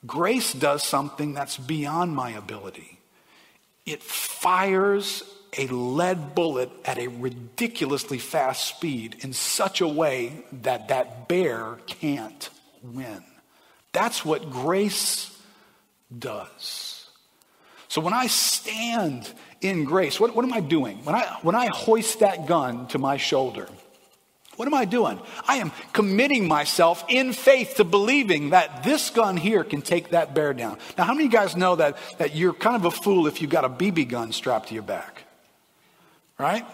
Grace 0.06 0.54
does 0.54 0.84
something 0.84 1.34
that's 1.34 1.58
beyond 1.58 2.16
my 2.16 2.32
ability. 2.32 3.00
It 3.86 4.02
fires 4.04 5.24
a 5.58 5.68
lead 5.68 6.36
bullet 6.36 6.70
at 6.84 6.98
a 6.98 7.08
ridiculously 7.08 8.20
fast 8.20 8.66
speed 8.66 9.18
in 9.22 9.34
such 9.34 9.82
a 9.82 9.88
way 9.88 10.44
that 10.52 10.90
that 10.90 11.28
bear 11.28 11.78
can't 11.88 12.50
win. 12.84 13.24
That's 13.94 14.26
what 14.26 14.52
grace 14.52 15.32
does. 16.18 17.10
So 17.88 18.02
when 18.02 18.14
I 18.14 18.28
stand 18.28 19.32
in 19.66 19.84
grace, 19.84 20.20
what, 20.20 20.36
what 20.36 20.46
am 20.46 20.54
I 20.54 20.60
doing? 20.60 20.98
When 21.04 21.16
I, 21.16 21.26
when 21.42 21.56
I 21.56 21.68
hoist 21.68 22.20
that 22.20 22.48
gun 22.48 22.88
to 22.88 22.98
my 22.98 23.18
shoulder, 23.18 23.68
what 24.56 24.68
am 24.68 24.74
I 24.74 24.86
doing? 24.86 25.20
I 25.48 25.58
am 25.58 25.72
committing 25.92 26.48
myself 26.48 27.04
in 27.10 27.34
faith 27.34 27.76
to 27.78 27.84
believing 27.84 28.52
that 28.52 28.84
this 28.84 29.10
gun 29.10 29.36
here 29.36 29.64
can 29.64 29.82
take 29.82 30.12
that 30.12 30.34
bear 30.34 30.54
down. 30.54 30.78
Now, 30.98 31.04
how 31.04 31.14
many 31.14 31.26
of 31.26 31.34
you 31.34 31.38
guys 31.38 31.58
know 31.58 31.76
that, 31.76 31.98
that 32.20 32.36
you're 32.36 32.54
kind 32.54 32.76
of 32.76 32.86
a 32.86 32.92
fool 32.92 33.28
if 33.28 33.42
you've 33.42 33.52
got 33.52 33.66
a 33.66 33.70
BB 33.70 34.08
gun 34.08 34.32
strapped 34.32 34.70
to 34.70 34.74
your 34.74 34.84
back? 34.84 35.24
Right? 36.38 36.66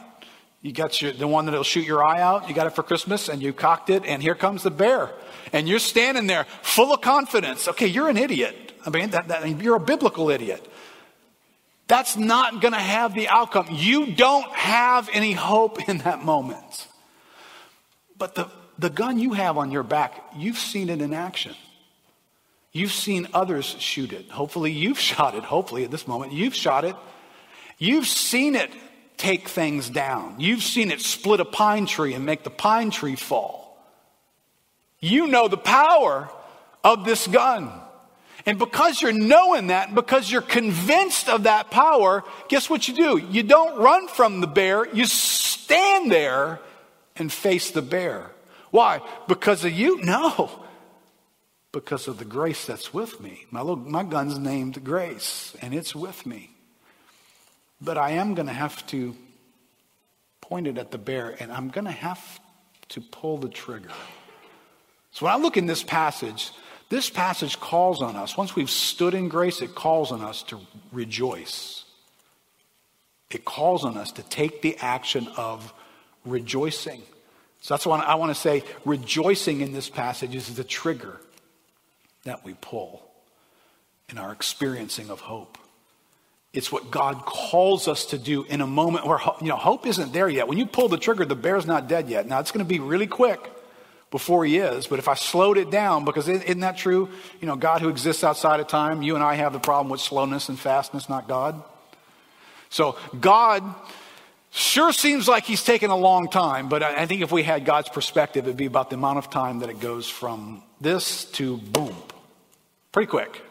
You 0.62 0.74
got 0.74 1.02
your, 1.02 1.12
the 1.12 1.28
one 1.28 1.46
that'll 1.46 1.64
shoot 1.64 1.86
your 1.86 2.04
eye 2.04 2.22
out. 2.22 2.48
You 2.48 2.54
got 2.54 2.68
it 2.68 2.76
for 2.76 2.84
Christmas 2.84 3.30
and 3.30 3.42
you 3.42 3.52
cocked 3.52 3.90
it, 3.90 4.06
and 4.06 4.22
here 4.22 4.36
comes 4.36 4.62
the 4.64 4.72
bear. 4.72 5.10
And 5.52 5.68
you're 5.68 5.80
standing 5.80 6.28
there 6.28 6.46
full 6.62 6.94
of 6.94 7.02
confidence. 7.02 7.68
Okay, 7.68 7.88
you're 7.88 8.10
an 8.10 8.18
idiot. 8.18 8.74
I 8.86 8.90
mean, 8.90 9.10
that, 9.12 9.28
that, 9.30 9.62
you're 9.62 9.76
a 9.76 9.80
biblical 9.80 10.30
idiot. 10.30 10.71
That's 11.92 12.16
not 12.16 12.62
going 12.62 12.72
to 12.72 12.80
have 12.80 13.14
the 13.14 13.28
outcome. 13.28 13.68
You 13.70 14.14
don't 14.14 14.50
have 14.54 15.10
any 15.12 15.34
hope 15.34 15.90
in 15.90 15.98
that 15.98 16.24
moment. 16.24 16.88
But 18.18 18.34
the, 18.34 18.48
the 18.80 18.90
gun 18.90 19.20
you 19.20 19.34
have 19.34 19.58
on 19.58 19.72
your 19.72 19.84
back, 19.84 20.14
you've 20.38 20.58
seen 20.58 20.90
it 20.90 21.02
in 21.02 21.14
action. 21.14 21.54
You've 22.72 22.94
seen 22.94 23.28
others 23.34 23.66
shoot 23.66 24.14
it. 24.14 24.30
Hopefully, 24.30 24.72
you've 24.72 25.00
shot 25.12 25.36
it. 25.36 25.44
Hopefully, 25.44 25.84
at 25.84 25.92
this 25.92 26.08
moment, 26.08 26.32
you've 26.32 26.56
shot 26.56 26.86
it. 26.86 26.96
You've 27.78 28.08
seen 28.08 28.56
it 28.56 28.72
take 29.18 29.50
things 29.50 29.90
down. 29.90 30.40
You've 30.40 30.64
seen 30.64 30.92
it 30.92 31.02
split 31.02 31.42
a 31.42 31.46
pine 31.46 31.88
tree 31.88 32.14
and 32.14 32.26
make 32.26 32.46
the 32.46 32.50
pine 32.50 32.92
tree 32.92 33.18
fall. 33.18 33.78
You 35.02 35.28
know 35.28 35.50
the 35.50 35.58
power 35.58 36.30
of 36.86 37.04
this 37.04 37.28
gun. 37.28 37.70
And 38.46 38.58
because 38.58 39.02
you're 39.02 39.12
knowing 39.12 39.68
that, 39.68 39.94
because 39.94 40.32
you're 40.32 40.42
convinced 40.42 41.30
of 41.30 41.44
that 41.44 41.70
power, 41.72 42.24
guess 42.50 42.70
what 42.70 42.88
you 42.88 42.94
do? 42.94 43.18
You 43.18 43.44
don't 43.44 43.78
run 43.78 44.08
from 44.08 44.42
the 44.42 44.48
bear, 44.48 44.88
you 44.94 45.06
stand 45.06 46.12
there 46.12 46.60
and 47.16 47.32
face 47.32 47.72
the 47.72 47.82
bear. 47.82 48.32
Why? 48.72 49.02
Because 49.28 49.66
of 49.66 49.72
you? 49.72 50.02
No. 50.02 50.66
Because 51.72 52.08
of 52.08 52.18
the 52.18 52.26
grace 52.26 52.66
that's 52.66 52.94
with 52.94 53.22
me. 53.22 53.46
My, 53.52 53.62
little, 53.62 53.78
my 53.78 54.04
gun's 54.04 54.38
named 54.38 54.84
Grace, 54.84 55.56
and 55.62 55.74
it's 55.74 55.96
with 55.96 56.26
me. 56.26 56.52
But 57.80 57.98
I 57.98 58.12
am 58.12 58.34
going 58.34 58.48
to 58.48 58.54
have 58.54 58.86
to 58.88 59.16
point 60.42 60.68
it 60.68 60.78
at 60.78 60.92
the 60.92 60.98
bear, 60.98 61.36
and 61.40 61.52
I'm 61.52 61.70
going 61.70 61.86
to 61.86 61.92
have 61.92 62.40
to 62.90 63.02
pull 63.02 63.38
the 63.38 63.48
trigger. 63.50 63.92
So 65.12 65.26
when 65.26 65.34
I 65.34 65.38
look 65.38 65.56
in 65.58 65.66
this 65.66 65.84
passage, 65.84 66.52
this 66.92 67.10
passage 67.10 67.58
calls 67.58 68.02
on 68.02 68.18
us, 68.18 68.36
once 68.36 68.54
we've 68.54 68.70
stood 68.70 69.14
in 69.14 69.30
grace, 69.30 69.62
it 69.62 69.74
calls 69.74 70.12
on 70.12 70.22
us 70.22 70.44
to 70.44 70.60
rejoice. 70.92 71.86
It 73.30 73.46
calls 73.46 73.86
on 73.86 73.96
us 73.96 74.12
to 74.12 74.24
take 74.24 74.62
the 74.62 74.76
action 74.78 75.30
of 75.38 75.74
rejoicing. 76.26 77.02
So 77.62 77.74
that's 77.74 77.86
why 77.86 78.02
I 78.02 78.16
want 78.16 78.32
to 78.32 78.40
say 78.40 78.64
rejoicing 78.84 79.62
in 79.62 79.72
this 79.72 79.90
passage 79.90 80.36
is 80.36 80.54
the 80.54 80.66
trigger 80.66 81.16
that 82.26 82.44
we 82.44 82.56
pull 82.56 83.10
in 84.10 84.18
our 84.18 84.34
experiencing 84.34 85.10
of 85.10 85.22
hope. 85.22 85.58
It's 86.52 86.74
what 86.74 86.92
God 86.92 87.24
calls 87.26 87.88
us 87.88 88.08
to 88.08 88.18
do 88.18 88.44
in 88.44 88.60
a 88.60 88.68
moment 88.68 89.08
where 89.08 89.20
you 89.40 89.48
know 89.48 89.56
hope 89.56 89.88
isn't 89.88 90.12
there 90.12 90.28
yet. 90.28 90.50
When 90.50 90.58
you 90.58 90.66
pull 90.66 90.90
the 90.90 90.98
trigger, 90.98 91.24
the 91.24 91.36
bear's 91.36 91.66
not 91.66 91.88
dead 91.88 92.10
yet. 92.10 92.28
Now 92.28 92.42
it's 92.42 92.52
going 92.52 92.66
to 92.66 92.70
be 92.70 92.82
really 92.82 93.08
quick 93.08 93.40
before 94.12 94.46
he 94.46 94.58
is, 94.58 94.88
but 94.88 95.00
if 95.00 95.08
I 95.08 95.16
slowed 95.16 95.58
it 95.58 95.72
down, 95.72 96.06
because 96.06 96.28
isn't 96.28 96.60
that 96.60 96.78
true? 96.78 97.10
You 97.40 97.48
know, 97.48 97.56
God 97.56 97.82
who 97.82 97.90
exists 97.90 98.24
outside 98.24 98.60
of 98.60 98.68
time, 98.68 99.02
you 99.02 99.16
and 99.16 99.24
I 99.24 99.36
have 99.36 99.54
the 99.54 99.60
problem 99.60 99.90
with 99.90 100.02
slowness 100.02 100.50
and 100.50 100.60
fastness, 100.60 101.10
not 101.10 101.28
God. 101.28 101.64
So 102.70 102.98
God 103.20 103.64
Sure 104.54 104.92
seems 104.92 105.30
like 105.30 105.46
he's 105.46 105.64
taken 105.64 105.92
a 105.92 105.96
long 105.96 106.28
time, 106.28 106.68
but 106.68 106.84
I 106.84 107.06
think 107.06 107.22
if 107.22 107.32
we 107.32 107.42
had 107.42 107.64
God's 107.64 107.88
perspective, 107.88 108.46
it'd 108.46 108.58
be 108.58 108.66
about 108.66 108.90
the 108.90 108.98
amount 108.98 109.18
of 109.18 109.30
time 109.30 109.60
that 109.60 109.70
it 109.70 109.80
goes 109.80 110.10
from 110.10 110.62
this 110.82 111.24
to 111.32 111.56
boom. 111.56 111.96
Pretty 112.92 113.08
quick. 113.08 113.42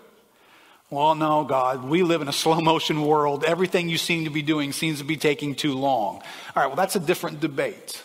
Well, 0.90 1.14
no, 1.14 1.44
God, 1.44 1.84
we 1.84 2.02
live 2.02 2.20
in 2.20 2.28
a 2.28 2.34
slow 2.34 2.60
motion 2.60 3.00
world. 3.00 3.44
Everything 3.44 3.88
you 3.88 3.96
seem 3.96 4.24
to 4.24 4.30
be 4.30 4.42
doing 4.42 4.72
seems 4.72 4.98
to 4.98 5.04
be 5.04 5.16
taking 5.16 5.54
too 5.54 5.72
long. 5.72 6.16
All 6.16 6.22
right, 6.56 6.66
well, 6.66 6.76
that's 6.76 6.96
a 6.96 7.00
different 7.00 7.40
debate. 7.40 8.02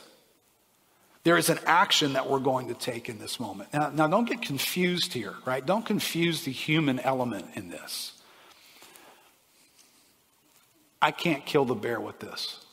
There 1.25 1.37
is 1.37 1.49
an 1.49 1.59
action 1.65 2.13
that 2.13 2.29
we're 2.29 2.39
going 2.39 2.69
to 2.69 2.73
take 2.73 3.09
in 3.09 3.19
this 3.19 3.39
moment. 3.39 3.73
Now, 3.73 3.89
now 3.89 4.07
don't 4.07 4.29
get 4.29 4.41
confused 4.41 5.11
here, 5.11 5.33
right? 5.45 5.65
Don't 5.65 5.85
confuse 5.85 6.45
the 6.45 6.51
human 6.51 6.99
element 6.99 7.47
in 7.55 7.69
this. 7.69 8.13
I 11.01 11.11
can't 11.11 11.45
kill 11.45 11.65
the 11.65 11.75
bear 11.75 11.99
with 11.99 12.19
this 12.19 12.65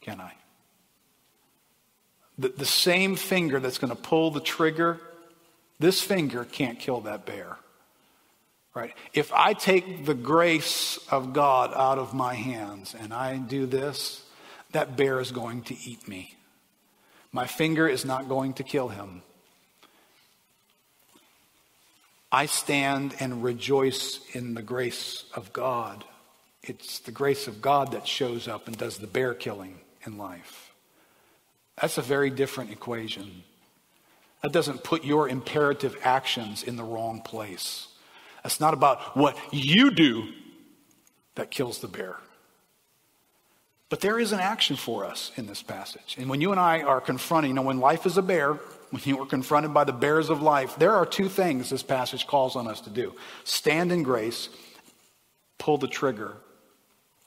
can 0.00 0.20
I? 0.20 0.32
The, 2.38 2.48
the 2.48 2.66
same 2.66 3.16
finger 3.16 3.60
that's 3.60 3.78
going 3.78 3.94
to 3.94 4.00
pull 4.00 4.30
the 4.30 4.40
trigger, 4.40 5.00
this 5.78 6.00
finger 6.00 6.44
can't 6.44 6.78
kill 6.78 7.02
that 7.02 7.26
bear. 7.26 7.56
Right? 8.74 8.94
If 9.12 9.32
I 9.32 9.52
take 9.52 10.06
the 10.06 10.14
grace 10.14 10.98
of 11.10 11.32
God 11.32 11.72
out 11.74 11.98
of 11.98 12.14
my 12.14 12.34
hands 12.34 12.94
and 12.98 13.12
I 13.12 13.36
do 13.36 13.66
this, 13.66 14.24
that 14.72 14.96
bear 14.96 15.20
is 15.20 15.32
going 15.32 15.62
to 15.64 15.76
eat 15.84 16.06
me. 16.06 16.36
My 17.32 17.46
finger 17.46 17.88
is 17.88 18.04
not 18.04 18.28
going 18.28 18.54
to 18.54 18.62
kill 18.62 18.88
him. 18.88 19.22
I 22.32 22.46
stand 22.46 23.14
and 23.18 23.42
rejoice 23.42 24.20
in 24.32 24.54
the 24.54 24.62
grace 24.62 25.24
of 25.34 25.52
God. 25.52 26.04
It's 26.62 27.00
the 27.00 27.12
grace 27.12 27.48
of 27.48 27.62
God 27.62 27.92
that 27.92 28.06
shows 28.06 28.46
up 28.46 28.68
and 28.68 28.76
does 28.76 28.98
the 28.98 29.06
bear 29.06 29.34
killing 29.34 29.80
in 30.06 30.18
life. 30.18 30.72
That's 31.80 31.98
a 31.98 32.02
very 32.02 32.30
different 32.30 32.70
equation. 32.70 33.42
That 34.42 34.52
doesn't 34.52 34.84
put 34.84 35.04
your 35.04 35.28
imperative 35.28 35.96
actions 36.02 36.62
in 36.62 36.76
the 36.76 36.84
wrong 36.84 37.22
place. 37.22 37.88
That's 38.42 38.60
not 38.60 38.74
about 38.74 39.16
what 39.16 39.36
you 39.52 39.90
do 39.90 40.28
that 41.34 41.50
kills 41.50 41.78
the 41.80 41.88
bear. 41.88 42.16
But 43.90 44.00
there 44.00 44.18
is 44.18 44.32
an 44.32 44.40
action 44.40 44.76
for 44.76 45.04
us 45.04 45.32
in 45.36 45.46
this 45.46 45.62
passage. 45.62 46.16
And 46.18 46.30
when 46.30 46.40
you 46.40 46.52
and 46.52 46.60
I 46.60 46.80
are 46.80 47.00
confronting, 47.00 47.50
you 47.50 47.54
know, 47.54 47.62
when 47.62 47.80
life 47.80 48.06
is 48.06 48.16
a 48.16 48.22
bear, 48.22 48.54
when 48.90 49.02
you 49.04 49.20
are 49.20 49.26
confronted 49.26 49.74
by 49.74 49.84
the 49.84 49.92
bears 49.92 50.30
of 50.30 50.40
life, 50.40 50.76
there 50.76 50.94
are 50.94 51.04
two 51.04 51.28
things 51.28 51.70
this 51.70 51.82
passage 51.82 52.26
calls 52.26 52.56
on 52.56 52.66
us 52.66 52.80
to 52.82 52.90
do 52.90 53.14
stand 53.44 53.92
in 53.92 54.02
grace, 54.02 54.48
pull 55.58 55.76
the 55.76 55.88
trigger 55.88 56.36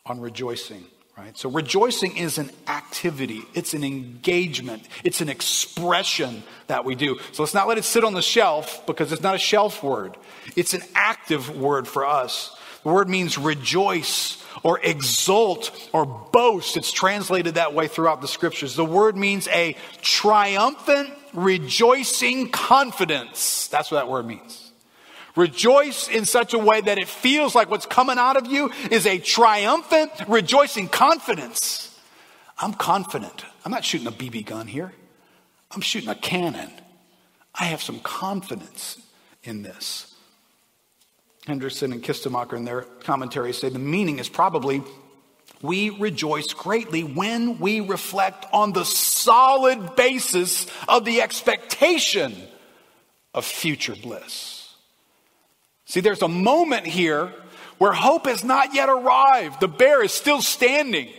on 0.06 0.20
rejoicing 0.20 0.86
Right? 1.18 1.38
So 1.38 1.48
rejoicing 1.48 2.18
is 2.18 2.40
an 2.40 2.50
activity, 2.68 3.44
it's 3.54 3.76
an 3.76 3.84
engagement, 3.84 4.88
it's 5.04 5.22
an 5.22 5.30
expression 5.30 6.42
that 6.66 6.86
we 6.86 6.96
do. 6.96 7.20
So 7.34 7.44
let's 7.44 7.54
not 7.54 7.68
let 7.68 7.78
it 7.78 7.84
sit 7.84 8.04
on 8.04 8.16
the 8.16 8.22
shelf 8.24 8.84
because 8.88 9.12
it's 9.12 9.22
not 9.22 9.36
a 9.36 9.40
shelf 9.40 9.84
word. 9.84 10.18
It's 10.56 10.74
an 10.74 10.82
active 10.96 11.56
word 11.56 11.88
for 11.88 12.04
us. 12.04 12.58
The 12.82 12.90
word 12.90 13.10
means 13.10 13.38
rejoice 13.38 14.43
or 14.62 14.80
exult 14.84 15.90
or 15.94 16.06
boast. 16.06 16.78
It's 16.78 16.92
translated 16.92 17.56
that 17.56 17.74
way 17.74 17.88
throughout 17.88 18.22
the 18.22 18.28
scriptures. 18.28 18.76
The 18.76 18.86
word 18.86 19.18
means 19.18 19.48
a 19.48 19.76
triumphant, 20.02 21.10
rejoicing 21.34 22.50
confidence. 22.50 23.68
That's 23.68 23.90
what 23.90 23.98
that 23.98 24.10
word 24.10 24.28
means. 24.28 24.72
Rejoice 25.36 26.08
in 26.10 26.26
such 26.26 26.54
a 26.54 26.60
way 26.60 26.82
that 26.82 27.00
it 27.00 27.08
feels 27.08 27.56
like 27.56 27.70
what's 27.70 27.88
coming 27.88 28.20
out 28.20 28.38
of 28.38 28.46
you 28.46 28.72
is 28.92 29.08
a 29.08 29.18
triumphant, 29.18 30.12
rejoicing 30.28 30.88
confidence. 30.88 32.00
I'm 32.60 32.74
confident. 32.74 33.44
I'm 33.66 33.72
not 33.72 33.84
shooting 33.84 34.08
a 34.08 34.12
BB 34.12 34.46
gun 34.46 34.68
here. 34.68 34.94
I'm 35.72 35.82
shooting 35.82 36.10
a 36.10 36.16
cannon. 36.16 36.70
I 37.56 37.66
have 37.66 37.82
some 37.82 38.00
confidence 38.00 39.02
in 39.44 39.64
this. 39.64 40.13
Hendriksen 41.48 41.92
and 41.92 42.04
Kistemaker 42.04 42.54
in 42.54 42.66
their 42.66 42.82
commentaries 43.04 43.58
say 43.58 43.70
the 43.70 43.80
meaning 43.80 44.20
is 44.20 44.30
probably 44.30 44.82
we 45.62 45.92
rejoice 45.92 46.48
greatly 46.54 47.04
when 47.04 47.58
we 47.60 47.80
reflect 47.80 48.46
on 48.52 48.74
the 48.74 48.84
solid 48.84 49.96
basis 49.96 50.68
of 50.90 51.06
the 51.06 51.22
expectation 51.22 52.36
of 53.34 53.46
future 53.46 53.96
bliss. 53.96 54.74
See, 55.86 56.02
there's 56.02 56.22
a 56.22 56.28
moment 56.28 56.86
here 56.86 57.34
where 57.78 57.94
hope 57.94 58.26
has 58.26 58.44
not 58.44 58.74
yet 58.74 58.90
arrived. 58.90 59.62
The 59.62 59.68
bear 59.68 60.04
is 60.04 60.12
still 60.12 60.42
standing. 60.42 61.10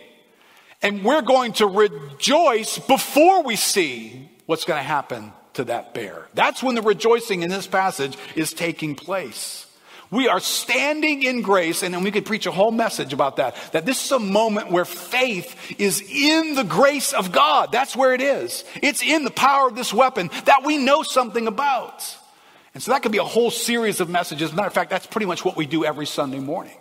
And 0.82 1.02
we're 1.02 1.22
going 1.22 1.54
to 1.54 1.66
rejoice 1.66 2.78
before 2.78 3.42
we 3.42 3.56
see 3.56 4.30
what's 4.44 4.64
going 4.64 4.78
to 4.78 4.86
happen 4.86 5.32
to 5.54 5.64
that 5.64 5.94
bear. 5.94 6.28
That's 6.34 6.62
when 6.62 6.74
the 6.74 6.82
rejoicing 6.82 7.42
in 7.42 7.50
this 7.50 7.66
passage 7.66 8.16
is 8.36 8.52
taking 8.52 8.94
place. 8.94 9.63
We 10.14 10.28
are 10.28 10.38
standing 10.38 11.24
in 11.24 11.42
grace, 11.42 11.82
and 11.82 11.92
then 11.92 12.04
we 12.04 12.12
could 12.12 12.24
preach 12.24 12.46
a 12.46 12.52
whole 12.52 12.70
message 12.70 13.12
about 13.12 13.36
that. 13.36 13.56
That 13.72 13.84
this 13.84 14.04
is 14.04 14.12
a 14.12 14.20
moment 14.20 14.70
where 14.70 14.84
faith 14.84 15.56
is 15.76 16.00
in 16.00 16.54
the 16.54 16.62
grace 16.62 17.12
of 17.12 17.32
God. 17.32 17.72
That's 17.72 17.96
where 17.96 18.14
it 18.14 18.20
is. 18.20 18.64
It's 18.80 19.02
in 19.02 19.24
the 19.24 19.32
power 19.32 19.66
of 19.66 19.74
this 19.74 19.92
weapon 19.92 20.30
that 20.44 20.62
we 20.64 20.78
know 20.78 21.02
something 21.02 21.48
about. 21.48 22.16
And 22.74 22.82
so 22.82 22.92
that 22.92 23.02
could 23.02 23.10
be 23.10 23.18
a 23.18 23.24
whole 23.24 23.50
series 23.50 23.98
of 23.98 24.08
messages. 24.08 24.52
matter 24.52 24.68
of 24.68 24.72
fact, 24.72 24.90
that's 24.90 25.06
pretty 25.06 25.26
much 25.26 25.44
what 25.44 25.56
we 25.56 25.66
do 25.66 25.84
every 25.84 26.06
Sunday 26.06 26.38
morning. 26.38 26.76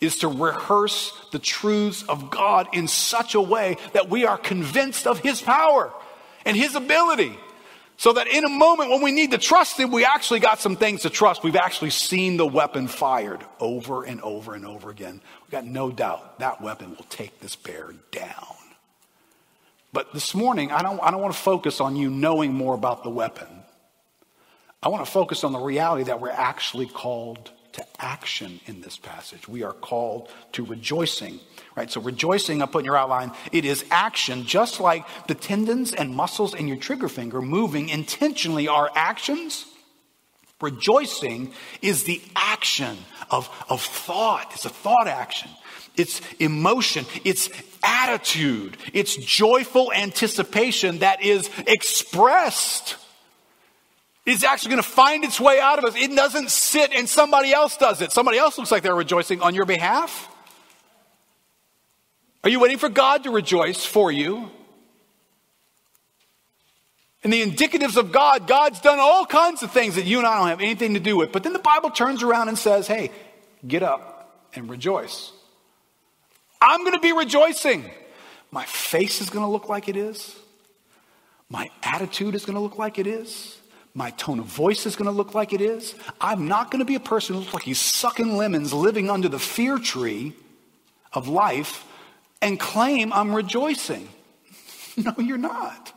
Is 0.00 0.18
to 0.18 0.28
rehearse 0.28 1.12
the 1.32 1.40
truths 1.40 2.04
of 2.04 2.30
God 2.30 2.68
in 2.72 2.86
such 2.86 3.34
a 3.34 3.40
way 3.40 3.78
that 3.94 4.08
we 4.08 4.26
are 4.26 4.38
convinced 4.38 5.08
of 5.08 5.18
His 5.18 5.42
power 5.42 5.92
and 6.44 6.56
His 6.56 6.76
ability 6.76 7.36
so 8.00 8.14
that 8.14 8.28
in 8.28 8.44
a 8.44 8.48
moment 8.48 8.88
when 8.88 9.02
we 9.02 9.12
need 9.12 9.32
to 9.32 9.36
trust 9.36 9.78
Him, 9.78 9.90
we 9.90 10.06
actually 10.06 10.40
got 10.40 10.58
some 10.58 10.74
things 10.74 11.02
to 11.02 11.10
trust. 11.10 11.44
We've 11.44 11.54
actually 11.54 11.90
seen 11.90 12.38
the 12.38 12.46
weapon 12.46 12.88
fired 12.88 13.44
over 13.58 14.04
and 14.04 14.22
over 14.22 14.54
and 14.54 14.64
over 14.64 14.88
again. 14.88 15.20
We've 15.42 15.50
got 15.50 15.66
no 15.66 15.90
doubt 15.90 16.38
that 16.38 16.62
weapon 16.62 16.96
will 16.96 17.04
take 17.10 17.40
this 17.40 17.56
bear 17.56 17.92
down. 18.10 18.56
But 19.92 20.14
this 20.14 20.34
morning, 20.34 20.72
I 20.72 20.80
don't, 20.80 20.98
I 21.02 21.10
don't 21.10 21.20
want 21.20 21.34
to 21.34 21.40
focus 21.40 21.78
on 21.78 21.94
you 21.94 22.08
knowing 22.08 22.54
more 22.54 22.74
about 22.74 23.04
the 23.04 23.10
weapon. 23.10 23.48
I 24.82 24.88
want 24.88 25.04
to 25.04 25.10
focus 25.10 25.44
on 25.44 25.52
the 25.52 25.58
reality 25.58 26.04
that 26.04 26.22
we're 26.22 26.30
actually 26.30 26.86
called 26.86 27.50
to 27.72 27.84
action 27.98 28.60
in 28.64 28.80
this 28.80 28.96
passage. 28.96 29.46
We 29.46 29.62
are 29.62 29.74
called 29.74 30.30
to 30.52 30.64
rejoicing 30.64 31.38
Right? 31.76 31.90
So 31.90 32.00
rejoicing, 32.00 32.62
I 32.62 32.66
put 32.66 32.80
in 32.80 32.84
your 32.84 32.96
outline, 32.96 33.32
it 33.52 33.64
is 33.64 33.84
action, 33.90 34.44
just 34.44 34.80
like 34.80 35.06
the 35.28 35.34
tendons 35.34 35.94
and 35.94 36.14
muscles 36.14 36.54
in 36.54 36.66
your 36.68 36.76
trigger 36.76 37.08
finger 37.08 37.40
moving 37.40 37.88
intentionally 37.88 38.68
are 38.68 38.90
actions. 38.94 39.66
Rejoicing 40.60 41.52
is 41.80 42.04
the 42.04 42.20
action 42.36 42.98
of, 43.30 43.48
of 43.68 43.80
thought. 43.80 44.50
It's 44.52 44.64
a 44.64 44.68
thought 44.68 45.06
action. 45.06 45.50
It's 45.96 46.20
emotion. 46.38 47.06
It's 47.24 47.48
attitude. 47.82 48.76
It's 48.92 49.16
joyful 49.16 49.92
anticipation 49.92 50.98
that 50.98 51.22
is 51.22 51.48
expressed. 51.66 52.96
It's 54.26 54.44
actually 54.44 54.72
going 54.72 54.82
to 54.82 54.88
find 54.88 55.24
its 55.24 55.40
way 55.40 55.58
out 55.60 55.78
of 55.78 55.84
us. 55.84 55.94
It 55.96 56.14
doesn't 56.14 56.50
sit 56.50 56.92
and 56.92 57.08
somebody 57.08 57.52
else 57.52 57.76
does 57.76 58.02
it. 58.02 58.12
Somebody 58.12 58.38
else 58.38 58.58
looks 58.58 58.70
like 58.70 58.82
they're 58.82 58.94
rejoicing 58.94 59.40
on 59.40 59.54
your 59.54 59.64
behalf. 59.64 60.29
Are 62.42 62.50
you 62.50 62.60
waiting 62.60 62.78
for 62.78 62.88
God 62.88 63.24
to 63.24 63.30
rejoice 63.30 63.84
for 63.84 64.10
you? 64.10 64.50
And 67.22 67.32
the 67.32 67.44
indicatives 67.44 67.96
of 67.98 68.12
God, 68.12 68.46
God's 68.46 68.80
done 68.80 68.98
all 68.98 69.26
kinds 69.26 69.62
of 69.62 69.72
things 69.72 69.96
that 69.96 70.06
you 70.06 70.18
and 70.18 70.26
I 70.26 70.38
don't 70.38 70.48
have 70.48 70.60
anything 70.60 70.94
to 70.94 71.00
do 71.00 71.16
with. 71.16 71.32
But 71.32 71.42
then 71.42 71.52
the 71.52 71.58
Bible 71.58 71.90
turns 71.90 72.22
around 72.22 72.48
and 72.48 72.56
says, 72.56 72.86
hey, 72.86 73.10
get 73.66 73.82
up 73.82 74.48
and 74.54 74.70
rejoice. 74.70 75.32
I'm 76.62 76.80
going 76.80 76.94
to 76.94 77.00
be 77.00 77.12
rejoicing. 77.12 77.90
My 78.50 78.64
face 78.64 79.20
is 79.20 79.28
going 79.28 79.44
to 79.44 79.50
look 79.50 79.68
like 79.68 79.88
it 79.88 79.96
is. 79.96 80.34
My 81.50 81.70
attitude 81.82 82.34
is 82.34 82.46
going 82.46 82.54
to 82.54 82.60
look 82.60 82.78
like 82.78 82.98
it 82.98 83.06
is. 83.06 83.58
My 83.92 84.10
tone 84.12 84.38
of 84.38 84.46
voice 84.46 84.86
is 84.86 84.96
going 84.96 85.06
to 85.06 85.16
look 85.16 85.34
like 85.34 85.52
it 85.52 85.60
is. 85.60 85.94
I'm 86.20 86.48
not 86.48 86.70
going 86.70 86.78
to 86.78 86.84
be 86.84 86.94
a 86.94 87.00
person 87.00 87.34
who 87.34 87.40
looks 87.40 87.52
like 87.52 87.64
he's 87.64 87.80
sucking 87.80 88.36
lemons, 88.36 88.72
living 88.72 89.10
under 89.10 89.28
the 89.28 89.38
fear 89.38 89.78
tree 89.78 90.32
of 91.12 91.28
life 91.28 91.84
and 92.42 92.58
claim 92.58 93.12
I'm 93.12 93.34
rejoicing. 93.34 94.08
No, 94.96 95.14
you're 95.18 95.38
not. 95.38 95.94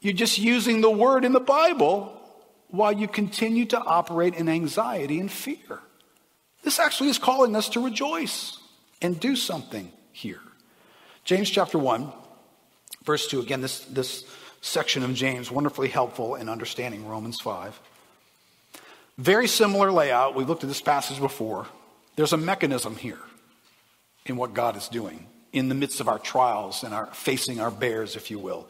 You're 0.00 0.12
just 0.12 0.38
using 0.38 0.80
the 0.80 0.90
word 0.90 1.24
in 1.24 1.32
the 1.32 1.40
Bible 1.40 2.20
while 2.68 2.92
you 2.92 3.08
continue 3.08 3.64
to 3.66 3.78
operate 3.78 4.34
in 4.34 4.48
anxiety 4.48 5.20
and 5.20 5.30
fear. 5.30 5.80
This 6.62 6.78
actually 6.78 7.08
is 7.08 7.16
calling 7.16 7.54
us 7.56 7.70
to 7.70 7.80
rejoice 7.82 8.58
and 9.00 9.18
do 9.18 9.36
something 9.36 9.90
here. 10.12 10.40
James 11.24 11.48
chapter 11.48 11.78
1, 11.78 12.12
verse 13.04 13.28
2. 13.28 13.40
Again, 13.40 13.60
this, 13.62 13.80
this 13.86 14.24
section 14.60 15.02
of 15.02 15.14
James, 15.14 15.50
wonderfully 15.50 15.88
helpful 15.88 16.34
in 16.34 16.48
understanding 16.48 17.06
Romans 17.06 17.40
5. 17.40 17.80
Very 19.16 19.46
similar 19.46 19.90
layout. 19.90 20.34
We've 20.34 20.48
looked 20.48 20.64
at 20.64 20.68
this 20.68 20.82
passage 20.82 21.20
before. 21.20 21.66
There's 22.16 22.32
a 22.32 22.36
mechanism 22.36 22.96
here 22.96 23.20
in 24.28 24.36
what 24.36 24.54
God 24.54 24.76
is 24.76 24.88
doing 24.88 25.26
in 25.52 25.68
the 25.68 25.74
midst 25.74 26.00
of 26.00 26.08
our 26.08 26.18
trials 26.18 26.84
and 26.84 26.92
our 26.92 27.06
facing 27.06 27.60
our 27.60 27.70
bears, 27.70 28.16
if 28.16 28.30
you 28.30 28.38
will. 28.38 28.68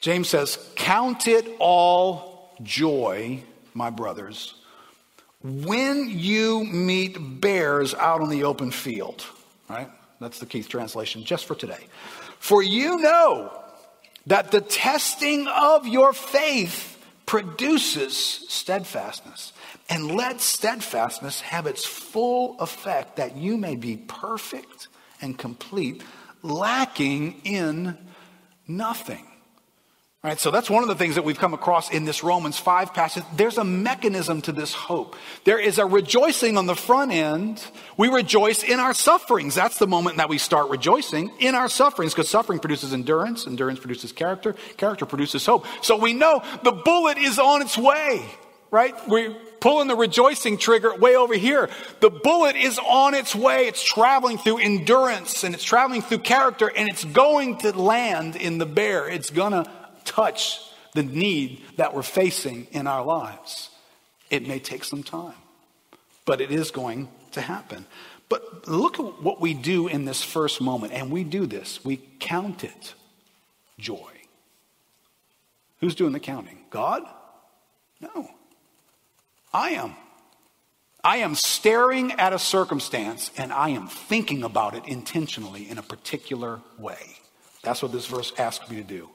James 0.00 0.28
says, 0.28 0.58
Count 0.76 1.26
it 1.26 1.46
all 1.58 2.54
joy, 2.62 3.42
my 3.74 3.90
brothers, 3.90 4.54
when 5.42 6.06
you 6.10 6.64
meet 6.64 7.40
bears 7.40 7.94
out 7.94 8.20
on 8.20 8.28
the 8.28 8.44
open 8.44 8.70
field. 8.70 9.24
Right? 9.68 9.88
That's 10.20 10.38
the 10.38 10.46
Keith 10.46 10.68
translation 10.68 11.24
just 11.24 11.46
for 11.46 11.54
today. 11.54 11.86
For 12.38 12.62
you 12.62 12.98
know 12.98 13.52
that 14.26 14.50
the 14.50 14.60
testing 14.60 15.46
of 15.48 15.86
your 15.86 16.12
faith 16.12 17.02
produces 17.24 18.16
steadfastness. 18.48 19.52
And 19.90 20.12
let 20.12 20.40
steadfastness 20.40 21.40
have 21.40 21.66
its 21.66 21.84
full 21.84 22.58
effect 22.60 23.16
that 23.16 23.36
you 23.36 23.58
may 23.58 23.74
be 23.74 23.96
perfect 23.96 24.86
and 25.20 25.36
complete, 25.36 26.02
lacking 26.42 27.40
in 27.42 27.98
nothing. 28.68 29.26
Right, 30.22 30.38
so 30.38 30.50
that's 30.50 30.68
one 30.68 30.82
of 30.82 30.90
the 30.90 30.94
things 30.94 31.14
that 31.14 31.24
we've 31.24 31.38
come 31.38 31.54
across 31.54 31.90
in 31.90 32.04
this 32.04 32.22
Romans 32.22 32.58
5 32.58 32.92
passage. 32.92 33.24
There's 33.36 33.56
a 33.56 33.64
mechanism 33.64 34.42
to 34.42 34.52
this 34.52 34.74
hope. 34.74 35.16
There 35.44 35.58
is 35.58 35.78
a 35.78 35.86
rejoicing 35.86 36.58
on 36.58 36.66
the 36.66 36.74
front 36.74 37.10
end. 37.10 37.64
We 37.96 38.08
rejoice 38.08 38.62
in 38.62 38.80
our 38.80 38.92
sufferings. 38.92 39.54
That's 39.54 39.78
the 39.78 39.86
moment 39.86 40.18
that 40.18 40.28
we 40.28 40.36
start 40.36 40.68
rejoicing 40.68 41.32
in 41.38 41.54
our 41.54 41.70
sufferings 41.70 42.12
because 42.12 42.28
suffering 42.28 42.58
produces 42.58 42.92
endurance. 42.92 43.46
Endurance 43.46 43.80
produces 43.80 44.12
character. 44.12 44.56
Character 44.76 45.06
produces 45.06 45.46
hope. 45.46 45.64
So 45.80 45.96
we 45.96 46.12
know 46.12 46.42
the 46.64 46.72
bullet 46.72 47.16
is 47.16 47.38
on 47.38 47.62
its 47.62 47.78
way, 47.78 48.22
right? 48.70 48.94
We 49.08 49.34
pulling 49.60 49.88
the 49.88 49.96
rejoicing 49.96 50.58
trigger 50.58 50.94
way 50.94 51.16
over 51.16 51.34
here. 51.34 51.68
The 52.00 52.10
bullet 52.10 52.56
is 52.56 52.78
on 52.78 53.14
its 53.14 53.34
way. 53.34 53.66
It's 53.66 53.82
traveling 53.82 54.38
through 54.38 54.58
endurance 54.58 55.44
and 55.44 55.54
it's 55.54 55.64
traveling 55.64 56.02
through 56.02 56.18
character 56.18 56.70
and 56.74 56.88
it's 56.88 57.04
going 57.04 57.58
to 57.58 57.78
land 57.78 58.36
in 58.36 58.58
the 58.58 58.66
bear. 58.66 59.08
It's 59.08 59.30
going 59.30 59.52
to 59.52 59.70
touch 60.04 60.60
the 60.94 61.02
need 61.02 61.62
that 61.76 61.94
we're 61.94 62.02
facing 62.02 62.66
in 62.72 62.86
our 62.86 63.04
lives. 63.04 63.70
It 64.30 64.46
may 64.46 64.58
take 64.58 64.84
some 64.84 65.02
time, 65.02 65.34
but 66.24 66.40
it 66.40 66.50
is 66.50 66.70
going 66.70 67.08
to 67.32 67.40
happen. 67.40 67.86
But 68.28 68.68
look 68.68 69.00
at 69.00 69.22
what 69.22 69.40
we 69.40 69.54
do 69.54 69.88
in 69.88 70.04
this 70.04 70.22
first 70.22 70.60
moment, 70.60 70.92
and 70.92 71.10
we 71.10 71.24
do 71.24 71.46
this. 71.46 71.84
We 71.84 72.00
count 72.20 72.62
it 72.62 72.94
joy. 73.78 74.10
Who's 75.80 75.94
doing 75.94 76.12
the 76.12 76.20
counting? 76.20 76.58
God? 76.70 77.02
No. 78.00 78.30
I 79.52 79.70
am. 79.70 79.94
I 81.02 81.18
am 81.18 81.34
staring 81.34 82.12
at 82.12 82.32
a 82.32 82.38
circumstance 82.38 83.30
and 83.36 83.52
I 83.52 83.70
am 83.70 83.88
thinking 83.88 84.42
about 84.42 84.74
it 84.74 84.86
intentionally 84.86 85.68
in 85.68 85.78
a 85.78 85.82
particular 85.82 86.60
way. 86.78 87.18
That's 87.62 87.82
what 87.82 87.92
this 87.92 88.06
verse 88.06 88.32
asks 88.38 88.68
me 88.70 88.76
to 88.76 88.82
do. 88.82 89.08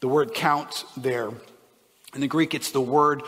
The 0.00 0.08
word 0.08 0.34
count 0.34 0.84
there, 0.96 1.30
in 2.14 2.20
the 2.20 2.28
Greek, 2.28 2.54
it's 2.54 2.70
the 2.70 2.80
word 2.80 3.22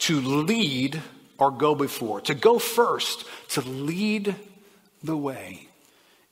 to 0.00 0.20
lead 0.20 1.00
or 1.38 1.50
go 1.50 1.74
before, 1.74 2.20
to 2.22 2.34
go 2.34 2.58
first, 2.58 3.24
to 3.50 3.60
lead 3.62 4.34
the 5.02 5.16
way. 5.16 5.68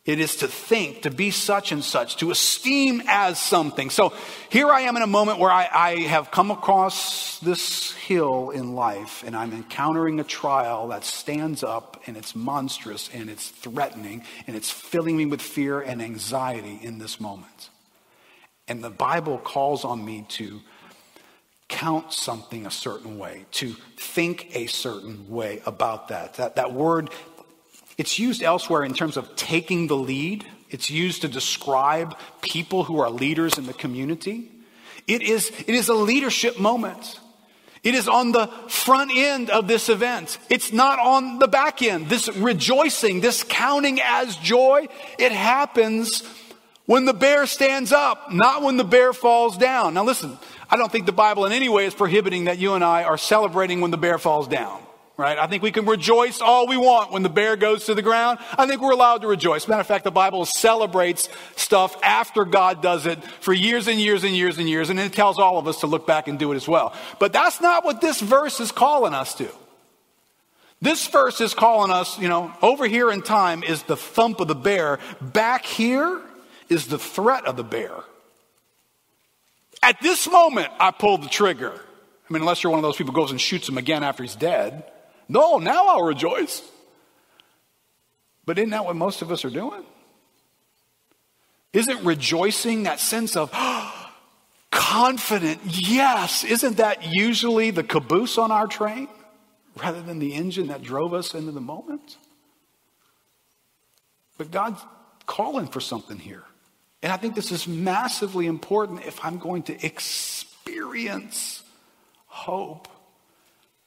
It 0.07 0.19
is 0.19 0.37
to 0.37 0.49
think, 0.49 1.03
to 1.03 1.11
be 1.11 1.31
such 1.31 1.73
and 1.73 1.85
such, 1.85 2.17
to 2.17 2.31
esteem 2.31 3.03
as 3.07 3.39
something. 3.39 3.91
So 3.91 4.15
here 4.49 4.71
I 4.71 4.83
am 4.83 4.97
in 4.97 5.03
a 5.03 5.07
moment 5.07 5.39
where 5.39 5.51
I, 5.51 5.69
I, 5.71 5.97
have 6.01 6.31
come 6.31 6.51
across 6.51 7.39
this 7.41 7.93
hill 7.93 8.49
in 8.49 8.75
life 8.75 9.23
and 9.27 9.37
I'm 9.37 9.53
encountering 9.53 10.19
a 10.19 10.25
trial 10.25 10.89
that 10.89 11.05
stands 11.05 11.63
up 11.63 12.03
and 12.07 12.17
it's 12.17 12.35
monstrous 12.35 13.11
and 13.13 13.29
it's 13.29 13.51
threatening 13.51 14.25
and 14.47 14.57
it's 14.57 14.71
filling 14.71 15.19
me 15.19 15.27
with 15.27 15.43
fear 15.43 15.83
and 15.83 16.01
anxiety 16.01 16.81
in 16.81 16.99
this 16.99 17.21
moment. 17.21 17.69
And 18.69 18.83
the 18.83 18.91
Bible 18.91 19.37
calls 19.37 19.85
on 19.85 20.03
me 20.03 20.25
to 20.31 20.61
count 21.71 22.13
something 22.13 22.67
a 22.67 22.71
certain 22.71 23.17
way, 23.17 23.47
to 23.53 23.75
think 23.97 24.55
a 24.55 24.67
certain 24.67 25.29
way 25.31 25.63
about 25.65 26.09
that. 26.09 26.35
That, 26.35 26.57
that 26.57 26.73
word 26.73 27.11
it's 28.01 28.19
used 28.19 28.43
elsewhere 28.43 28.83
in 28.83 28.95
terms 28.95 29.19
of 29.19 29.37
taking 29.37 29.87
the 29.87 29.95
lead. 29.95 30.47
It's 30.71 30.89
used 30.89 31.21
to 31.21 31.29
describe 31.29 32.17
people 32.41 32.83
who 32.83 32.99
are 32.99 33.11
leaders 33.11 33.59
in 33.59 33.67
the 33.67 33.75
community. 33.75 34.51
It 35.07 35.21
is, 35.21 35.51
it 35.51 35.75
is 35.75 35.91
a 35.91 35.95
leadership 35.95 36.59
moment. 36.59 37.21
It 37.83 37.95
is 37.95 38.09
on 38.09 38.33
the 38.33 38.47
front 38.69 39.11
end 39.15 39.51
of 39.51 39.69
this 39.69 39.91
event. 39.91 40.39
It's 40.49 40.73
not 40.73 40.99
on 40.99 41.41
the 41.41 41.47
back 41.47 41.83
end. 41.83 42.09
This 42.09 42.35
rejoicing, 42.37 43.21
this 43.21 43.45
counting 43.47 44.01
as 44.03 44.35
joy, 44.37 44.89
it 45.19 45.33
happens 45.33 46.23
when 46.87 47.05
the 47.05 47.13
bear 47.13 47.45
stands 47.45 47.93
up, 47.93 48.33
not 48.33 48.63
when 48.63 48.79
the 48.79 48.85
bear 48.85 49.13
falls 49.13 49.59
down. 49.59 49.93
Now 49.93 50.05
listen, 50.05 50.39
I 50.71 50.79
don't 50.79 50.91
think 50.91 51.05
the 51.05 51.13
Bible 51.13 51.45
in 51.45 51.53
any 51.53 51.69
way 51.69 51.85
is 51.85 51.93
prohibiting 51.93 52.45
that 52.45 52.57
you 52.57 52.73
and 52.73 52.83
I 52.83 53.05
are 53.05 53.19
celebrating 53.19 53.83
when 53.83 53.91
the 53.91 53.99
bear 53.99 54.17
falls 54.17 54.49
down 54.49 54.81
right? 55.21 55.39
I 55.39 55.47
think 55.47 55.63
we 55.63 55.71
can 55.71 55.87
rejoice 55.87 56.41
all 56.41 56.67
we 56.67 56.77
want 56.77 57.13
when 57.13 57.23
the 57.23 57.29
bear 57.29 57.57
goes 57.57 57.85
to 57.87 57.95
the 57.95 58.03
ground. 58.03 58.39
I 58.57 58.67
think 58.67 58.81
we're 58.81 58.93
allowed 58.93 59.23
to 59.23 59.29
rejoice. 59.29 59.69
Matter 59.69 59.81
of 59.81 59.87
fact, 59.87 60.05
the 60.05 60.11
Bible 60.11 60.45
celebrates 60.45 61.29
stuff 61.57 61.97
after 62.03 62.45
God 62.45 62.83
does 62.83 63.07
it 63.07 63.23
for 63.41 63.53
years 63.53 63.87
and 63.87 64.01
years 64.01 64.25
and 64.25 64.35
years 64.35 64.59
and 64.59 64.69
years, 64.69 64.91
and 64.91 64.99
it 64.99 65.13
tells 65.13 65.39
all 65.39 65.59
of 65.59 65.69
us 65.69 65.81
to 65.81 65.87
look 65.87 66.07
back 66.07 66.27
and 66.27 66.39
do 66.39 66.51
it 66.53 66.57
as 66.57 66.67
well. 66.67 66.95
But 67.19 67.33
that's 67.33 67.61
not 67.61 67.85
what 67.85 68.01
this 68.01 68.21
verse 68.21 68.59
is 68.61 68.73
calling 68.73 69.15
us 69.15 69.35
to. 69.35 69.49
This 70.83 71.07
verse 71.09 71.41
is 71.43 71.53
calling 71.53 71.91
us, 71.91 72.19
you 72.19 72.29
know, 72.29 72.53
over 72.63 72.87
here 72.87 73.11
in 73.11 73.21
time 73.21 73.63
is 73.63 73.83
the 73.83 73.97
thump 73.97 74.41
of 74.41 74.49
the 74.49 74.55
bear. 74.55 74.99
Back 75.21 75.67
here 75.67 76.23
is 76.71 76.87
the 76.87 76.99
threat 76.99 77.45
of 77.45 77.57
the 77.57 77.65
bear. 77.65 77.93
At 79.83 80.01
this 80.01 80.31
moment, 80.31 80.69
I 80.79 80.91
pulled 80.91 81.23
the 81.23 81.29
trigger. 81.29 81.73
I 81.73 82.33
mean, 82.33 82.43
unless 82.43 82.63
you're 82.63 82.71
one 82.71 82.79
of 82.79 82.83
those 82.83 82.97
people 82.97 83.13
who 83.13 83.21
goes 83.21 83.31
and 83.31 83.41
shoots 83.41 83.69
him 83.69 83.77
again 83.77 84.03
after 84.05 84.23
he's 84.23 84.37
dead. 84.37 84.85
No, 85.31 85.59
now 85.59 85.87
I'll 85.87 86.03
rejoice. 86.03 86.61
But 88.45 88.59
isn't 88.59 88.71
that 88.71 88.85
what 88.85 88.97
most 88.97 89.23
of 89.23 89.31
us 89.31 89.45
are 89.45 89.51
doing? 89.51 89.85
Isn't 91.73 92.05
rejoicing 92.05 92.83
that 92.83 92.99
sense 92.99 93.37
of 93.37 93.53
confident, 94.73 95.61
yes, 95.65 96.43
isn't 96.43 96.79
that 96.79 97.15
usually 97.15 97.71
the 97.71 97.85
caboose 97.85 98.39
on 98.39 98.51
our 98.51 98.67
train 98.67 99.07
rather 99.81 100.03
than 100.03 100.19
the 100.19 100.35
engine 100.35 100.67
that 100.67 100.83
drove 100.83 101.15
us 101.15 101.33
into 101.33 101.53
the 101.53 101.61
moment? 101.61 102.17
But 104.37 104.51
God's 104.51 104.81
calling 105.27 105.69
for 105.69 105.81
something 105.81 106.19
here. 106.19 106.43
And 107.05 107.13
I 107.13 107.17
think 107.17 107.37
this 107.37 107.53
is 107.53 107.69
massively 107.69 108.47
important 108.47 109.05
if 109.07 109.25
I'm 109.25 109.39
going 109.39 109.63
to 109.65 109.87
experience 109.87 111.63
hope. 112.27 112.89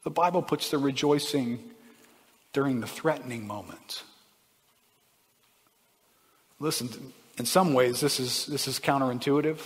The 0.04 0.10
Bible 0.10 0.42
puts 0.42 0.70
the 0.70 0.78
rejoicing 0.78 1.60
during 2.52 2.82
the 2.82 2.88
threatening 2.88 3.48
moment. 3.48 4.04
Listen, 6.60 7.14
in 7.38 7.46
some 7.46 7.74
ways, 7.74 8.00
this 8.00 8.20
is, 8.20 8.46
this 8.46 8.68
is 8.68 8.80
counterintuitive. 8.80 9.60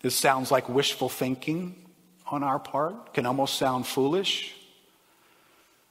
This 0.00 0.16
sounds 0.16 0.50
like 0.50 0.68
wishful 0.68 1.08
thinking 1.08 1.76
on 2.26 2.42
our 2.42 2.58
part, 2.58 3.12
can 3.12 3.26
almost 3.26 3.56
sound 3.56 3.86
foolish. 3.86 4.54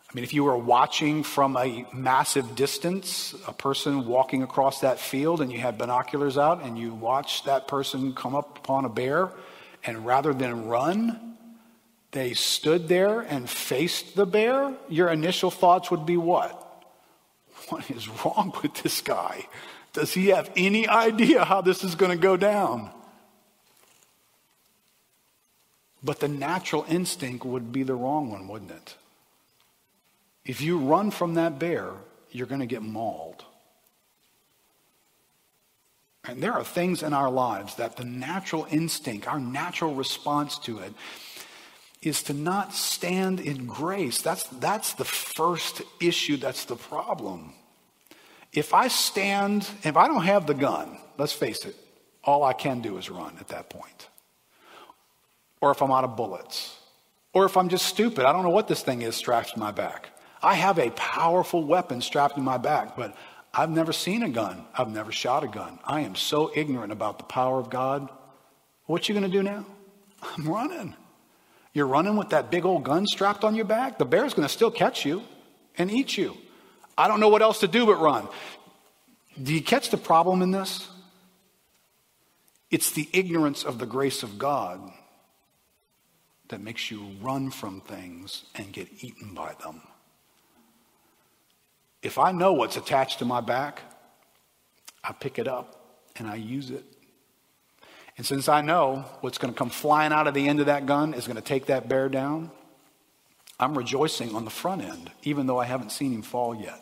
I 0.09 0.15
mean, 0.15 0.23
if 0.23 0.33
you 0.33 0.43
were 0.43 0.57
watching 0.57 1.21
from 1.21 1.55
a 1.55 1.85
massive 1.93 2.55
distance, 2.55 3.35
a 3.45 3.53
person 3.53 4.07
walking 4.07 4.41
across 4.41 4.79
that 4.79 4.99
field, 4.99 5.41
and 5.41 5.51
you 5.51 5.59
had 5.59 5.77
binoculars 5.77 6.37
out 6.37 6.63
and 6.63 6.79
you 6.79 6.93
watched 6.93 7.45
that 7.45 7.67
person 7.67 8.13
come 8.13 8.33
up 8.33 8.57
upon 8.57 8.85
a 8.85 8.89
bear, 8.89 9.29
and 9.85 10.05
rather 10.05 10.33
than 10.33 10.65
run, 10.67 11.37
they 12.11 12.33
stood 12.33 12.87
there 12.87 13.21
and 13.21 13.49
faced 13.49 14.15
the 14.15 14.25
bear, 14.25 14.73
your 14.87 15.09
initial 15.09 15.51
thoughts 15.51 15.91
would 15.91 16.05
be 16.05 16.17
what? 16.17 16.65
What 17.69 17.89
is 17.91 18.07
wrong 18.07 18.53
with 18.63 18.73
this 18.81 19.01
guy? 19.01 19.47
Does 19.93 20.13
he 20.13 20.27
have 20.27 20.51
any 20.55 20.87
idea 20.87 21.45
how 21.45 21.61
this 21.61 21.83
is 21.83 21.95
going 21.95 22.11
to 22.11 22.17
go 22.17 22.37
down? 22.37 22.89
But 26.03 26.19
the 26.19 26.27
natural 26.27 26.85
instinct 26.89 27.45
would 27.45 27.71
be 27.71 27.83
the 27.83 27.95
wrong 27.95 28.31
one, 28.31 28.47
wouldn't 28.47 28.71
it? 28.71 28.95
If 30.45 30.61
you 30.61 30.79
run 30.79 31.11
from 31.11 31.35
that 31.35 31.59
bear, 31.59 31.91
you're 32.31 32.47
going 32.47 32.61
to 32.61 32.65
get 32.65 32.81
mauled. 32.81 33.43
And 36.25 36.41
there 36.41 36.53
are 36.53 36.63
things 36.63 37.03
in 37.03 37.13
our 37.13 37.29
lives 37.29 37.75
that 37.75 37.97
the 37.97 38.03
natural 38.03 38.67
instinct, 38.69 39.27
our 39.27 39.39
natural 39.39 39.95
response 39.95 40.59
to 40.59 40.79
it, 40.79 40.93
is 42.01 42.23
to 42.23 42.33
not 42.33 42.73
stand 42.73 43.39
in 43.39 43.65
grace. 43.65 44.21
That's, 44.21 44.43
that's 44.43 44.93
the 44.93 45.05
first 45.05 45.81
issue, 45.99 46.37
that's 46.37 46.65
the 46.65 46.75
problem. 46.75 47.53
If 48.53 48.73
I 48.73 48.87
stand, 48.87 49.69
if 49.83 49.97
I 49.97 50.07
don't 50.07 50.23
have 50.23 50.47
the 50.47 50.53
gun, 50.53 50.97
let's 51.17 51.33
face 51.33 51.65
it, 51.65 51.75
all 52.23 52.43
I 52.43 52.53
can 52.53 52.81
do 52.81 52.97
is 52.97 53.09
run 53.09 53.35
at 53.39 53.49
that 53.49 53.69
point. 53.69 54.07
Or 55.61 55.71
if 55.71 55.81
I'm 55.81 55.91
out 55.91 56.03
of 56.03 56.15
bullets. 56.15 56.75
Or 57.33 57.45
if 57.45 57.57
I'm 57.57 57.69
just 57.69 57.85
stupid, 57.85 58.25
I 58.25 58.31
don't 58.31 58.43
know 58.43 58.49
what 58.49 58.67
this 58.67 58.81
thing 58.81 59.01
is 59.01 59.15
strapped 59.15 59.53
to 59.53 59.59
my 59.59 59.71
back. 59.71 60.09
I 60.41 60.55
have 60.55 60.79
a 60.79 60.89
powerful 60.91 61.63
weapon 61.63 62.01
strapped 62.01 62.35
to 62.35 62.41
my 62.41 62.57
back, 62.57 62.95
but 62.95 63.15
I've 63.53 63.69
never 63.69 63.91
seen 63.91 64.23
a 64.23 64.29
gun. 64.29 64.65
I've 64.73 64.89
never 64.89 65.11
shot 65.11 65.43
a 65.43 65.47
gun. 65.47 65.79
I 65.83 66.01
am 66.01 66.15
so 66.15 66.51
ignorant 66.55 66.91
about 66.91 67.17
the 67.17 67.25
power 67.25 67.59
of 67.59 67.69
God. 67.69 68.09
What 68.85 69.07
you 69.07 69.13
going 69.13 69.29
to 69.29 69.37
do 69.37 69.43
now? 69.43 69.65
I'm 70.21 70.47
running. 70.47 70.95
You're 71.73 71.87
running 71.87 72.17
with 72.17 72.29
that 72.29 72.49
big 72.49 72.65
old 72.65 72.83
gun 72.83 73.05
strapped 73.05 73.43
on 73.43 73.55
your 73.55 73.65
back, 73.65 73.97
the 73.97 74.05
bear's 74.05 74.33
going 74.33 74.47
to 74.47 74.53
still 74.53 74.71
catch 74.71 75.05
you 75.05 75.23
and 75.77 75.91
eat 75.91 76.17
you. 76.17 76.35
I 76.97 77.07
don't 77.07 77.19
know 77.19 77.29
what 77.29 77.41
else 77.41 77.59
to 77.59 77.67
do 77.67 77.85
but 77.85 77.99
run. 77.99 78.27
Do 79.41 79.53
you 79.53 79.61
catch 79.61 79.89
the 79.89 79.97
problem 79.97 80.41
in 80.41 80.51
this? 80.51 80.87
It's 82.71 82.91
the 82.91 83.07
ignorance 83.13 83.63
of 83.63 83.79
the 83.79 83.85
grace 83.85 84.21
of 84.21 84.37
God 84.37 84.81
that 86.49 86.61
makes 86.61 86.91
you 86.91 87.11
run 87.21 87.51
from 87.51 87.81
things 87.81 88.43
and 88.55 88.73
get 88.73 88.87
eaten 89.01 89.33
by 89.33 89.53
them. 89.63 89.81
If 92.01 92.17
I 92.17 92.31
know 92.31 92.53
what's 92.53 92.77
attached 92.77 93.19
to 93.19 93.25
my 93.25 93.41
back, 93.41 93.81
I 95.03 95.13
pick 95.13 95.39
it 95.39 95.47
up 95.47 96.05
and 96.15 96.27
I 96.27 96.35
use 96.35 96.69
it. 96.69 96.83
And 98.19 98.25
since 98.25 98.49
I 98.49 98.59
know 98.59 99.05
what's 99.21 99.37
going 99.37 99.53
to 99.53 99.57
come 99.57 99.69
flying 99.69 100.11
out 100.11 100.27
of 100.27 100.33
the 100.33 100.49
end 100.49 100.59
of 100.59 100.65
that 100.65 100.85
gun 100.85 101.13
is 101.13 101.25
going 101.25 101.37
to 101.37 101.41
take 101.41 101.67
that 101.67 101.87
bear 101.87 102.09
down, 102.09 102.51
I'm 103.57 103.77
rejoicing 103.77 104.35
on 104.35 104.43
the 104.43 104.51
front 104.51 104.81
end, 104.81 105.09
even 105.23 105.47
though 105.47 105.57
I 105.57 105.63
haven't 105.63 105.93
seen 105.93 106.11
him 106.11 106.21
fall 106.21 106.53
yet. 106.53 106.81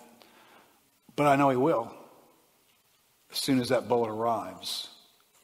But 1.15 1.27
I 1.27 1.35
know 1.35 1.51
he 1.51 1.55
will. 1.55 1.93
As 3.31 3.37
soon 3.37 3.59
as 3.59 3.69
that 3.69 3.87
bullet 3.87 4.09
arrives, 4.09 4.89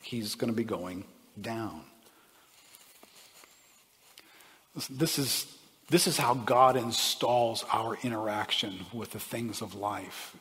he's 0.02 0.34
going 0.34 0.52
to 0.52 0.58
be 0.58 0.64
going 0.64 1.04
down. 1.40 1.82
This 4.90 5.20
is, 5.20 5.46
this 5.92 6.08
is 6.08 6.18
how 6.18 6.34
God 6.34 6.76
installs 6.76 7.64
our 7.72 8.00
interaction 8.02 8.88
with 8.94 9.12
the 9.12 9.20
things 9.20 9.62
of 9.62 9.76
life. 9.76 10.36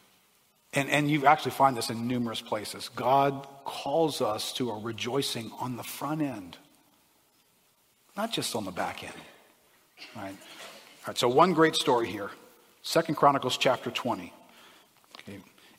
And, 0.74 0.88
and 0.88 1.10
you 1.10 1.26
actually 1.26 1.52
find 1.52 1.76
this 1.76 1.90
in 1.90 2.08
numerous 2.08 2.40
places. 2.40 2.88
God 2.94 3.46
calls 3.64 4.22
us 4.22 4.52
to 4.54 4.70
a 4.70 4.78
rejoicing 4.78 5.50
on 5.60 5.76
the 5.76 5.82
front 5.82 6.22
end, 6.22 6.56
not 8.16 8.32
just 8.32 8.56
on 8.56 8.64
the 8.64 8.70
back 8.70 9.04
end. 9.04 9.12
Right? 10.16 10.28
All 10.28 11.08
right, 11.08 11.18
so 11.18 11.28
one 11.28 11.52
great 11.52 11.74
story 11.74 12.08
here. 12.08 12.30
Second 12.82 13.16
Chronicles 13.16 13.58
chapter 13.58 13.90
20. 13.90 14.32
Okay. 15.18 15.38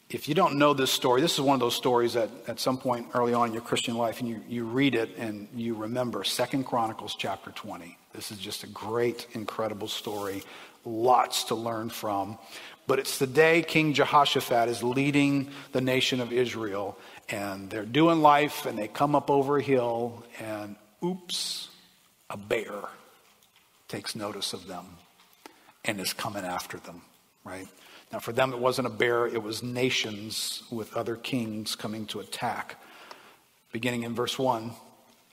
If 0.10 0.28
you 0.28 0.36
don't 0.36 0.58
know 0.58 0.74
this 0.74 0.92
story, 0.92 1.22
this 1.22 1.34
is 1.34 1.42
one 1.42 1.56
of 1.56 1.60
those 1.60 1.76
stories 1.76 2.14
that 2.14 2.30
at 2.48 2.60
some 2.60 2.78
point 2.78 3.08
early 3.14 3.34
on 3.34 3.48
in 3.48 3.54
your 3.54 3.64
Christian 3.64 3.98
life, 3.98 4.20
and 4.20 4.30
you, 4.30 4.42
you 4.48 4.66
read 4.66 4.96
it 4.96 5.18
and 5.18 5.48
you 5.56 5.74
remember 5.74 6.24
Second 6.24 6.66
Chronicles 6.66 7.16
chapter 7.16 7.52
20. 7.52 7.98
This 8.14 8.32
is 8.32 8.38
just 8.38 8.64
a 8.64 8.68
great, 8.68 9.28
incredible 9.34 9.88
story. 9.88 10.44
Lots 10.86 11.46
to 11.46 11.56
learn 11.56 11.90
from. 11.90 12.38
But 12.86 13.00
it's 13.00 13.18
the 13.18 13.28
day 13.28 13.62
King 13.62 13.94
Jehoshaphat 13.94 14.68
is 14.70 14.84
leading 14.84 15.50
the 15.72 15.82
nation 15.82 16.20
of 16.20 16.34
Israel, 16.34 16.98
and 17.30 17.70
they're 17.70 17.86
doing 17.86 18.22
life, 18.22 18.66
and 18.66 18.78
they 18.78 18.88
come 18.88 19.16
up 19.16 19.30
over 19.30 19.58
a 19.58 19.62
hill, 19.62 20.26
and 20.40 20.76
oops, 21.04 21.70
a 22.30 22.38
bear 22.38 22.74
takes 23.88 24.16
notice 24.16 24.54
of 24.54 24.68
them. 24.68 24.86
and 25.86 26.00
is 26.00 26.14
coming 26.14 26.46
after 26.46 26.78
them, 26.78 27.02
right? 27.44 27.68
Now, 28.12 28.20
for 28.20 28.32
them, 28.32 28.54
it 28.54 28.60
wasn't 28.60 28.88
a 28.88 28.92
bear, 28.92 29.28
it 29.28 29.42
was 29.42 29.64
nations 29.64 30.64
with 30.72 30.96
other 30.96 31.16
kings 31.16 31.76
coming 31.76 32.06
to 32.08 32.20
attack. 32.20 32.82
Beginning 33.72 34.04
in 34.04 34.14
verse 34.14 34.38
1, 34.38 34.72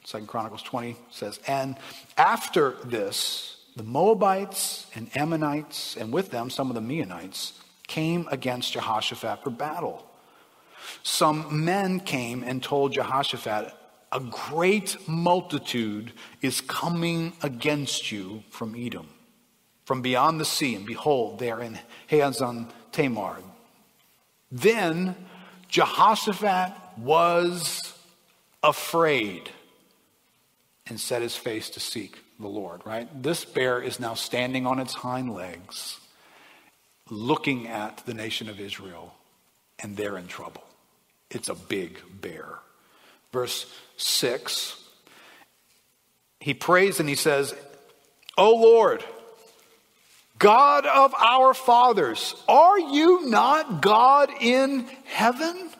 2 0.04 0.18
Chronicles 0.26 0.62
20 0.62 0.96
says, 1.10 1.38
And 1.46 1.76
after 2.16 2.76
this, 2.84 3.56
the 3.76 3.82
Moabites 3.82 4.86
and 4.94 5.10
Ammonites, 5.16 5.96
and 5.96 6.12
with 6.12 6.30
them 6.30 6.50
some 6.50 6.70
of 6.70 6.74
the 6.74 6.80
Meunites, 6.80 7.52
came 7.86 8.28
against 8.30 8.72
Jehoshaphat 8.72 9.42
for 9.42 9.50
battle. 9.50 10.06
Some 11.02 11.64
men 11.64 12.00
came 12.00 12.42
and 12.42 12.62
told 12.62 12.92
Jehoshaphat, 12.92 13.72
A 14.12 14.20
great 14.20 14.96
multitude 15.08 16.12
is 16.40 16.60
coming 16.60 17.32
against 17.42 18.10
you 18.10 18.42
from 18.50 18.74
Edom, 18.76 19.08
from 19.84 20.02
beyond 20.02 20.40
the 20.40 20.44
sea, 20.44 20.74
and 20.74 20.86
behold, 20.86 21.38
they 21.38 21.50
are 21.50 21.62
in 21.62 21.78
Hazazon 22.08 22.70
Tamar. 22.92 23.38
Then 24.50 25.14
Jehoshaphat 25.68 26.72
was 26.98 27.94
afraid 28.62 29.50
and 30.86 30.98
set 30.98 31.22
his 31.22 31.36
face 31.36 31.70
to 31.70 31.80
seek 31.80 32.18
the 32.40 32.48
Lord, 32.48 32.80
right? 32.84 33.08
This 33.22 33.44
bear 33.44 33.80
is 33.80 34.00
now 34.00 34.14
standing 34.14 34.66
on 34.66 34.78
its 34.78 34.94
hind 34.94 35.34
legs, 35.34 35.98
looking 37.08 37.68
at 37.68 38.02
the 38.06 38.14
nation 38.14 38.48
of 38.48 38.60
Israel, 38.60 39.14
and 39.78 39.96
they're 39.96 40.18
in 40.18 40.26
trouble. 40.26 40.64
It's 41.30 41.48
a 41.48 41.54
big 41.54 42.00
bear. 42.20 42.58
Verse 43.32 43.72
6, 43.96 44.76
he 46.40 46.54
prays 46.54 46.98
and 46.98 47.08
he 47.08 47.14
says, 47.14 47.54
O 48.36 48.56
Lord, 48.56 49.04
God 50.38 50.86
of 50.86 51.14
our 51.14 51.52
fathers, 51.52 52.34
are 52.48 52.78
you 52.78 53.26
not 53.26 53.82
God 53.82 54.30
in 54.40 54.88
heaven? 55.04 55.70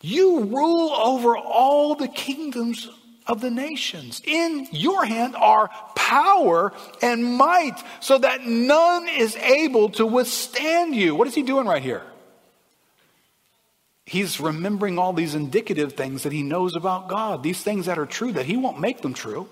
You 0.00 0.44
rule 0.44 0.90
over 0.90 1.36
all 1.36 1.94
the 1.94 2.08
kingdoms 2.08 2.88
of 3.26 3.40
the 3.40 3.50
nations. 3.50 4.22
In 4.24 4.68
your 4.70 5.04
hand 5.04 5.36
are 5.36 5.70
power 5.94 6.72
and 7.02 7.24
might, 7.24 7.82
so 8.00 8.18
that 8.18 8.46
none 8.46 9.08
is 9.08 9.36
able 9.36 9.88
to 9.90 10.06
withstand 10.06 10.94
you. 10.94 11.14
What 11.14 11.28
is 11.28 11.34
he 11.34 11.42
doing 11.42 11.66
right 11.66 11.82
here? 11.82 12.02
He's 14.04 14.38
remembering 14.38 14.98
all 14.98 15.12
these 15.12 15.34
indicative 15.34 15.94
things 15.94 16.22
that 16.22 16.32
he 16.32 16.44
knows 16.44 16.76
about 16.76 17.08
God, 17.08 17.42
these 17.42 17.60
things 17.60 17.86
that 17.86 17.98
are 17.98 18.06
true, 18.06 18.32
that 18.32 18.46
he 18.46 18.56
won't 18.56 18.78
make 18.78 19.02
them 19.02 19.14
true. 19.14 19.48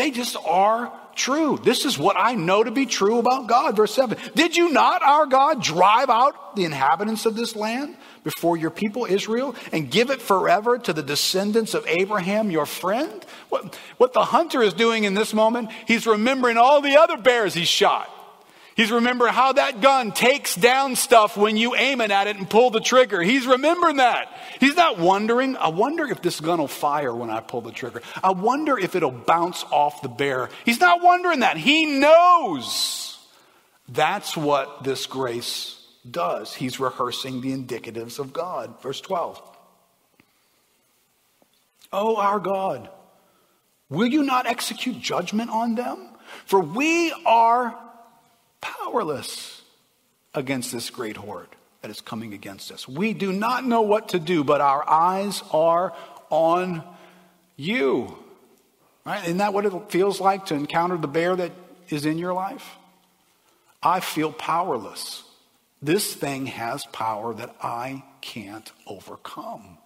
They 0.00 0.10
just 0.10 0.34
are 0.46 0.90
true. 1.14 1.60
This 1.62 1.84
is 1.84 1.98
what 1.98 2.16
I 2.18 2.34
know 2.34 2.64
to 2.64 2.70
be 2.70 2.86
true 2.86 3.18
about 3.18 3.48
God. 3.48 3.76
Verse 3.76 3.92
7 3.92 4.16
Did 4.34 4.56
you 4.56 4.70
not, 4.70 5.02
our 5.02 5.26
God, 5.26 5.62
drive 5.62 6.08
out 6.08 6.56
the 6.56 6.64
inhabitants 6.64 7.26
of 7.26 7.36
this 7.36 7.54
land 7.54 7.98
before 8.24 8.56
your 8.56 8.70
people 8.70 9.04
Israel 9.04 9.54
and 9.72 9.90
give 9.90 10.08
it 10.08 10.22
forever 10.22 10.78
to 10.78 10.94
the 10.94 11.02
descendants 11.02 11.74
of 11.74 11.86
Abraham, 11.86 12.50
your 12.50 12.64
friend? 12.64 13.26
What, 13.50 13.78
what 13.98 14.14
the 14.14 14.24
hunter 14.24 14.62
is 14.62 14.72
doing 14.72 15.04
in 15.04 15.12
this 15.12 15.34
moment, 15.34 15.70
he's 15.86 16.06
remembering 16.06 16.56
all 16.56 16.80
the 16.80 16.96
other 16.96 17.18
bears 17.18 17.52
he 17.52 17.66
shot. 17.66 18.08
He's 18.80 18.90
remembering 18.90 19.34
how 19.34 19.52
that 19.52 19.82
gun 19.82 20.10
takes 20.10 20.54
down 20.54 20.96
stuff 20.96 21.36
when 21.36 21.58
you 21.58 21.74
aim 21.74 22.00
it 22.00 22.10
at 22.10 22.28
it 22.28 22.38
and 22.38 22.48
pull 22.48 22.70
the 22.70 22.80
trigger. 22.80 23.20
He's 23.20 23.46
remembering 23.46 23.96
that. 23.96 24.34
He's 24.58 24.74
not 24.74 24.98
wondering, 24.98 25.54
I 25.58 25.68
wonder 25.68 26.06
if 26.06 26.22
this 26.22 26.40
gun 26.40 26.60
will 26.60 26.66
fire 26.66 27.14
when 27.14 27.28
I 27.28 27.40
pull 27.40 27.60
the 27.60 27.72
trigger. 27.72 28.00
I 28.24 28.30
wonder 28.30 28.78
if 28.78 28.94
it'll 28.94 29.10
bounce 29.10 29.64
off 29.64 30.00
the 30.00 30.08
bear. 30.08 30.48
He's 30.64 30.80
not 30.80 31.02
wondering 31.02 31.40
that. 31.40 31.58
He 31.58 32.00
knows. 32.00 33.18
That's 33.86 34.34
what 34.34 34.82
this 34.82 35.04
grace 35.04 35.78
does. 36.10 36.54
He's 36.54 36.80
rehearsing 36.80 37.42
the 37.42 37.54
indicatives 37.54 38.18
of 38.18 38.32
God. 38.32 38.80
Verse 38.80 39.02
12. 39.02 39.42
Oh, 41.92 42.16
our 42.16 42.40
God, 42.40 42.88
will 43.90 44.06
you 44.06 44.22
not 44.22 44.46
execute 44.46 44.98
judgment 44.98 45.50
on 45.50 45.74
them? 45.74 45.98
For 46.46 46.60
we 46.60 47.12
are 47.26 47.78
powerless 48.60 49.62
against 50.34 50.72
this 50.72 50.90
great 50.90 51.16
horde 51.16 51.48
that 51.82 51.90
is 51.90 52.00
coming 52.00 52.34
against 52.34 52.70
us. 52.72 52.86
We 52.86 53.14
do 53.14 53.32
not 53.32 53.64
know 53.64 53.82
what 53.82 54.10
to 54.10 54.18
do, 54.18 54.44
but 54.44 54.60
our 54.60 54.88
eyes 54.88 55.42
are 55.52 55.94
on 56.28 56.82
you. 57.56 58.16
Right? 59.04 59.24
Isn't 59.24 59.38
that 59.38 59.54
what 59.54 59.66
it 59.66 59.72
feels 59.90 60.20
like 60.20 60.46
to 60.46 60.54
encounter 60.54 60.96
the 60.96 61.08
bear 61.08 61.34
that 61.34 61.52
is 61.88 62.04
in 62.04 62.18
your 62.18 62.34
life? 62.34 62.76
I 63.82 64.00
feel 64.00 64.30
powerless. 64.30 65.24
This 65.82 66.14
thing 66.14 66.46
has 66.46 66.84
power 66.86 67.32
that 67.34 67.54
I 67.62 68.04
can't 68.20 68.70
overcome. 68.86 69.78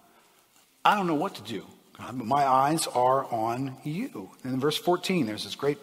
I 0.83 0.95
don't 0.95 1.07
know 1.07 1.15
what 1.15 1.35
to 1.35 1.41
do. 1.41 1.65
My 2.11 2.45
eyes 2.45 2.87
are 2.87 3.23
on 3.33 3.77
you. 3.85 4.29
In 4.43 4.59
verse 4.59 4.77
14, 4.77 5.25
there's 5.25 5.45
this 5.45 5.55
great 5.55 5.77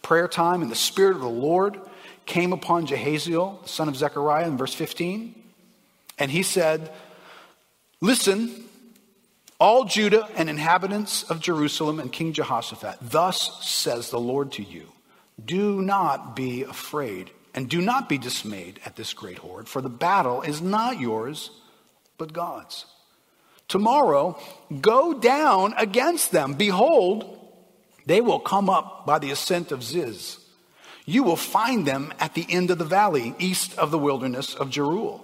prayer 0.00 0.26
time, 0.26 0.62
and 0.62 0.70
the 0.70 0.76
Spirit 0.76 1.16
of 1.16 1.20
the 1.20 1.28
Lord 1.28 1.78
came 2.28 2.52
upon 2.52 2.86
Jahaziel, 2.86 3.62
the 3.62 3.68
son 3.68 3.88
of 3.88 3.96
Zechariah, 3.96 4.46
in 4.46 4.56
verse 4.56 4.74
15. 4.74 5.34
And 6.18 6.30
he 6.30 6.44
said, 6.44 6.92
Listen, 8.00 8.64
all 9.58 9.84
Judah 9.84 10.28
and 10.36 10.48
inhabitants 10.48 11.24
of 11.24 11.40
Jerusalem 11.40 11.98
and 11.98 12.12
King 12.12 12.32
Jehoshaphat, 12.32 12.98
thus 13.00 13.66
says 13.66 14.10
the 14.10 14.20
Lord 14.20 14.52
to 14.52 14.62
you 14.62 14.92
Do 15.44 15.82
not 15.82 16.36
be 16.36 16.62
afraid 16.62 17.30
and 17.54 17.68
do 17.68 17.80
not 17.80 18.08
be 18.08 18.18
dismayed 18.18 18.78
at 18.84 18.94
this 18.94 19.12
great 19.14 19.38
horde, 19.38 19.68
for 19.68 19.80
the 19.80 19.88
battle 19.88 20.42
is 20.42 20.62
not 20.62 21.00
yours, 21.00 21.50
but 22.16 22.32
God's. 22.32 22.84
Tomorrow, 23.66 24.38
go 24.80 25.12
down 25.12 25.74
against 25.76 26.30
them. 26.30 26.54
Behold, 26.54 27.36
they 28.06 28.20
will 28.20 28.38
come 28.38 28.70
up 28.70 29.06
by 29.06 29.18
the 29.18 29.30
ascent 29.30 29.72
of 29.72 29.82
Ziz 29.82 30.37
you 31.08 31.22
will 31.22 31.36
find 31.36 31.86
them 31.86 32.12
at 32.20 32.34
the 32.34 32.46
end 32.50 32.70
of 32.70 32.76
the 32.76 32.84
valley, 32.84 33.34
east 33.38 33.78
of 33.78 33.90
the 33.90 33.98
wilderness 33.98 34.54
of 34.54 34.68
Jeruel. 34.68 35.22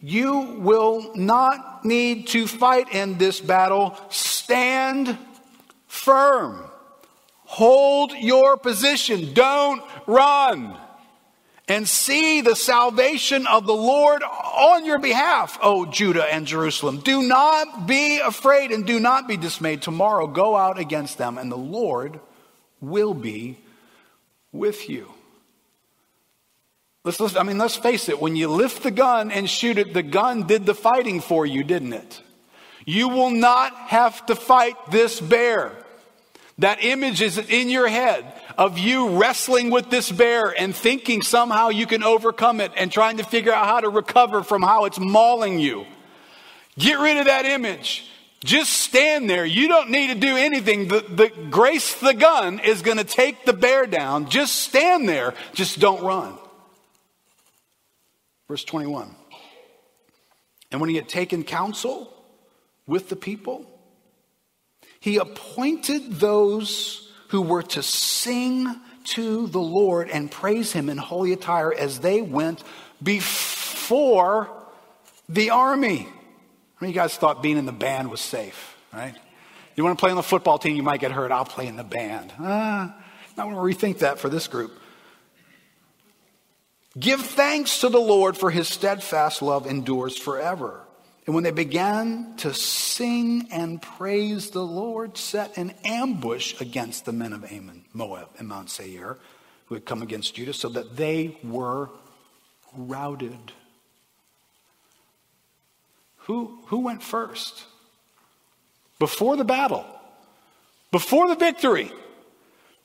You 0.00 0.56
will 0.60 1.12
not 1.14 1.84
need 1.84 2.28
to 2.28 2.46
fight 2.46 2.94
in 2.94 3.18
this 3.18 3.38
battle. 3.38 3.98
Stand 4.08 5.18
firm. 5.88 6.64
Hold 7.44 8.12
your 8.12 8.56
position. 8.56 9.34
Don't 9.34 9.82
run. 10.06 10.74
And 11.68 11.86
see 11.86 12.40
the 12.40 12.56
salvation 12.56 13.46
of 13.46 13.66
the 13.66 13.74
Lord 13.74 14.22
on 14.22 14.86
your 14.86 14.98
behalf, 14.98 15.58
O 15.60 15.84
Judah 15.84 16.24
and 16.32 16.46
Jerusalem. 16.46 17.00
Do 17.00 17.20
not 17.20 17.86
be 17.86 18.20
afraid 18.20 18.70
and 18.70 18.86
do 18.86 18.98
not 18.98 19.28
be 19.28 19.36
dismayed. 19.36 19.82
Tomorrow 19.82 20.28
go 20.28 20.56
out 20.56 20.78
against 20.78 21.18
them, 21.18 21.36
and 21.36 21.52
the 21.52 21.56
Lord 21.56 22.20
will 22.80 23.12
be 23.12 23.58
with 24.52 24.88
you. 24.88 25.12
Let's, 27.04 27.20
let's, 27.20 27.36
I 27.36 27.42
mean, 27.42 27.58
let's 27.58 27.76
face 27.76 28.08
it. 28.08 28.20
When 28.20 28.36
you 28.36 28.48
lift 28.48 28.82
the 28.82 28.90
gun 28.90 29.30
and 29.30 29.48
shoot 29.48 29.78
it, 29.78 29.94
the 29.94 30.02
gun 30.02 30.46
did 30.46 30.66
the 30.66 30.74
fighting 30.74 31.20
for 31.20 31.46
you, 31.46 31.64
didn't 31.64 31.92
it? 31.92 32.22
You 32.84 33.08
will 33.08 33.30
not 33.30 33.74
have 33.74 34.26
to 34.26 34.34
fight 34.34 34.76
this 34.90 35.20
bear. 35.20 35.72
That 36.58 36.82
image 36.82 37.22
is 37.22 37.38
in 37.38 37.70
your 37.70 37.86
head 37.86 38.24
of 38.56 38.78
you 38.78 39.20
wrestling 39.20 39.70
with 39.70 39.90
this 39.90 40.10
bear 40.10 40.48
and 40.58 40.74
thinking 40.74 41.22
somehow 41.22 41.68
you 41.68 41.86
can 41.86 42.02
overcome 42.02 42.60
it 42.60 42.72
and 42.76 42.90
trying 42.90 43.18
to 43.18 43.24
figure 43.24 43.52
out 43.52 43.66
how 43.66 43.80
to 43.80 43.88
recover 43.88 44.42
from 44.42 44.62
how 44.62 44.86
it's 44.86 44.98
mauling 44.98 45.60
you. 45.60 45.86
Get 46.76 46.98
rid 46.98 47.16
of 47.16 47.26
that 47.26 47.44
image. 47.44 48.10
Just 48.44 48.72
stand 48.72 49.28
there. 49.28 49.44
You 49.44 49.66
don't 49.66 49.90
need 49.90 50.08
to 50.08 50.14
do 50.14 50.36
anything. 50.36 50.88
The, 50.88 51.00
the 51.00 51.28
grace 51.50 51.94
the 52.00 52.14
gun 52.14 52.60
is 52.60 52.82
going 52.82 52.98
to 52.98 53.04
take 53.04 53.44
the 53.44 53.52
bear 53.52 53.86
down. 53.86 54.28
Just 54.28 54.56
stand 54.56 55.08
there. 55.08 55.34
Just 55.54 55.80
don't 55.80 56.02
run. 56.02 56.34
Verse 58.46 58.62
21. 58.64 59.14
And 60.70 60.80
when 60.80 60.88
he 60.88 60.96
had 60.96 61.08
taken 61.08 61.42
counsel 61.42 62.12
with 62.86 63.08
the 63.08 63.16
people, 63.16 63.66
he 65.00 65.16
appointed 65.16 66.14
those 66.14 67.10
who 67.28 67.42
were 67.42 67.62
to 67.62 67.82
sing 67.82 68.80
to 69.04 69.46
the 69.48 69.60
Lord 69.60 70.10
and 70.10 70.30
praise 70.30 70.72
him 70.72 70.88
in 70.88 70.96
holy 70.98 71.32
attire 71.32 71.72
as 71.72 72.00
they 72.00 72.22
went 72.22 72.62
before 73.02 74.50
the 75.28 75.50
army. 75.50 76.08
Many 76.80 76.92
of 76.92 76.94
you 76.94 77.00
guys 77.02 77.16
thought 77.16 77.42
being 77.42 77.56
in 77.56 77.66
the 77.66 77.72
band 77.72 78.10
was 78.10 78.20
safe, 78.20 78.76
right? 78.92 79.14
You 79.76 79.84
want 79.84 79.98
to 79.98 80.00
play 80.00 80.10
on 80.10 80.16
the 80.16 80.22
football 80.22 80.58
team, 80.58 80.76
you 80.76 80.82
might 80.82 81.00
get 81.00 81.12
hurt. 81.12 81.30
I'll 81.30 81.44
play 81.44 81.66
in 81.66 81.76
the 81.76 81.84
band. 81.84 82.32
Ah, 82.38 82.96
I 83.36 83.44
want 83.44 83.56
to 83.56 83.86
rethink 83.86 83.98
that 83.98 84.18
for 84.18 84.28
this 84.28 84.48
group. 84.48 84.72
Give 86.98 87.20
thanks 87.20 87.80
to 87.80 87.88
the 87.88 88.00
Lord 88.00 88.36
for 88.36 88.50
his 88.50 88.68
steadfast 88.68 89.40
love 89.42 89.66
endures 89.66 90.16
forever. 90.16 90.80
And 91.26 91.34
when 91.34 91.44
they 91.44 91.50
began 91.50 92.34
to 92.38 92.54
sing 92.54 93.48
and 93.52 93.80
praise 93.80 94.50
the 94.50 94.64
Lord, 94.64 95.16
set 95.18 95.56
an 95.58 95.74
ambush 95.84 96.60
against 96.60 97.04
the 97.04 97.12
men 97.12 97.32
of 97.32 97.44
Ammon, 97.44 97.84
Moab, 97.92 98.28
and 98.38 98.48
Mount 98.48 98.70
Seir 98.70 99.18
who 99.68 99.74
had 99.74 99.84
come 99.84 100.02
against 100.02 100.34
Judah, 100.34 100.54
so 100.54 100.70
that 100.70 100.96
they 100.96 101.36
were 101.44 101.90
routed. 102.74 103.52
Who, 106.28 106.58
who 106.66 106.80
went 106.80 107.02
first? 107.02 107.64
Before 108.98 109.36
the 109.36 109.44
battle, 109.44 109.86
before 110.92 111.26
the 111.26 111.34
victory, 111.34 111.90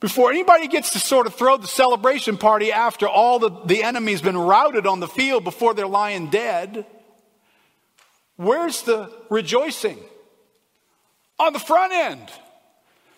before 0.00 0.30
anybody 0.30 0.66
gets 0.66 0.94
to 0.94 0.98
sort 0.98 1.26
of 1.26 1.34
throw 1.34 1.58
the 1.58 1.66
celebration 1.66 2.38
party 2.38 2.72
after 2.72 3.06
all 3.06 3.38
the, 3.38 3.50
the 3.66 3.82
enemy's 3.82 4.22
been 4.22 4.36
routed 4.36 4.86
on 4.86 5.00
the 5.00 5.06
field 5.06 5.44
before 5.44 5.74
they're 5.74 5.86
lying 5.86 6.30
dead, 6.30 6.86
where's 8.36 8.80
the 8.82 9.12
rejoicing? 9.28 9.98
On 11.38 11.52
the 11.52 11.58
front 11.58 11.92
end. 11.92 12.26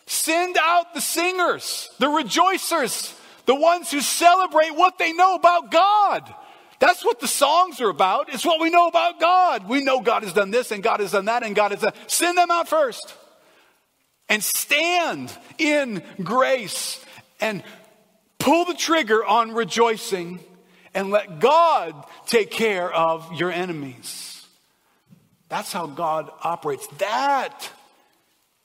Send 0.07 0.57
out 0.61 0.93
the 0.93 1.01
singers, 1.01 1.89
the 2.01 2.07
rejoicers, 2.07 3.17
the 3.45 3.55
ones 3.55 3.93
who 3.93 4.01
celebrate 4.01 4.75
what 4.75 4.99
they 4.99 5.13
know 5.13 5.37
about 5.37 5.71
God. 5.71 6.35
That's 6.79 7.05
what 7.05 7.21
the 7.21 7.29
songs 7.29 7.81
are 7.81 7.89
about. 7.89 8.33
It's 8.33 8.45
what 8.45 8.61
we 8.61 8.71
know 8.71 8.87
about 8.87 9.19
God. 9.19 9.69
We 9.69 9.83
know 9.83 10.01
God 10.01 10.23
has 10.23 10.33
done 10.33 10.51
this 10.51 10.71
and 10.71 10.83
God 10.83 11.01
has 11.01 11.13
done 11.13 11.25
that 11.27 11.43
and 11.43 11.55
God 11.55 11.71
has 11.71 11.81
done. 11.81 11.93
Send 12.07 12.37
them 12.37 12.51
out 12.51 12.69
first. 12.69 13.15
And 14.29 14.43
stand 14.43 15.37
in 15.59 16.03
grace 16.23 17.03
and 17.41 17.63
pull 18.39 18.65
the 18.65 18.75
trigger 18.75 19.25
on 19.25 19.53
rejoicing 19.53 20.41
and 20.95 21.11
let 21.11 21.41
God 21.41 22.05
take 22.27 22.51
care 22.51 22.93
of 22.93 23.33
your 23.35 23.51
enemies. 23.51 24.45
That's 25.49 25.73
how 25.73 25.87
God 25.87 26.31
operates. 26.43 26.87
That 26.99 27.71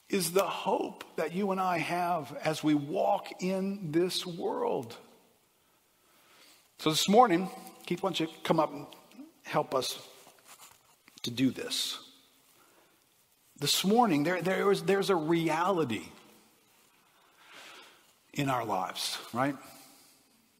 is 0.08 0.32
the 0.32 0.42
hope 0.42 1.04
that 1.16 1.32
you 1.32 1.52
and 1.52 1.60
I 1.60 1.78
have 1.78 2.36
as 2.44 2.62
we 2.62 2.74
walk 2.74 3.28
in 3.40 3.92
this 3.92 4.26
world. 4.26 4.96
So 6.78 6.90
this 6.90 7.08
morning, 7.08 7.48
Keith, 7.86 8.02
why 8.02 8.08
don't 8.08 8.20
you 8.20 8.28
come 8.44 8.60
up 8.60 8.72
and 8.72 8.86
help 9.44 9.74
us 9.74 9.98
to 11.22 11.30
do 11.30 11.50
this? 11.50 11.98
This 13.58 13.84
morning, 13.84 14.24
there, 14.24 14.42
there 14.42 14.70
is, 14.70 14.82
there's 14.82 15.10
a 15.10 15.16
reality 15.16 16.02
in 18.34 18.48
our 18.48 18.64
lives, 18.64 19.18
right? 19.32 19.56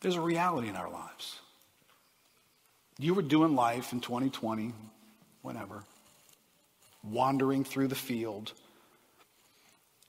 There's 0.01 0.17
a 0.17 0.21
reality 0.21 0.69
in 0.69 0.77
our 0.77 0.91
lives. 0.91 1.39
You 2.99 3.15
were 3.15 3.23
doing 3.23 3.55
life 3.55 3.93
in 3.93 4.01
2020, 4.01 4.73
whenever, 5.43 5.85
wandering 7.03 7.65
through 7.65 7.89
the 7.89 7.95
field, 7.95 8.53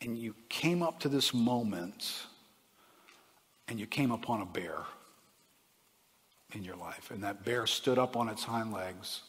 and 0.01 0.17
you 0.17 0.35
came 0.49 0.83
up 0.83 0.99
to 0.99 1.09
this 1.09 1.33
moment 1.33 2.13
and 3.67 3.79
you 3.79 3.87
came 3.87 4.11
upon 4.11 4.41
a 4.41 4.45
bear 4.45 4.77
in 6.53 6.63
your 6.63 6.75
life. 6.75 7.11
And 7.11 7.23
that 7.23 7.43
bear 7.45 7.67
stood 7.67 7.97
up 7.97 8.15
on 8.15 8.29
its 8.29 8.43
hind 8.43 8.73
legs. 8.73 9.21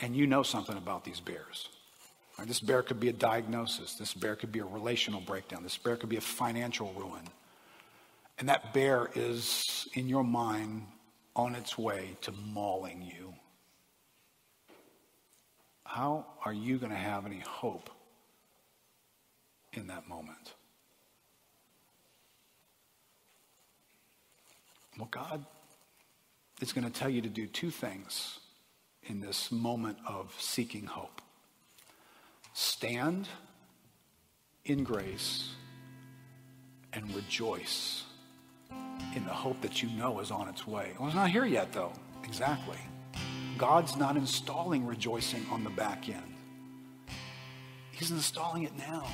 And 0.00 0.14
you 0.16 0.26
know 0.26 0.42
something 0.42 0.76
about 0.76 1.04
these 1.04 1.20
bears. 1.20 1.68
Right? 2.38 2.48
This 2.48 2.60
bear 2.60 2.82
could 2.82 3.00
be 3.00 3.08
a 3.08 3.12
diagnosis. 3.12 3.94
This 3.94 4.14
bear 4.14 4.36
could 4.36 4.52
be 4.52 4.60
a 4.60 4.64
relational 4.64 5.20
breakdown. 5.20 5.62
This 5.62 5.76
bear 5.76 5.96
could 5.96 6.08
be 6.08 6.16
a 6.16 6.22
financial 6.22 6.92
ruin. 6.96 7.22
And 8.38 8.48
that 8.48 8.72
bear 8.72 9.10
is, 9.14 9.86
in 9.94 10.08
your 10.08 10.24
mind, 10.24 10.86
on 11.36 11.54
its 11.54 11.76
way 11.76 12.16
to 12.22 12.32
mauling 12.32 13.02
you. 13.02 13.34
How 15.84 16.24
are 16.44 16.52
you 16.52 16.78
going 16.78 16.92
to 16.92 16.98
have 16.98 17.26
any 17.26 17.40
hope 17.40 17.90
in 19.72 19.88
that 19.88 20.08
moment? 20.08 20.54
Well, 24.96 25.08
God 25.10 25.44
is 26.60 26.72
going 26.72 26.84
to 26.84 26.92
tell 26.92 27.10
you 27.10 27.22
to 27.22 27.28
do 27.28 27.46
two 27.46 27.70
things 27.70 28.38
in 29.04 29.20
this 29.20 29.50
moment 29.50 29.98
of 30.06 30.34
seeking 30.38 30.86
hope 30.86 31.20
stand 32.52 33.28
in 34.64 34.84
grace 34.84 35.54
and 36.92 37.14
rejoice 37.14 38.04
in 39.14 39.24
the 39.24 39.32
hope 39.32 39.60
that 39.62 39.82
you 39.82 39.88
know 39.90 40.20
is 40.20 40.30
on 40.30 40.48
its 40.48 40.66
way. 40.66 40.92
Well, 40.98 41.08
it's 41.08 41.16
not 41.16 41.30
here 41.30 41.44
yet, 41.44 41.72
though. 41.72 41.92
Exactly. 42.24 42.76
God's 43.56 43.96
not 43.96 44.16
installing 44.16 44.86
rejoicing 44.86 45.44
on 45.50 45.64
the 45.64 45.70
back 45.70 46.08
end, 46.08 46.34
He's 47.92 48.10
installing 48.10 48.62
it 48.62 48.76
now 48.78 49.06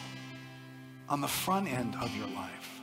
on 1.08 1.20
the 1.20 1.28
front 1.28 1.68
end 1.68 1.96
of 2.00 2.14
your 2.16 2.28
life. 2.28 2.75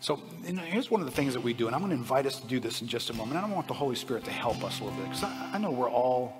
So 0.00 0.20
here's 0.44 0.90
one 0.90 1.00
of 1.00 1.06
the 1.06 1.12
things 1.12 1.34
that 1.34 1.40
we 1.40 1.52
do, 1.52 1.66
and 1.66 1.74
I'm 1.74 1.80
going 1.80 1.90
to 1.90 1.96
invite 1.96 2.26
us 2.26 2.40
to 2.40 2.46
do 2.46 2.60
this 2.60 2.82
in 2.82 2.88
just 2.88 3.10
a 3.10 3.14
moment. 3.14 3.36
I 3.36 3.40
don't 3.40 3.50
want 3.50 3.66
the 3.66 3.74
Holy 3.74 3.96
Spirit 3.96 4.24
to 4.24 4.30
help 4.30 4.62
us 4.62 4.80
a 4.80 4.84
little 4.84 4.98
bit 4.98 5.08
because 5.08 5.24
I, 5.24 5.50
I 5.54 5.58
know 5.58 5.70
we're 5.70 5.90
all 5.90 6.34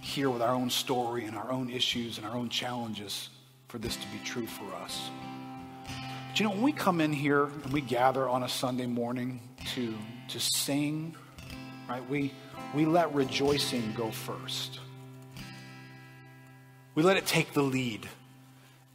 here 0.00 0.28
with 0.28 0.42
our 0.42 0.54
own 0.54 0.68
story 0.68 1.24
and 1.24 1.36
our 1.36 1.50
own 1.50 1.70
issues 1.70 2.18
and 2.18 2.26
our 2.26 2.34
own 2.34 2.48
challenges 2.48 3.30
for 3.68 3.78
this 3.78 3.96
to 3.96 4.06
be 4.08 4.18
true 4.24 4.46
for 4.46 4.70
us. 4.74 5.10
But 6.28 6.40
you 6.40 6.44
know, 6.44 6.52
when 6.52 6.62
we 6.62 6.72
come 6.72 7.00
in 7.00 7.12
here 7.12 7.44
and 7.44 7.72
we 7.72 7.80
gather 7.80 8.28
on 8.28 8.42
a 8.42 8.48
Sunday 8.48 8.86
morning 8.86 9.40
to, 9.74 9.94
to 10.28 10.40
sing, 10.40 11.14
right, 11.88 12.06
we, 12.10 12.32
we 12.74 12.84
let 12.84 13.14
rejoicing 13.14 13.94
go 13.94 14.10
first. 14.10 14.80
We 16.94 17.02
let 17.02 17.16
it 17.16 17.26
take 17.26 17.52
the 17.54 17.62
lead 17.62 18.06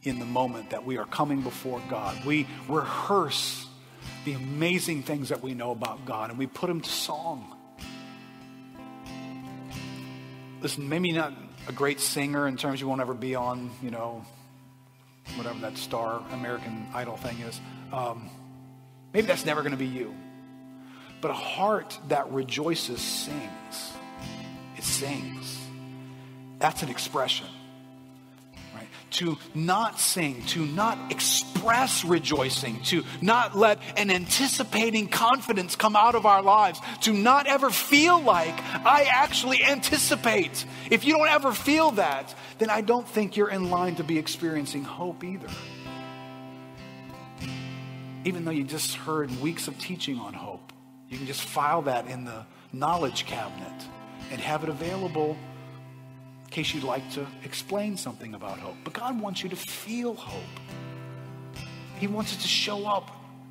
in 0.02 0.18
the 0.18 0.24
moment 0.24 0.70
that 0.70 0.84
we 0.84 0.98
are 0.98 1.06
coming 1.06 1.42
before 1.42 1.82
God. 1.88 2.24
We 2.24 2.46
rehearse 2.68 3.67
the 4.28 4.34
amazing 4.34 5.02
things 5.02 5.30
that 5.30 5.42
we 5.42 5.54
know 5.54 5.70
about 5.70 6.04
God 6.04 6.28
and 6.28 6.38
we 6.38 6.46
put 6.46 6.66
them 6.66 6.82
to 6.82 6.90
song. 6.90 7.56
Listen, 10.60 10.86
maybe 10.86 11.12
not 11.12 11.32
a 11.66 11.72
great 11.72 11.98
singer 11.98 12.46
in 12.46 12.58
terms 12.58 12.78
you 12.78 12.88
won't 12.88 13.00
ever 13.00 13.14
be 13.14 13.34
on, 13.34 13.70
you 13.82 13.90
know, 13.90 14.22
whatever 15.36 15.58
that 15.60 15.78
star 15.78 16.22
American 16.32 16.86
Idol 16.92 17.16
thing 17.16 17.38
is. 17.38 17.58
Um, 17.90 18.28
maybe 19.14 19.26
that's 19.26 19.46
never 19.46 19.62
going 19.62 19.72
to 19.72 19.78
be 19.78 19.86
you. 19.86 20.14
But 21.22 21.30
a 21.30 21.34
heart 21.34 21.98
that 22.08 22.30
rejoices 22.30 23.00
sings. 23.00 23.92
It 24.76 24.84
sings. 24.84 25.58
That's 26.58 26.82
an 26.82 26.90
expression 26.90 27.46
to 29.12 29.38
not 29.54 30.00
sing, 30.00 30.42
to 30.46 30.64
not 30.64 31.10
express 31.10 32.04
rejoicing, 32.04 32.80
to 32.84 33.04
not 33.20 33.56
let 33.56 33.78
an 33.96 34.10
anticipating 34.10 35.08
confidence 35.08 35.76
come 35.76 35.96
out 35.96 36.14
of 36.14 36.26
our 36.26 36.42
lives, 36.42 36.80
to 37.02 37.12
not 37.12 37.46
ever 37.46 37.70
feel 37.70 38.20
like 38.20 38.54
I 38.84 39.08
actually 39.10 39.64
anticipate. 39.64 40.64
If 40.90 41.04
you 41.04 41.16
don't 41.16 41.28
ever 41.28 41.52
feel 41.52 41.92
that, 41.92 42.34
then 42.58 42.70
I 42.70 42.80
don't 42.80 43.08
think 43.08 43.36
you're 43.36 43.50
in 43.50 43.70
line 43.70 43.96
to 43.96 44.04
be 44.04 44.18
experiencing 44.18 44.84
hope 44.84 45.24
either. 45.24 45.48
Even 48.24 48.44
though 48.44 48.50
you 48.50 48.64
just 48.64 48.94
heard 48.94 49.30
weeks 49.40 49.68
of 49.68 49.78
teaching 49.78 50.18
on 50.18 50.34
hope, 50.34 50.72
you 51.08 51.16
can 51.16 51.26
just 51.26 51.42
file 51.42 51.82
that 51.82 52.06
in 52.08 52.24
the 52.24 52.44
knowledge 52.72 53.24
cabinet 53.26 53.84
and 54.30 54.40
have 54.40 54.62
it 54.62 54.68
available 54.68 55.36
in 56.48 56.52
case 56.52 56.72
you'd 56.72 56.82
like 56.82 57.10
to 57.10 57.26
explain 57.44 57.98
something 57.98 58.34
about 58.34 58.58
hope. 58.58 58.76
But 58.82 58.94
God 58.94 59.20
wants 59.20 59.42
you 59.42 59.50
to 59.50 59.56
feel 59.56 60.14
hope. 60.14 60.42
He 61.98 62.06
wants 62.06 62.34
it 62.34 62.40
to 62.40 62.48
show 62.48 62.86
up 62.86 63.10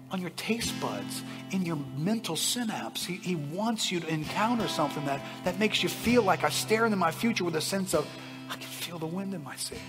on 0.09 0.19
your 0.19 0.31
taste 0.31 0.73
buds, 0.81 1.21
in 1.51 1.63
your 1.63 1.77
mental 1.95 2.35
synapse. 2.35 3.05
He, 3.05 3.17
he 3.17 3.35
wants 3.35 3.91
you 3.91 3.99
to 3.99 4.07
encounter 4.07 4.67
something 4.67 5.05
that, 5.05 5.21
that 5.43 5.59
makes 5.59 5.83
you 5.83 5.89
feel 5.89 6.23
like 6.23 6.43
I 6.43 6.49
stare 6.49 6.85
into 6.85 6.97
my 6.97 7.11
future 7.11 7.43
with 7.43 7.55
a 7.55 7.61
sense 7.61 7.93
of, 7.93 8.07
I 8.49 8.53
can 8.53 8.61
feel 8.63 8.97
the 8.97 9.05
wind 9.05 9.35
in 9.35 9.43
my 9.43 9.55
sails. 9.57 9.81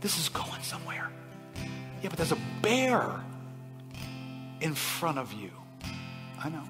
This 0.00 0.18
is 0.18 0.28
going 0.28 0.62
somewhere. 0.62 1.10
Yeah, 2.02 2.08
but 2.08 2.16
there's 2.16 2.32
a 2.32 2.38
bear 2.60 3.20
in 4.60 4.74
front 4.74 5.18
of 5.18 5.32
you. 5.32 5.50
I 6.42 6.48
know. 6.48 6.64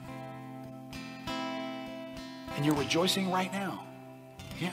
And 2.56 2.66
you're 2.66 2.74
rejoicing 2.74 3.30
right 3.30 3.50
now. 3.52 3.84
Yeah. 4.60 4.72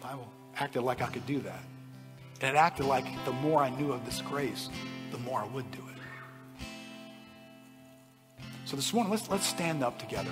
Bible 0.00 0.28
acted 0.56 0.82
like 0.82 1.02
I 1.02 1.06
could 1.06 1.26
do 1.26 1.40
that. 1.40 1.62
And 2.40 2.56
it 2.56 2.58
acted 2.58 2.86
like 2.86 3.04
the 3.24 3.32
more 3.32 3.62
I 3.62 3.70
knew 3.70 3.92
of 3.92 4.04
this 4.04 4.20
grace, 4.22 4.68
the 5.10 5.18
more 5.18 5.40
I 5.40 5.46
would 5.46 5.70
do 5.70 5.78
it. 5.78 5.90
So 8.64 8.76
this 8.76 8.92
morning, 8.92 9.10
let's, 9.10 9.28
let's 9.28 9.46
stand 9.46 9.82
up 9.82 9.98
together. 9.98 10.30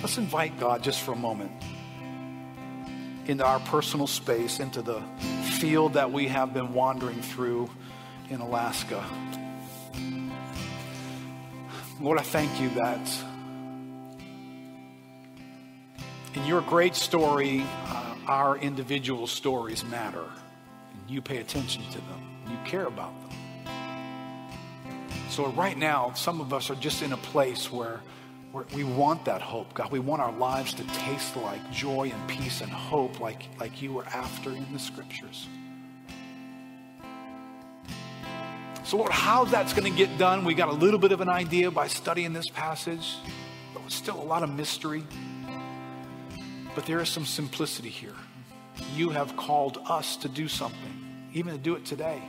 Let's 0.00 0.18
invite 0.18 0.58
God 0.58 0.82
just 0.82 1.00
for 1.02 1.12
a 1.12 1.16
moment 1.16 1.52
into 3.26 3.44
our 3.44 3.60
personal 3.60 4.06
space, 4.06 4.58
into 4.58 4.82
the 4.82 5.00
field 5.60 5.92
that 5.92 6.10
we 6.10 6.26
have 6.26 6.52
been 6.52 6.74
wandering 6.74 7.22
through 7.22 7.70
in 8.28 8.40
Alaska. 8.40 9.04
Lord, 12.00 12.18
I 12.18 12.22
thank 12.22 12.60
you 12.60 12.70
that 12.70 13.08
in 16.34 16.46
your 16.46 16.62
great 16.62 16.94
story, 16.94 17.64
uh, 17.86 18.14
our 18.26 18.56
individual 18.58 19.26
stories 19.26 19.84
matter. 19.84 20.24
And 20.24 21.10
you 21.10 21.20
pay 21.20 21.38
attention 21.38 21.82
to 21.90 21.98
them, 21.98 22.22
you 22.48 22.56
care 22.64 22.86
about 22.86 23.12
them. 23.20 23.30
So, 25.28 25.46
right 25.48 25.76
now, 25.76 26.12
some 26.14 26.40
of 26.40 26.52
us 26.52 26.68
are 26.68 26.74
just 26.74 27.02
in 27.02 27.12
a 27.12 27.16
place 27.16 27.72
where 27.72 28.00
we 28.74 28.84
want 28.84 29.24
that 29.24 29.40
hope, 29.40 29.72
God. 29.72 29.90
We 29.90 29.98
want 29.98 30.20
our 30.20 30.32
lives 30.32 30.74
to 30.74 30.84
taste 30.84 31.36
like 31.36 31.70
joy 31.70 32.12
and 32.12 32.28
peace 32.28 32.60
and 32.60 32.70
hope, 32.70 33.18
like, 33.18 33.48
like 33.58 33.80
you 33.80 33.94
were 33.94 34.04
after 34.04 34.50
in 34.50 34.70
the 34.72 34.78
scriptures. 34.78 35.48
So, 38.84 38.98
Lord, 38.98 39.12
how 39.12 39.46
that's 39.46 39.72
going 39.72 39.90
to 39.90 39.96
get 39.96 40.18
done, 40.18 40.44
we 40.44 40.52
got 40.52 40.68
a 40.68 40.72
little 40.72 40.98
bit 40.98 41.12
of 41.12 41.22
an 41.22 41.30
idea 41.30 41.70
by 41.70 41.86
studying 41.86 42.34
this 42.34 42.50
passage, 42.50 43.16
but 43.72 43.82
it's 43.86 43.94
still 43.94 44.20
a 44.20 44.24
lot 44.24 44.42
of 44.42 44.50
mystery. 44.50 45.02
But 46.74 46.86
there 46.86 47.00
is 47.00 47.08
some 47.08 47.26
simplicity 47.26 47.90
here. 47.90 48.14
You 48.94 49.10
have 49.10 49.36
called 49.36 49.78
us 49.86 50.16
to 50.18 50.28
do 50.28 50.48
something, 50.48 51.28
even 51.34 51.52
to 51.52 51.58
do 51.58 51.74
it 51.74 51.84
today. 51.84 52.22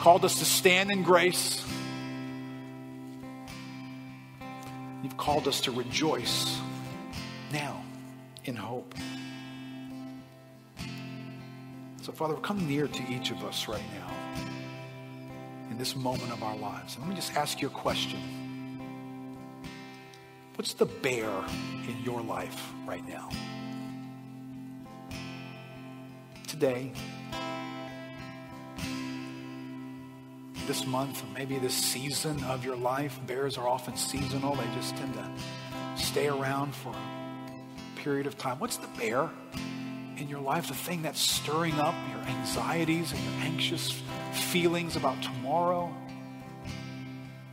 Called 0.00 0.24
us 0.24 0.38
to 0.38 0.44
stand 0.44 0.90
in 0.90 1.02
grace. 1.02 1.64
You've 5.02 5.16
called 5.16 5.46
us 5.46 5.60
to 5.62 5.70
rejoice 5.70 6.58
now 7.52 7.82
in 8.44 8.56
hope. 8.56 8.94
So, 12.02 12.12
Father, 12.12 12.34
come 12.34 12.66
near 12.66 12.88
to 12.88 13.02
each 13.08 13.30
of 13.30 13.44
us 13.44 13.68
right 13.68 13.84
now 13.94 14.10
in 15.70 15.78
this 15.78 15.94
moment 15.94 16.32
of 16.32 16.42
our 16.42 16.56
lives. 16.56 16.96
And 16.96 17.04
let 17.04 17.10
me 17.10 17.14
just 17.14 17.34
ask 17.36 17.60
you 17.60 17.68
a 17.68 17.70
question. 17.70 18.39
What's 20.60 20.74
the 20.74 20.84
bear 20.84 21.30
in 21.88 21.96
your 22.04 22.20
life 22.20 22.74
right 22.84 23.02
now? 23.08 23.30
Today, 26.46 26.92
this 30.66 30.86
month, 30.86 31.24
or 31.24 31.28
maybe 31.32 31.58
this 31.58 31.72
season 31.72 32.44
of 32.44 32.62
your 32.62 32.76
life. 32.76 33.18
Bears 33.26 33.56
are 33.56 33.66
often 33.66 33.96
seasonal, 33.96 34.54
they 34.54 34.66
just 34.74 34.94
tend 34.98 35.14
to 35.14 35.30
stay 35.96 36.28
around 36.28 36.74
for 36.74 36.90
a 36.90 38.00
period 38.02 38.26
of 38.26 38.36
time. 38.36 38.58
What's 38.58 38.76
the 38.76 38.88
bear 38.98 39.30
in 40.18 40.28
your 40.28 40.40
life? 40.40 40.68
The 40.68 40.74
thing 40.74 41.00
that's 41.00 41.22
stirring 41.22 41.80
up 41.80 41.94
your 42.10 42.36
anxieties 42.36 43.12
and 43.12 43.24
your 43.24 43.44
anxious 43.44 43.98
feelings 44.34 44.96
about 44.96 45.22
tomorrow, 45.22 45.90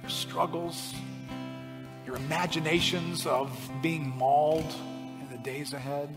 your 0.02 0.10
struggles, 0.10 0.94
your 2.08 2.16
imaginations 2.16 3.26
of 3.28 3.70
being 3.82 4.08
mauled 4.18 4.74
in 5.20 5.28
the 5.30 5.38
days 5.40 5.74
ahead. 5.74 6.08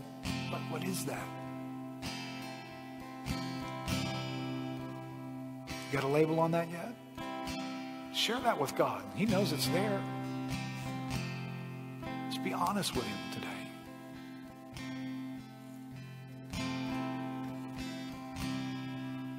What, 0.49 0.61
what 0.71 0.83
is 0.85 1.03
that? 1.05 1.27
You 5.67 5.91
got 5.91 6.05
a 6.05 6.07
label 6.07 6.39
on 6.39 6.51
that 6.51 6.69
yet? 6.71 6.93
Share 8.13 8.39
that 8.39 8.57
with 8.59 8.73
God. 8.77 9.03
He 9.15 9.25
knows 9.25 9.51
it's 9.51 9.67
there. 9.67 10.01
Just 12.29 12.41
be 12.41 12.53
honest 12.53 12.95
with 12.95 13.03
Him 13.03 13.17
today. 13.33 13.47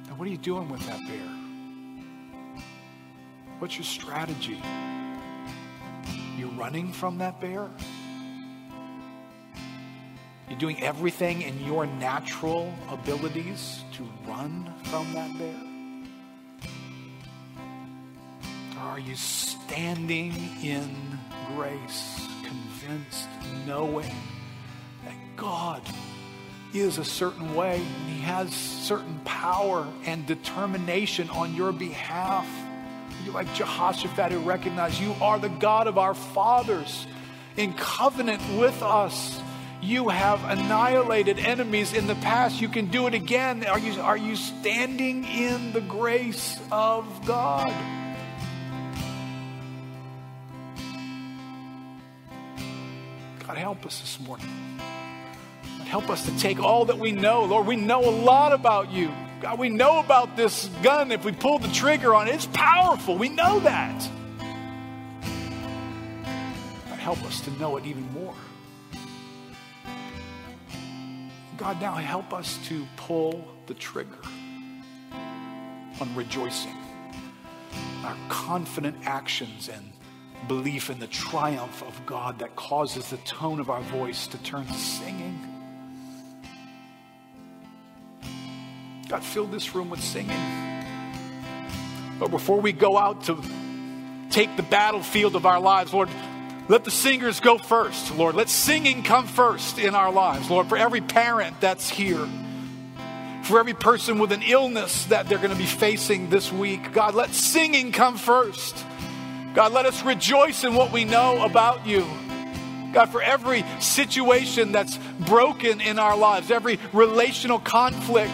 And 0.07 0.19
what 0.19 0.27
are 0.27 0.31
you 0.31 0.37
doing 0.37 0.69
with 0.69 0.85
that 0.85 0.99
bear? 1.07 1.29
What's 3.57 3.75
your 3.75 3.85
strategy? 3.85 4.61
You 6.37 6.47
running 6.49 6.91
from 6.91 7.19
that 7.19 7.39
bear? 7.39 7.69
You're 10.49 10.59
doing 10.59 10.81
everything 10.83 11.41
in 11.41 11.63
your 11.63 11.85
natural 11.85 12.73
abilities 12.89 13.83
to 13.93 14.07
run 14.27 14.71
from 14.83 15.13
that 15.13 15.37
bear? 15.37 15.61
Or 18.77 18.89
are 18.89 18.99
you 18.99 19.15
standing 19.15 20.33
in 20.61 21.19
grace, 21.55 22.27
convinced, 22.43 23.27
knowing 23.65 24.13
that 25.05 25.15
God 25.35 25.81
is 26.73 26.97
a 26.97 27.05
certain 27.05 27.53
way 27.55 27.77
and 27.77 28.09
He 28.09 28.21
has 28.21 28.51
certain 28.51 29.21
power 29.23 29.87
and 30.05 30.25
determination 30.25 31.29
on 31.29 31.53
your 31.53 31.71
behalf? 31.71 32.47
You're 33.23 33.33
like 33.33 33.53
Jehoshaphat 33.53 34.31
who 34.31 34.39
recognized 34.39 34.99
you 34.99 35.15
are 35.21 35.39
the 35.39 35.49
God 35.49 35.87
of 35.87 35.97
our 35.97 36.13
fathers 36.13 37.07
in 37.57 37.73
covenant 37.73 38.41
with 38.57 38.81
us. 38.81 39.39
You 39.81 40.09
have 40.09 40.43
annihilated 40.45 41.39
enemies 41.39 41.93
in 41.93 42.07
the 42.07 42.15
past. 42.15 42.61
You 42.61 42.69
can 42.69 42.85
do 42.87 43.07
it 43.07 43.13
again. 43.13 43.65
Are 43.65 43.79
you, 43.79 44.01
are 44.01 44.17
you 44.17 44.35
standing 44.35 45.25
in 45.25 45.73
the 45.73 45.81
grace 45.81 46.59
of 46.71 47.05
God? 47.25 47.67
God, 53.45 53.57
help 53.57 53.85
us 53.85 53.99
this 53.99 54.19
morning. 54.21 54.47
God, 55.79 55.87
help 55.87 56.09
us 56.09 56.25
to 56.25 56.39
take 56.39 56.59
all 56.59 56.85
that 56.85 56.97
we 56.97 57.11
know. 57.11 57.43
Lord, 57.43 57.67
we 57.67 57.75
know 57.75 58.07
a 58.07 58.09
lot 58.09 58.53
about 58.53 58.89
you. 58.91 59.11
God, 59.43 59.59
we 59.59 59.67
know 59.67 59.99
about 59.99 60.37
this 60.37 60.69
gun. 60.81 61.11
If 61.11 61.25
we 61.25 61.33
pull 61.33 61.59
the 61.59 61.67
trigger 61.67 62.15
on 62.15 62.29
it, 62.29 62.35
it's 62.35 62.45
powerful. 62.45 63.17
We 63.17 63.27
know 63.27 63.59
that. 63.59 64.09
God, 66.87 66.97
help 66.97 67.21
us 67.25 67.41
to 67.41 67.51
know 67.59 67.75
it 67.75 67.85
even 67.85 68.09
more. 68.13 68.35
God, 71.57 71.81
now 71.81 71.95
help 71.95 72.31
us 72.31 72.57
to 72.69 72.87
pull 72.95 73.45
the 73.65 73.73
trigger 73.73 74.17
on 75.99 76.15
rejoicing, 76.15 76.77
our 78.05 78.15
confident 78.29 78.95
actions 79.03 79.67
and 79.67 79.91
belief 80.47 80.89
in 80.89 80.99
the 80.99 81.07
triumph 81.07 81.83
of 81.83 82.05
God 82.05 82.39
that 82.39 82.55
causes 82.55 83.09
the 83.09 83.17
tone 83.17 83.59
of 83.59 83.69
our 83.69 83.81
voice 83.81 84.25
to 84.27 84.37
turn 84.37 84.65
to 84.65 84.73
singing. 84.73 85.52
God, 89.13 89.23
fill 89.23 89.45
this 89.45 89.75
room 89.75 89.91
with 89.91 90.01
singing. 90.01 90.41
But 92.17 92.31
before 92.31 92.59
we 92.59 92.71
go 92.71 92.97
out 92.97 93.25
to 93.25 93.39
take 94.31 94.55
the 94.57 94.63
battlefield 94.63 95.35
of 95.35 95.45
our 95.45 95.59
lives, 95.59 95.93
Lord, 95.93 96.09
let 96.67 96.83
the 96.83 96.89
singers 96.89 97.39
go 97.39 97.59
first, 97.59 98.15
Lord. 98.15 98.33
Let 98.33 98.49
singing 98.49 99.03
come 99.03 99.27
first 99.27 99.77
in 99.77 99.93
our 99.93 100.11
lives, 100.11 100.49
Lord, 100.49 100.67
for 100.67 100.79
every 100.79 101.01
parent 101.01 101.61
that's 101.61 101.87
here, 101.87 102.27
for 103.43 103.59
every 103.59 103.75
person 103.75 104.17
with 104.17 104.31
an 104.31 104.41
illness 104.41 105.05
that 105.05 105.29
they're 105.29 105.37
going 105.37 105.51
to 105.51 105.55
be 105.55 105.67
facing 105.67 106.31
this 106.31 106.51
week. 106.51 106.91
God, 106.91 107.13
let 107.13 107.35
singing 107.35 107.91
come 107.91 108.17
first. 108.17 108.83
God, 109.53 109.73
let 109.73 109.85
us 109.85 110.03
rejoice 110.03 110.63
in 110.63 110.73
what 110.73 110.91
we 110.91 111.05
know 111.05 111.45
about 111.45 111.85
you. 111.85 112.03
God, 112.93 113.09
for 113.09 113.21
every 113.21 113.63
situation 113.79 114.71
that's 114.71 114.97
broken 115.19 115.81
in 115.81 115.99
our 115.99 116.17
lives, 116.17 116.49
every 116.49 116.79
relational 116.93 117.59
conflict, 117.59 118.33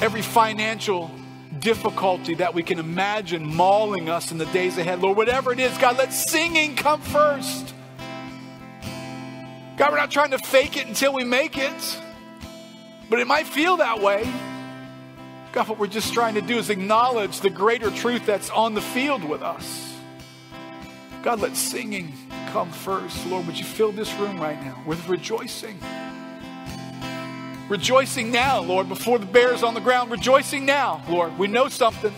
every 0.00 0.22
financial 0.22 1.10
difficulty 1.58 2.34
that 2.36 2.54
we 2.54 2.62
can 2.62 2.78
imagine 2.78 3.44
mauling 3.46 4.08
us 4.08 4.32
in 4.32 4.38
the 4.38 4.46
days 4.46 4.78
ahead, 4.78 5.00
Lord, 5.00 5.16
whatever 5.16 5.52
it 5.52 5.60
is, 5.60 5.76
God, 5.78 5.98
let 5.98 6.12
singing 6.12 6.74
come 6.74 7.00
first. 7.02 7.74
God, 9.76 9.92
we're 9.92 9.98
not 9.98 10.10
trying 10.10 10.30
to 10.30 10.38
fake 10.38 10.76
it 10.76 10.86
until 10.86 11.12
we 11.12 11.24
make 11.24 11.58
it, 11.58 11.98
but 13.08 13.18
it 13.18 13.26
might 13.26 13.46
feel 13.46 13.78
that 13.78 14.00
way. 14.00 14.30
God, 15.52 15.68
what 15.68 15.78
we're 15.78 15.86
just 15.86 16.14
trying 16.14 16.34
to 16.34 16.42
do 16.42 16.56
is 16.58 16.70
acknowledge 16.70 17.40
the 17.40 17.50
greater 17.50 17.90
truth 17.90 18.24
that's 18.24 18.50
on 18.50 18.74
the 18.74 18.80
field 18.80 19.24
with 19.24 19.42
us. 19.42 19.96
God, 21.22 21.40
let 21.40 21.56
singing 21.56 22.14
come 22.52 22.70
first. 22.70 23.26
Lord, 23.26 23.46
would 23.46 23.58
you 23.58 23.64
fill 23.64 23.92
this 23.92 24.12
room 24.14 24.40
right 24.40 24.60
now 24.62 24.80
with 24.86 25.06
rejoicing? 25.08 25.78
Rejoicing 27.70 28.32
now, 28.32 28.60
Lord, 28.60 28.88
before 28.88 29.20
the 29.20 29.26
bear's 29.26 29.62
on 29.62 29.74
the 29.74 29.80
ground. 29.80 30.10
Rejoicing 30.10 30.66
now, 30.66 31.02
Lord. 31.08 31.38
We 31.38 31.46
know 31.46 31.68
something. 31.68 32.12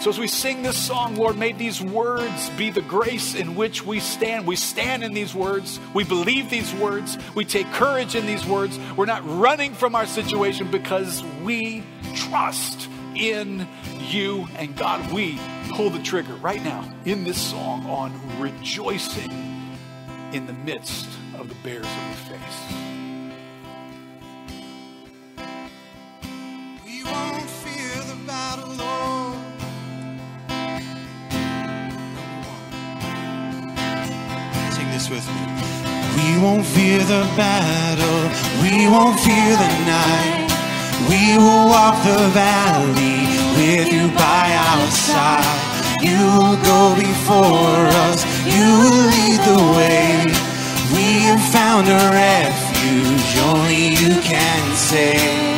So 0.00 0.10
as 0.10 0.18
we 0.18 0.26
sing 0.26 0.62
this 0.64 0.76
song, 0.76 1.14
Lord, 1.14 1.38
may 1.38 1.52
these 1.52 1.80
words 1.80 2.50
be 2.58 2.70
the 2.70 2.82
grace 2.82 3.36
in 3.36 3.54
which 3.54 3.86
we 3.86 4.00
stand. 4.00 4.44
We 4.44 4.56
stand 4.56 5.04
in 5.04 5.14
these 5.14 5.36
words. 5.36 5.78
We 5.94 6.02
believe 6.02 6.50
these 6.50 6.74
words. 6.74 7.16
We 7.36 7.44
take 7.44 7.70
courage 7.72 8.16
in 8.16 8.26
these 8.26 8.44
words. 8.44 8.76
We're 8.96 9.06
not 9.06 9.22
running 9.24 9.72
from 9.72 9.94
our 9.94 10.06
situation 10.06 10.72
because 10.72 11.22
we 11.44 11.84
trust 12.12 12.88
in 13.14 13.68
you. 14.00 14.48
And 14.56 14.76
God, 14.76 15.12
we 15.12 15.38
pull 15.70 15.90
the 15.90 16.02
trigger 16.02 16.34
right 16.34 16.62
now 16.62 16.92
in 17.04 17.22
this 17.22 17.40
song 17.40 17.86
on 17.86 18.40
rejoicing 18.40 19.30
in 20.32 20.46
the 20.46 20.52
midst 20.52 21.08
of 21.38 21.48
the 21.48 21.54
bears 21.62 21.84
that 21.84 22.08
we 22.08 22.36
face. 22.36 22.83
With 35.10 35.26
me. 35.28 35.44
We 36.16 36.42
won't 36.42 36.66
fear 36.66 36.98
the 36.98 37.24
battle, 37.36 38.20
we 38.62 38.88
won't 38.88 39.18
fear 39.20 39.50
the 39.64 39.72
night. 39.86 40.48
We 41.08 41.36
will 41.36 41.66
walk 41.68 42.02
the 42.02 42.28
valley 42.32 43.20
with 43.58 43.92
you 43.92 44.08
by 44.16 44.46
our 44.68 44.86
side. 44.90 45.44
You 46.00 46.18
will 46.38 46.58
go 46.72 46.94
before 46.96 47.84
us, 48.08 48.24
you 48.46 48.66
will 48.80 49.02
lead 49.14 49.40
the 49.50 49.62
way. 49.76 50.08
We 50.94 51.06
have 51.28 51.44
found 51.52 51.86
a 51.88 52.02
refuge, 52.10 53.30
only 53.50 53.88
you 54.02 54.20
can 54.22 54.76
save. 54.76 55.53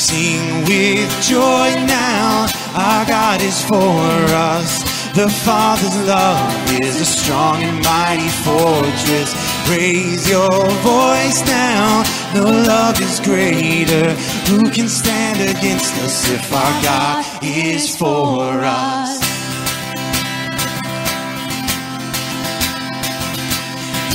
Sing 0.00 0.64
with 0.64 1.12
joy 1.20 1.74
now, 1.84 2.46
our 2.74 3.04
God 3.04 3.42
is 3.42 3.62
for 3.64 4.00
us. 4.32 4.80
The 5.12 5.28
Father's 5.28 6.08
love 6.08 6.80
is 6.80 7.02
a 7.02 7.04
strong 7.04 7.62
and 7.62 7.84
mighty 7.84 8.30
fortress. 8.40 9.30
Raise 9.68 10.26
your 10.26 10.64
voice 10.80 11.44
now, 11.44 12.02
no 12.34 12.44
love 12.44 12.98
is 12.98 13.20
greater. 13.20 14.14
Who 14.48 14.70
can 14.70 14.88
stand 14.88 15.38
against 15.38 15.94
us 16.02 16.30
if 16.30 16.50
our 16.50 16.82
God 16.82 17.26
is 17.42 17.94
for 17.94 18.40
us? 18.64 19.20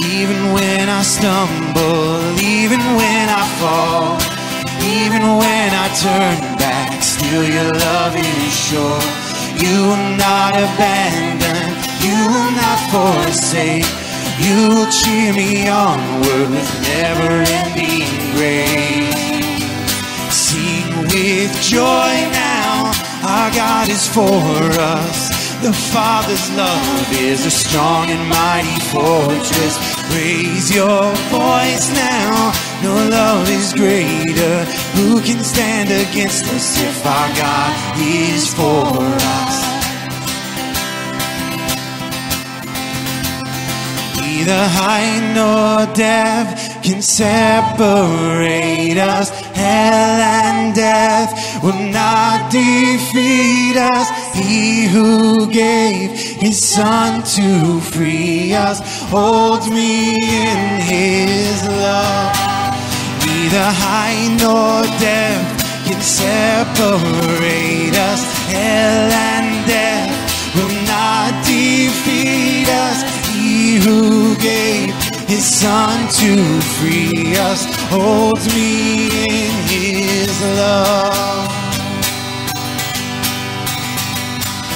Even 0.01 0.51
when 0.51 0.89
I 0.89 1.03
stumble, 1.03 2.41
even 2.41 2.79
when 2.79 3.29
I 3.29 3.43
fall, 3.59 4.34
even 4.85 5.21
when 5.41 5.69
I 5.73 5.87
turn 5.97 6.37
back, 6.61 7.01
still 7.01 7.43
your 7.43 7.73
love 7.73 8.15
is 8.15 8.53
sure. 8.53 9.01
You 9.57 9.89
will 9.89 10.07
not 10.17 10.53
abandon, 10.53 11.63
you 12.05 12.17
will 12.29 12.53
not 12.53 12.79
forsake. 12.93 13.87
You 14.37 14.69
will 14.75 14.91
cheer 14.91 15.33
me 15.33 15.67
onward 15.69 16.49
with 16.51 16.69
never-ending 16.83 18.09
grace. 18.35 19.15
Sing 20.29 20.85
with 21.07 21.51
joy 21.63 22.13
now, 22.35 22.91
our 23.23 23.49
God 23.55 23.87
is 23.89 24.07
for 24.07 24.43
us. 24.75 25.29
The 25.63 25.71
Father's 25.71 26.51
love 26.51 27.13
is 27.13 27.45
a 27.45 27.49
strong 27.49 28.09
and 28.09 28.27
mighty 28.27 28.79
fortress. 28.91 29.94
Raise 30.13 30.73
your 30.73 31.13
voice 31.33 31.89
now. 31.93 32.53
No 32.83 32.93
love 33.09 33.49
is 33.49 33.73
greater. 33.73 34.65
Who 34.97 35.21
can 35.21 35.43
stand 35.43 35.89
against 35.89 36.45
us 36.53 36.81
if 36.81 37.05
our 37.05 37.29
God 37.35 37.99
is 37.99 38.53
for 38.53 38.85
us? 38.93 39.64
Neither 44.45 44.67
height 44.67 45.33
nor 45.33 45.87
depth 45.95 46.83
can 46.83 47.01
separate 47.01 48.95
us. 48.95 49.31
Hell 49.57 50.21
and 50.21 50.75
death 50.75 51.63
will 51.63 51.73
not 51.73 52.51
defeat 52.51 53.75
us. 53.75 54.07
He 54.35 54.85
who 54.85 55.51
gave 55.51 56.11
his 56.11 56.61
son 56.61 57.23
to 57.23 57.79
free 57.89 58.53
us 58.53 58.81
holds 59.09 59.67
me 59.67 60.13
in 60.13 60.79
his 60.79 61.63
love. 61.65 62.35
Neither 63.25 63.67
height 63.81 64.37
nor 64.43 64.83
depth 65.01 65.57
can 65.87 66.01
separate 66.01 67.95
us. 67.97 68.21
Hell 68.53 69.11
and 69.11 69.65
death 69.65 70.13
will 70.53 70.75
not 70.85 71.33
defeat 71.47 72.69
us. 72.69 73.14
He 73.75 73.81
who 73.81 74.35
gave 74.37 74.93
his 75.27 75.43
son 75.43 76.07
to 76.07 76.61
free 76.77 77.35
us 77.35 77.65
holds 77.89 78.47
me 78.55 79.07
in 79.07 79.51
his 79.67 80.41
love. 80.55 81.51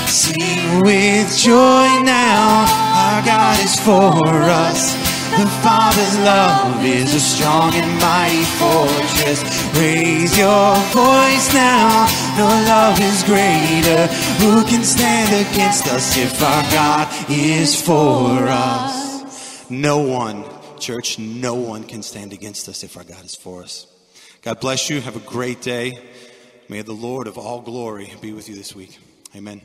Sing 0.10 0.82
with 0.82 1.38
joy 1.38 1.88
now, 2.04 2.66
our 2.94 3.26
God 3.26 3.64
is 3.64 3.80
for 3.80 4.28
us. 4.68 5.09
The 5.38 5.48
Father's 5.64 6.18
love 6.20 6.84
is 6.84 7.14
a 7.14 7.20
strong 7.20 7.74
and 7.74 8.02
mighty 8.02 8.44
fortress. 8.58 9.44
Raise 9.78 10.38
your 10.38 10.76
voice 10.92 11.54
now, 11.54 12.08
The 12.36 12.50
love 12.68 13.00
is 13.00 13.24
greater. 13.24 14.08
Who 14.44 14.64
can 14.66 14.84
stand 14.84 15.30
against 15.48 15.88
us 15.88 16.18
if 16.18 16.42
our 16.42 16.64
God 16.72 17.08
is 17.30 17.82
for 17.82 18.48
us? 18.48 19.70
No 19.70 20.00
one, 20.00 20.44
church, 20.80 21.20
no 21.20 21.54
one 21.54 21.84
can 21.84 22.02
stand 22.02 22.34
against 22.34 22.68
us 22.68 22.84
if 22.84 22.98
our 22.98 23.04
God 23.04 23.24
is 23.24 23.36
for 23.36 23.64
us. 23.64 23.88
God 24.42 24.60
bless 24.60 24.90
you. 24.90 25.02
Have 25.02 25.16
a 25.16 25.20
great 25.20 25.62
day. 25.62 26.00
May 26.70 26.82
the 26.82 26.94
Lord 26.94 27.28
of 27.28 27.38
all 27.38 27.62
glory 27.62 28.14
be 28.22 28.34
with 28.34 28.48
you 28.48 28.56
this 28.56 28.76
week. 28.76 28.98
Amen. 29.36 29.62